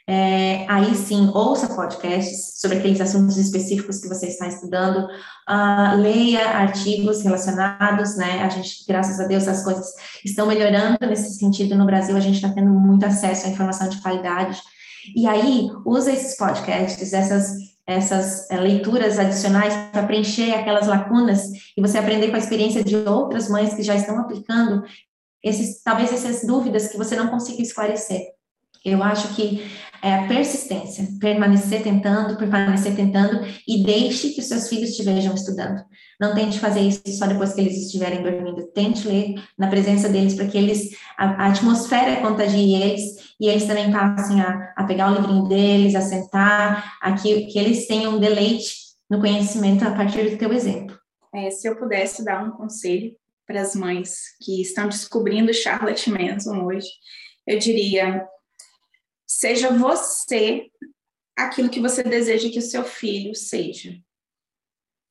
é, 0.09 0.65
aí 0.69 0.95
sim, 0.95 1.29
ouça 1.33 1.67
podcasts 1.67 2.61
sobre 2.61 2.77
aqueles 2.77 3.01
assuntos 3.01 3.35
específicos 3.35 3.99
que 3.99 4.07
você 4.07 4.27
está 4.27 4.47
estudando, 4.47 5.05
uh, 5.05 5.97
leia 5.97 6.47
artigos 6.47 7.21
relacionados, 7.23 8.15
né? 8.15 8.41
A 8.41 8.47
gente, 8.47 8.85
graças 8.87 9.19
a 9.19 9.27
Deus, 9.27 9.45
as 9.49 9.65
coisas 9.65 9.85
estão 10.23 10.47
melhorando 10.47 10.97
nesse 11.01 11.37
sentido 11.37 11.75
no 11.75 11.85
Brasil, 11.85 12.15
a 12.15 12.21
gente 12.21 12.35
está 12.35 12.49
tendo 12.49 12.69
muito 12.69 13.05
acesso 13.05 13.47
à 13.47 13.49
informação 13.49 13.89
de 13.89 14.01
qualidade. 14.01 14.61
E 15.15 15.27
aí, 15.27 15.69
use 15.85 16.11
esses 16.11 16.37
podcasts, 16.37 17.13
essas 17.13 17.67
essas 17.87 18.51
é, 18.51 18.59
leituras 18.59 19.17
adicionais 19.17 19.73
para 19.93 20.05
preencher 20.05 20.53
aquelas 20.53 20.87
lacunas 20.87 21.43
e 21.75 21.81
você 21.81 21.97
aprender 21.97 22.29
com 22.29 22.35
a 22.35 22.39
experiência 22.39 22.83
de 22.83 22.97
outras 22.97 23.47
mães 23.47 23.73
que 23.73 23.81
já 23.81 23.95
estão 23.95 24.19
aplicando 24.19 24.83
esses, 25.41 25.81
talvez 25.81 26.11
essas 26.11 26.45
dúvidas 26.45 26.89
que 26.89 26.97
você 26.97 27.15
não 27.15 27.29
consiga 27.29 27.61
esclarecer. 27.61 28.36
Eu 28.87 29.03
acho 29.03 29.35
que 29.35 29.69
é 30.01 30.13
a 30.13 30.27
persistência, 30.27 31.07
permanecer 31.19 31.83
tentando, 31.83 32.37
permanecer 32.37 32.95
tentando 32.95 33.45
e 33.67 33.83
deixe 33.83 34.29
que 34.29 34.39
os 34.39 34.47
seus 34.47 34.69
filhos 34.69 34.95
te 34.95 35.03
vejam 35.03 35.33
estudando. 35.33 35.83
Não 36.19 36.33
tente 36.33 36.59
fazer 36.59 36.81
isso 36.81 37.01
só 37.07 37.27
depois 37.27 37.53
que 37.53 37.59
eles 37.61 37.75
estiverem 37.77 38.23
dormindo. 38.23 38.67
Tente 38.67 39.05
ler 39.07 39.35
na 39.57 39.67
presença 39.67 40.07
deles 40.07 40.35
para 40.35 40.47
que 40.47 40.57
eles 40.57 40.91
a, 41.17 41.43
a, 41.43 41.47
atmosfera 41.47 42.21
contagie 42.21 42.75
eles 42.75 43.35
e 43.39 43.47
eles 43.47 43.65
também 43.65 43.91
passem 43.91 44.39
a, 44.39 44.73
a 44.77 44.83
pegar 44.85 45.11
o 45.11 45.15
livrinho 45.15 45.47
deles, 45.47 45.95
a 45.95 46.01
sentar, 46.01 46.97
a 47.01 47.13
que, 47.13 47.47
que 47.47 47.59
eles 47.59 47.87
tenham 47.87 48.15
um 48.15 48.19
deleite 48.19 48.73
no 49.09 49.19
conhecimento 49.19 49.85
a 49.85 49.91
partir 49.91 50.29
do 50.29 50.37
teu 50.37 50.53
exemplo. 50.53 50.97
É, 51.33 51.49
se 51.49 51.67
eu 51.67 51.75
pudesse 51.75 52.23
dar 52.23 52.43
um 52.43 52.51
conselho 52.51 53.13
para 53.45 53.61
as 53.61 53.75
mães 53.75 54.11
que 54.41 54.61
estão 54.61 54.87
descobrindo 54.87 55.53
Charlotte 55.53 56.09
Manson 56.09 56.63
hoje, 56.63 56.87
eu 57.45 57.57
diria 57.59 58.25
Seja 59.27 59.71
você 59.71 60.71
aquilo 61.35 61.69
que 61.69 61.81
você 61.81 62.01
deseja 62.01 62.49
que 62.49 62.59
o 62.59 62.63
seu 62.63 62.83
filho 62.83 63.35
seja. 63.35 63.99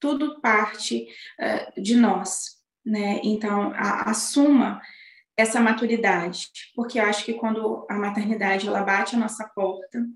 Tudo 0.00 0.40
parte 0.40 1.06
uh, 1.38 1.80
de 1.80 1.94
nós, 1.94 2.56
né? 2.84 3.20
Então, 3.22 3.72
a, 3.74 4.10
assuma 4.10 4.80
essa 5.36 5.60
maturidade, 5.60 6.48
porque 6.74 6.98
eu 6.98 7.04
acho 7.04 7.24
que 7.24 7.34
quando 7.34 7.86
a 7.90 7.94
maternidade 7.94 8.66
ela 8.66 8.82
bate 8.82 9.14
a 9.14 9.18
nossa 9.18 9.46
porta, 9.48 10.06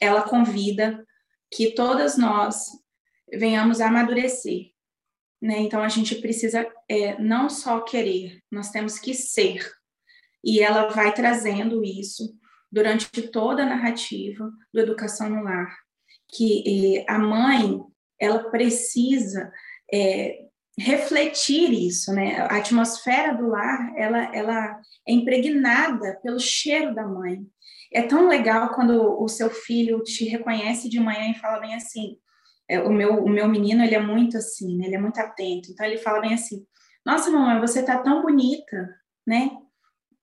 ela 0.00 0.22
convida 0.22 1.04
que 1.52 1.72
todas 1.72 2.16
nós 2.16 2.66
venhamos 3.32 3.80
a 3.80 3.88
amadurecer, 3.88 4.70
né? 5.42 5.58
Então 5.58 5.82
a 5.82 5.88
gente 5.88 6.14
precisa 6.16 6.70
é, 6.88 7.18
não 7.20 7.50
só 7.50 7.80
querer, 7.80 8.40
nós 8.50 8.70
temos 8.70 8.98
que 8.98 9.12
ser, 9.12 9.68
e 10.44 10.60
ela 10.60 10.88
vai 10.88 11.12
trazendo 11.12 11.84
isso 11.84 12.38
durante 12.70 13.22
toda 13.22 13.62
a 13.62 13.66
narrativa 13.66 14.50
do 14.72 14.80
Educação 14.80 15.28
no 15.28 15.42
Lar, 15.42 15.76
que 16.28 16.98
eh, 16.98 17.04
a 17.08 17.18
mãe 17.18 17.80
ela 18.18 18.50
precisa 18.50 19.50
é, 19.92 20.44
refletir 20.78 21.72
isso, 21.72 22.12
né? 22.12 22.40
A 22.42 22.56
atmosfera 22.56 23.34
do 23.34 23.48
lar 23.48 23.92
ela, 23.96 24.34
ela 24.34 24.80
é 25.06 25.12
impregnada 25.12 26.18
pelo 26.22 26.38
cheiro 26.38 26.94
da 26.94 27.06
mãe. 27.06 27.40
É 27.92 28.02
tão 28.02 28.28
legal 28.28 28.74
quando 28.74 29.20
o 29.20 29.26
seu 29.26 29.50
filho 29.50 30.02
te 30.02 30.24
reconhece 30.24 30.88
de 30.88 31.00
manhã 31.00 31.30
e 31.30 31.38
fala 31.38 31.60
bem 31.60 31.74
assim. 31.74 32.16
É, 32.68 32.80
o, 32.80 32.92
meu, 32.92 33.24
o 33.24 33.28
meu 33.28 33.48
menino 33.48 33.82
ele 33.82 33.96
é 33.96 34.00
muito 34.00 34.36
assim, 34.36 34.76
né? 34.76 34.86
ele 34.86 34.94
é 34.94 35.00
muito 35.00 35.18
atento. 35.18 35.70
Então 35.70 35.84
ele 35.84 35.98
fala 35.98 36.20
bem 36.20 36.34
assim: 36.34 36.64
Nossa, 37.04 37.30
mamãe, 37.30 37.60
você 37.60 37.82
tá 37.82 37.98
tão 37.98 38.22
bonita, 38.22 38.88
né? 39.26 39.50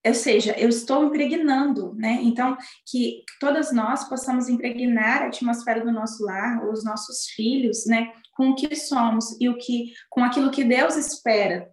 Ou 0.07 0.13
seja, 0.13 0.53
eu 0.57 0.69
estou 0.69 1.05
impregnando, 1.05 1.93
né? 1.95 2.19
Então, 2.21 2.57
que 2.89 3.23
todas 3.39 3.71
nós 3.71 4.07
possamos 4.07 4.49
impregnar 4.49 5.23
a 5.23 5.27
atmosfera 5.27 5.83
do 5.83 5.91
nosso 5.91 6.23
lar, 6.23 6.67
os 6.69 6.83
nossos 6.83 7.27
filhos, 7.27 7.85
né, 7.85 8.11
com 8.33 8.51
o 8.51 8.55
que 8.55 8.75
somos 8.75 9.35
e 9.39 9.49
o 9.49 9.57
que, 9.57 9.93
com 10.09 10.23
aquilo 10.23 10.51
que 10.51 10.63
Deus 10.63 10.95
espera 10.95 11.69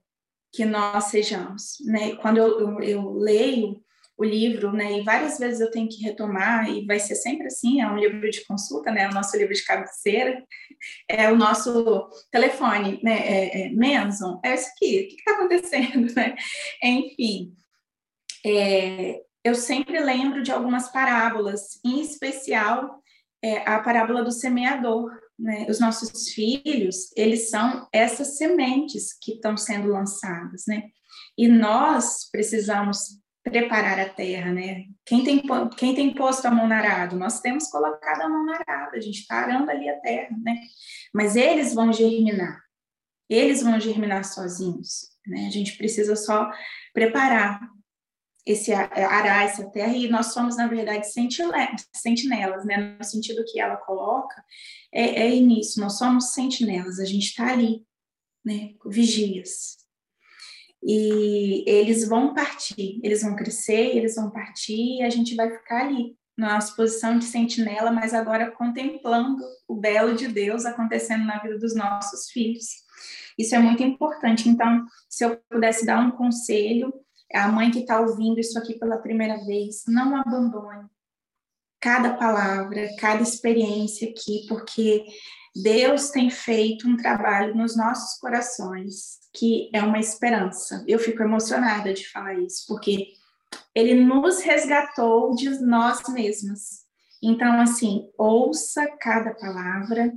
que 0.52 0.64
nós 0.64 1.04
sejamos, 1.04 1.78
né? 1.84 2.14
Quando 2.16 2.38
eu, 2.38 2.60
eu, 2.60 2.80
eu 2.80 3.12
leio 3.14 3.84
o 4.16 4.24
livro, 4.24 4.72
né, 4.72 4.98
e 4.98 5.02
várias 5.02 5.38
vezes 5.38 5.60
eu 5.60 5.70
tenho 5.70 5.88
que 5.88 6.02
retomar, 6.02 6.70
e 6.70 6.86
vai 6.86 7.00
ser 7.00 7.16
sempre 7.16 7.48
assim, 7.48 7.80
é 7.80 7.88
um 7.88 7.96
livro 7.96 8.30
de 8.30 8.44
consulta, 8.44 8.90
né, 8.92 9.02
é 9.02 9.08
o 9.08 9.12
nosso 9.12 9.36
livro 9.36 9.52
de 9.52 9.64
cabeceira, 9.64 10.40
é 11.08 11.30
o 11.32 11.36
nosso 11.36 12.08
telefone, 12.30 13.00
né, 13.02 13.18
é, 13.18 13.62
é 13.62 13.72
é 14.44 14.54
isso 14.54 14.68
aqui, 14.70 15.00
o 15.00 15.08
que 15.08 15.14
está 15.16 15.32
acontecendo, 15.32 16.12
né? 16.14 16.36
Enfim, 16.82 17.52
é, 18.44 19.20
eu 19.44 19.54
sempre 19.54 19.98
lembro 20.00 20.42
de 20.42 20.52
algumas 20.52 20.90
parábolas, 20.90 21.80
em 21.84 22.00
especial 22.00 23.02
é, 23.42 23.58
a 23.68 23.78
parábola 23.80 24.24
do 24.24 24.32
semeador. 24.32 25.10
Né? 25.38 25.66
Os 25.68 25.80
nossos 25.80 26.30
filhos, 26.30 27.10
eles 27.16 27.50
são 27.50 27.88
essas 27.92 28.36
sementes 28.38 29.12
que 29.20 29.32
estão 29.32 29.56
sendo 29.56 29.88
lançadas, 29.88 30.64
né? 30.68 30.84
E 31.36 31.48
nós 31.48 32.30
precisamos 32.30 33.20
preparar 33.42 33.98
a 33.98 34.08
terra, 34.08 34.52
né? 34.52 34.84
Quem 35.04 35.24
tem, 35.24 35.42
quem 35.76 35.94
tem 35.94 36.14
posto 36.14 36.46
a 36.46 36.50
mão 36.50 36.68
na 36.68 36.78
arado? 36.78 37.18
Nós 37.18 37.40
temos 37.40 37.68
colocado 37.68 38.22
a 38.22 38.28
mão 38.28 38.46
na 38.46 38.54
arado, 38.56 38.96
a 38.96 39.00
gente 39.00 39.20
está 39.20 39.36
arando 39.36 39.68
ali 39.68 39.88
a 39.88 39.98
terra, 40.00 40.34
né? 40.40 40.60
Mas 41.12 41.34
eles 41.34 41.74
vão 41.74 41.92
germinar, 41.92 42.62
eles 43.28 43.62
vão 43.62 43.78
germinar 43.80 44.24
sozinhos, 44.24 45.10
né? 45.26 45.46
A 45.46 45.50
gente 45.50 45.76
precisa 45.76 46.14
só 46.14 46.50
preparar 46.92 47.60
esse 48.46 48.72
arar 48.72 49.44
essa 49.44 49.70
terra 49.70 49.96
e 49.96 50.08
nós 50.08 50.32
somos 50.32 50.56
na 50.56 50.66
verdade 50.66 51.06
sentinelas, 51.10 52.64
né? 52.64 52.96
No 52.98 53.04
sentido 53.04 53.44
que 53.46 53.58
ela 53.58 53.76
coloca 53.76 54.44
é, 54.92 55.34
é 55.34 55.40
nós 55.78 55.98
somos 55.98 56.32
sentinelas, 56.32 56.98
a 56.98 57.04
gente 57.04 57.28
está 57.28 57.52
ali, 57.52 57.84
né? 58.44 58.74
Vigias. 58.86 59.84
E 60.86 61.64
eles 61.66 62.06
vão 62.06 62.34
partir, 62.34 63.00
eles 63.02 63.22
vão 63.22 63.34
crescer, 63.34 63.96
eles 63.96 64.16
vão 64.16 64.30
partir 64.30 64.98
e 64.98 65.02
a 65.02 65.08
gente 65.08 65.34
vai 65.34 65.50
ficar 65.50 65.86
ali 65.86 66.14
na 66.36 66.54
nossa 66.54 66.74
posição 66.74 67.18
de 67.18 67.24
sentinela, 67.24 67.90
mas 67.90 68.12
agora 68.12 68.50
contemplando 68.50 69.42
o 69.68 69.76
belo 69.76 70.14
de 70.14 70.28
Deus 70.28 70.66
acontecendo 70.66 71.24
na 71.24 71.38
vida 71.38 71.58
dos 71.58 71.74
nossos 71.74 72.30
filhos. 72.30 72.66
Isso 73.38 73.54
é 73.54 73.58
muito 73.58 73.82
importante. 73.82 74.48
Então, 74.48 74.84
se 75.08 75.24
eu 75.24 75.40
pudesse 75.50 75.86
dar 75.86 76.00
um 76.00 76.10
conselho, 76.10 76.92
a 77.34 77.48
mãe 77.48 77.70
que 77.70 77.80
está 77.80 78.00
ouvindo 78.00 78.38
isso 78.38 78.58
aqui 78.58 78.78
pela 78.78 78.98
primeira 78.98 79.44
vez, 79.44 79.84
não 79.86 80.16
abandone 80.16 80.88
cada 81.80 82.14
palavra, 82.14 82.88
cada 82.98 83.22
experiência 83.22 84.08
aqui, 84.08 84.46
porque 84.48 85.04
Deus 85.54 86.08
tem 86.08 86.30
feito 86.30 86.88
um 86.88 86.96
trabalho 86.96 87.54
nos 87.54 87.76
nossos 87.76 88.18
corações 88.18 89.18
que 89.34 89.68
é 89.74 89.82
uma 89.82 89.98
esperança. 89.98 90.82
Eu 90.88 90.98
fico 90.98 91.22
emocionada 91.22 91.92
de 91.92 92.08
falar 92.08 92.38
isso, 92.38 92.64
porque 92.66 93.08
Ele 93.74 94.02
nos 94.02 94.40
resgatou 94.40 95.34
de 95.34 95.50
nós 95.60 96.00
mesmas. 96.08 96.84
Então, 97.22 97.60
assim, 97.60 98.08
ouça 98.16 98.86
cada 98.98 99.34
palavra 99.34 100.10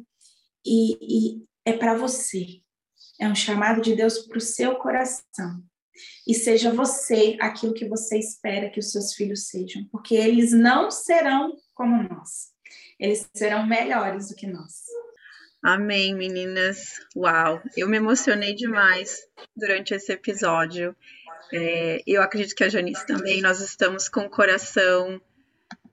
e, 0.66 0.98
e 1.02 1.46
é 1.66 1.74
para 1.74 1.96
você. 1.96 2.62
É 3.20 3.28
um 3.28 3.36
chamado 3.36 3.82
de 3.82 3.94
Deus 3.96 4.20
para 4.20 4.38
o 4.38 4.42
seu 4.42 4.76
coração 4.76 5.62
e 6.28 6.34
seja 6.34 6.72
você 6.72 7.38
aquilo 7.40 7.74
que 7.74 7.88
você 7.88 8.18
espera 8.18 8.70
que 8.70 8.80
os 8.80 8.92
seus 8.92 9.14
filhos 9.14 9.48
sejam, 9.48 9.86
porque 9.92 10.16
eles 10.16 10.52
não 10.52 10.92
serão 10.92 11.56
como 11.74 12.04
nós, 12.04 12.52
eles 13.00 13.30
serão 13.34 13.66
melhores 13.66 14.30
do 14.30 14.36
que 14.36 14.48
nós. 14.48 14.86
Amém, 15.64 16.16
meninas. 16.16 17.02
Uau, 17.16 17.62
eu 17.76 17.90
me 17.90 17.98
emocionei 17.98 18.54
demais 18.54 19.20
durante 19.56 19.94
esse 19.94 20.12
episódio. 20.14 20.96
É, 21.52 22.02
eu 22.06 22.22
acredito 22.22 22.56
que 22.56 22.64
a 22.64 22.70
Janice 22.70 23.06
também. 23.06 23.42
Nós 23.42 23.60
estamos 23.60 24.08
com 24.08 24.22
o 24.22 24.30
coração 24.30 25.20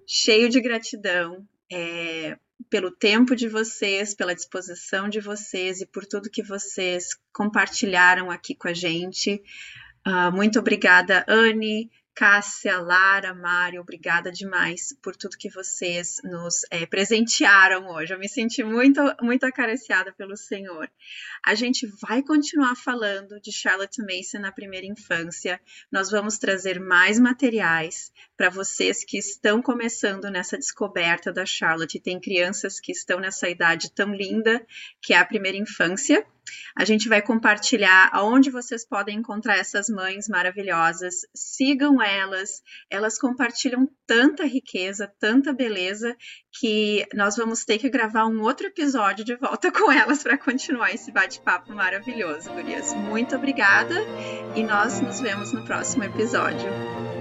cheio 0.06 0.48
de 0.48 0.60
gratidão 0.60 1.46
é, 1.72 2.36
pelo 2.68 2.90
tempo 2.90 3.34
de 3.34 3.48
vocês, 3.48 4.14
pela 4.14 4.34
disposição 4.34 5.08
de 5.08 5.20
vocês 5.20 5.80
e 5.80 5.86
por 5.86 6.04
tudo 6.04 6.30
que 6.30 6.42
vocês 6.42 7.08
compartilharam 7.32 8.30
aqui 8.30 8.54
com 8.54 8.68
a 8.68 8.74
gente. 8.74 9.42
Uh, 10.06 10.30
muito 10.32 10.58
obrigada, 10.58 11.24
Anne, 11.26 11.90
Cássia, 12.14 12.78
Lara, 12.78 13.34
Mário, 13.34 13.80
obrigada 13.80 14.30
demais 14.30 14.96
por 15.02 15.16
tudo 15.16 15.36
que 15.36 15.50
vocês 15.50 16.20
nos 16.22 16.60
é, 16.70 16.86
presentearam 16.86 17.88
hoje. 17.88 18.14
Eu 18.14 18.18
me 18.20 18.28
senti 18.28 18.62
muito, 18.62 19.00
muito 19.20 19.44
acariciada 19.44 20.12
pelo 20.12 20.36
Senhor. 20.36 20.88
A 21.44 21.56
gente 21.56 21.88
vai 22.00 22.22
continuar 22.22 22.76
falando 22.76 23.40
de 23.40 23.50
Charlotte 23.50 24.00
Mason 24.00 24.38
na 24.38 24.52
primeira 24.52 24.86
infância. 24.86 25.60
Nós 25.90 26.08
vamos 26.08 26.38
trazer 26.38 26.78
mais 26.78 27.18
materiais 27.18 28.12
para 28.36 28.50
vocês 28.50 29.04
que 29.04 29.18
estão 29.18 29.62
começando 29.62 30.30
nessa 30.30 30.58
descoberta 30.58 31.32
da 31.32 31.46
Charlotte. 31.46 32.00
Tem 32.00 32.20
crianças 32.20 32.80
que 32.80 32.92
estão 32.92 33.20
nessa 33.20 33.48
idade 33.48 33.92
tão 33.92 34.14
linda 34.14 34.64
que 35.00 35.14
é 35.14 35.18
a 35.18 35.24
primeira 35.24 35.58
infância. 35.58 36.26
A 36.76 36.84
gente 36.84 37.08
vai 37.08 37.22
compartilhar 37.22 38.10
aonde 38.12 38.50
vocês 38.50 38.84
podem 38.84 39.18
encontrar 39.18 39.56
essas 39.56 39.88
mães 39.88 40.28
maravilhosas. 40.28 41.20
Sigam 41.34 42.02
elas, 42.02 42.62
elas 42.90 43.18
compartilham 43.18 43.88
tanta 44.06 44.44
riqueza, 44.44 45.10
tanta 45.18 45.52
beleza, 45.52 46.16
que 46.52 47.06
nós 47.14 47.36
vamos 47.36 47.64
ter 47.64 47.78
que 47.78 47.88
gravar 47.88 48.26
um 48.26 48.42
outro 48.42 48.66
episódio 48.66 49.24
de 49.24 49.36
volta 49.36 49.70
com 49.72 49.90
elas 49.90 50.22
para 50.22 50.36
continuar 50.36 50.92
esse 50.92 51.10
bate-papo 51.10 51.72
maravilhoso, 51.72 52.50
Gurias. 52.50 52.92
Muito 52.92 53.36
obrigada 53.36 53.94
e 54.54 54.62
nós 54.62 55.00
nos 55.00 55.20
vemos 55.20 55.52
no 55.52 55.64
próximo 55.64 56.04
episódio. 56.04 57.13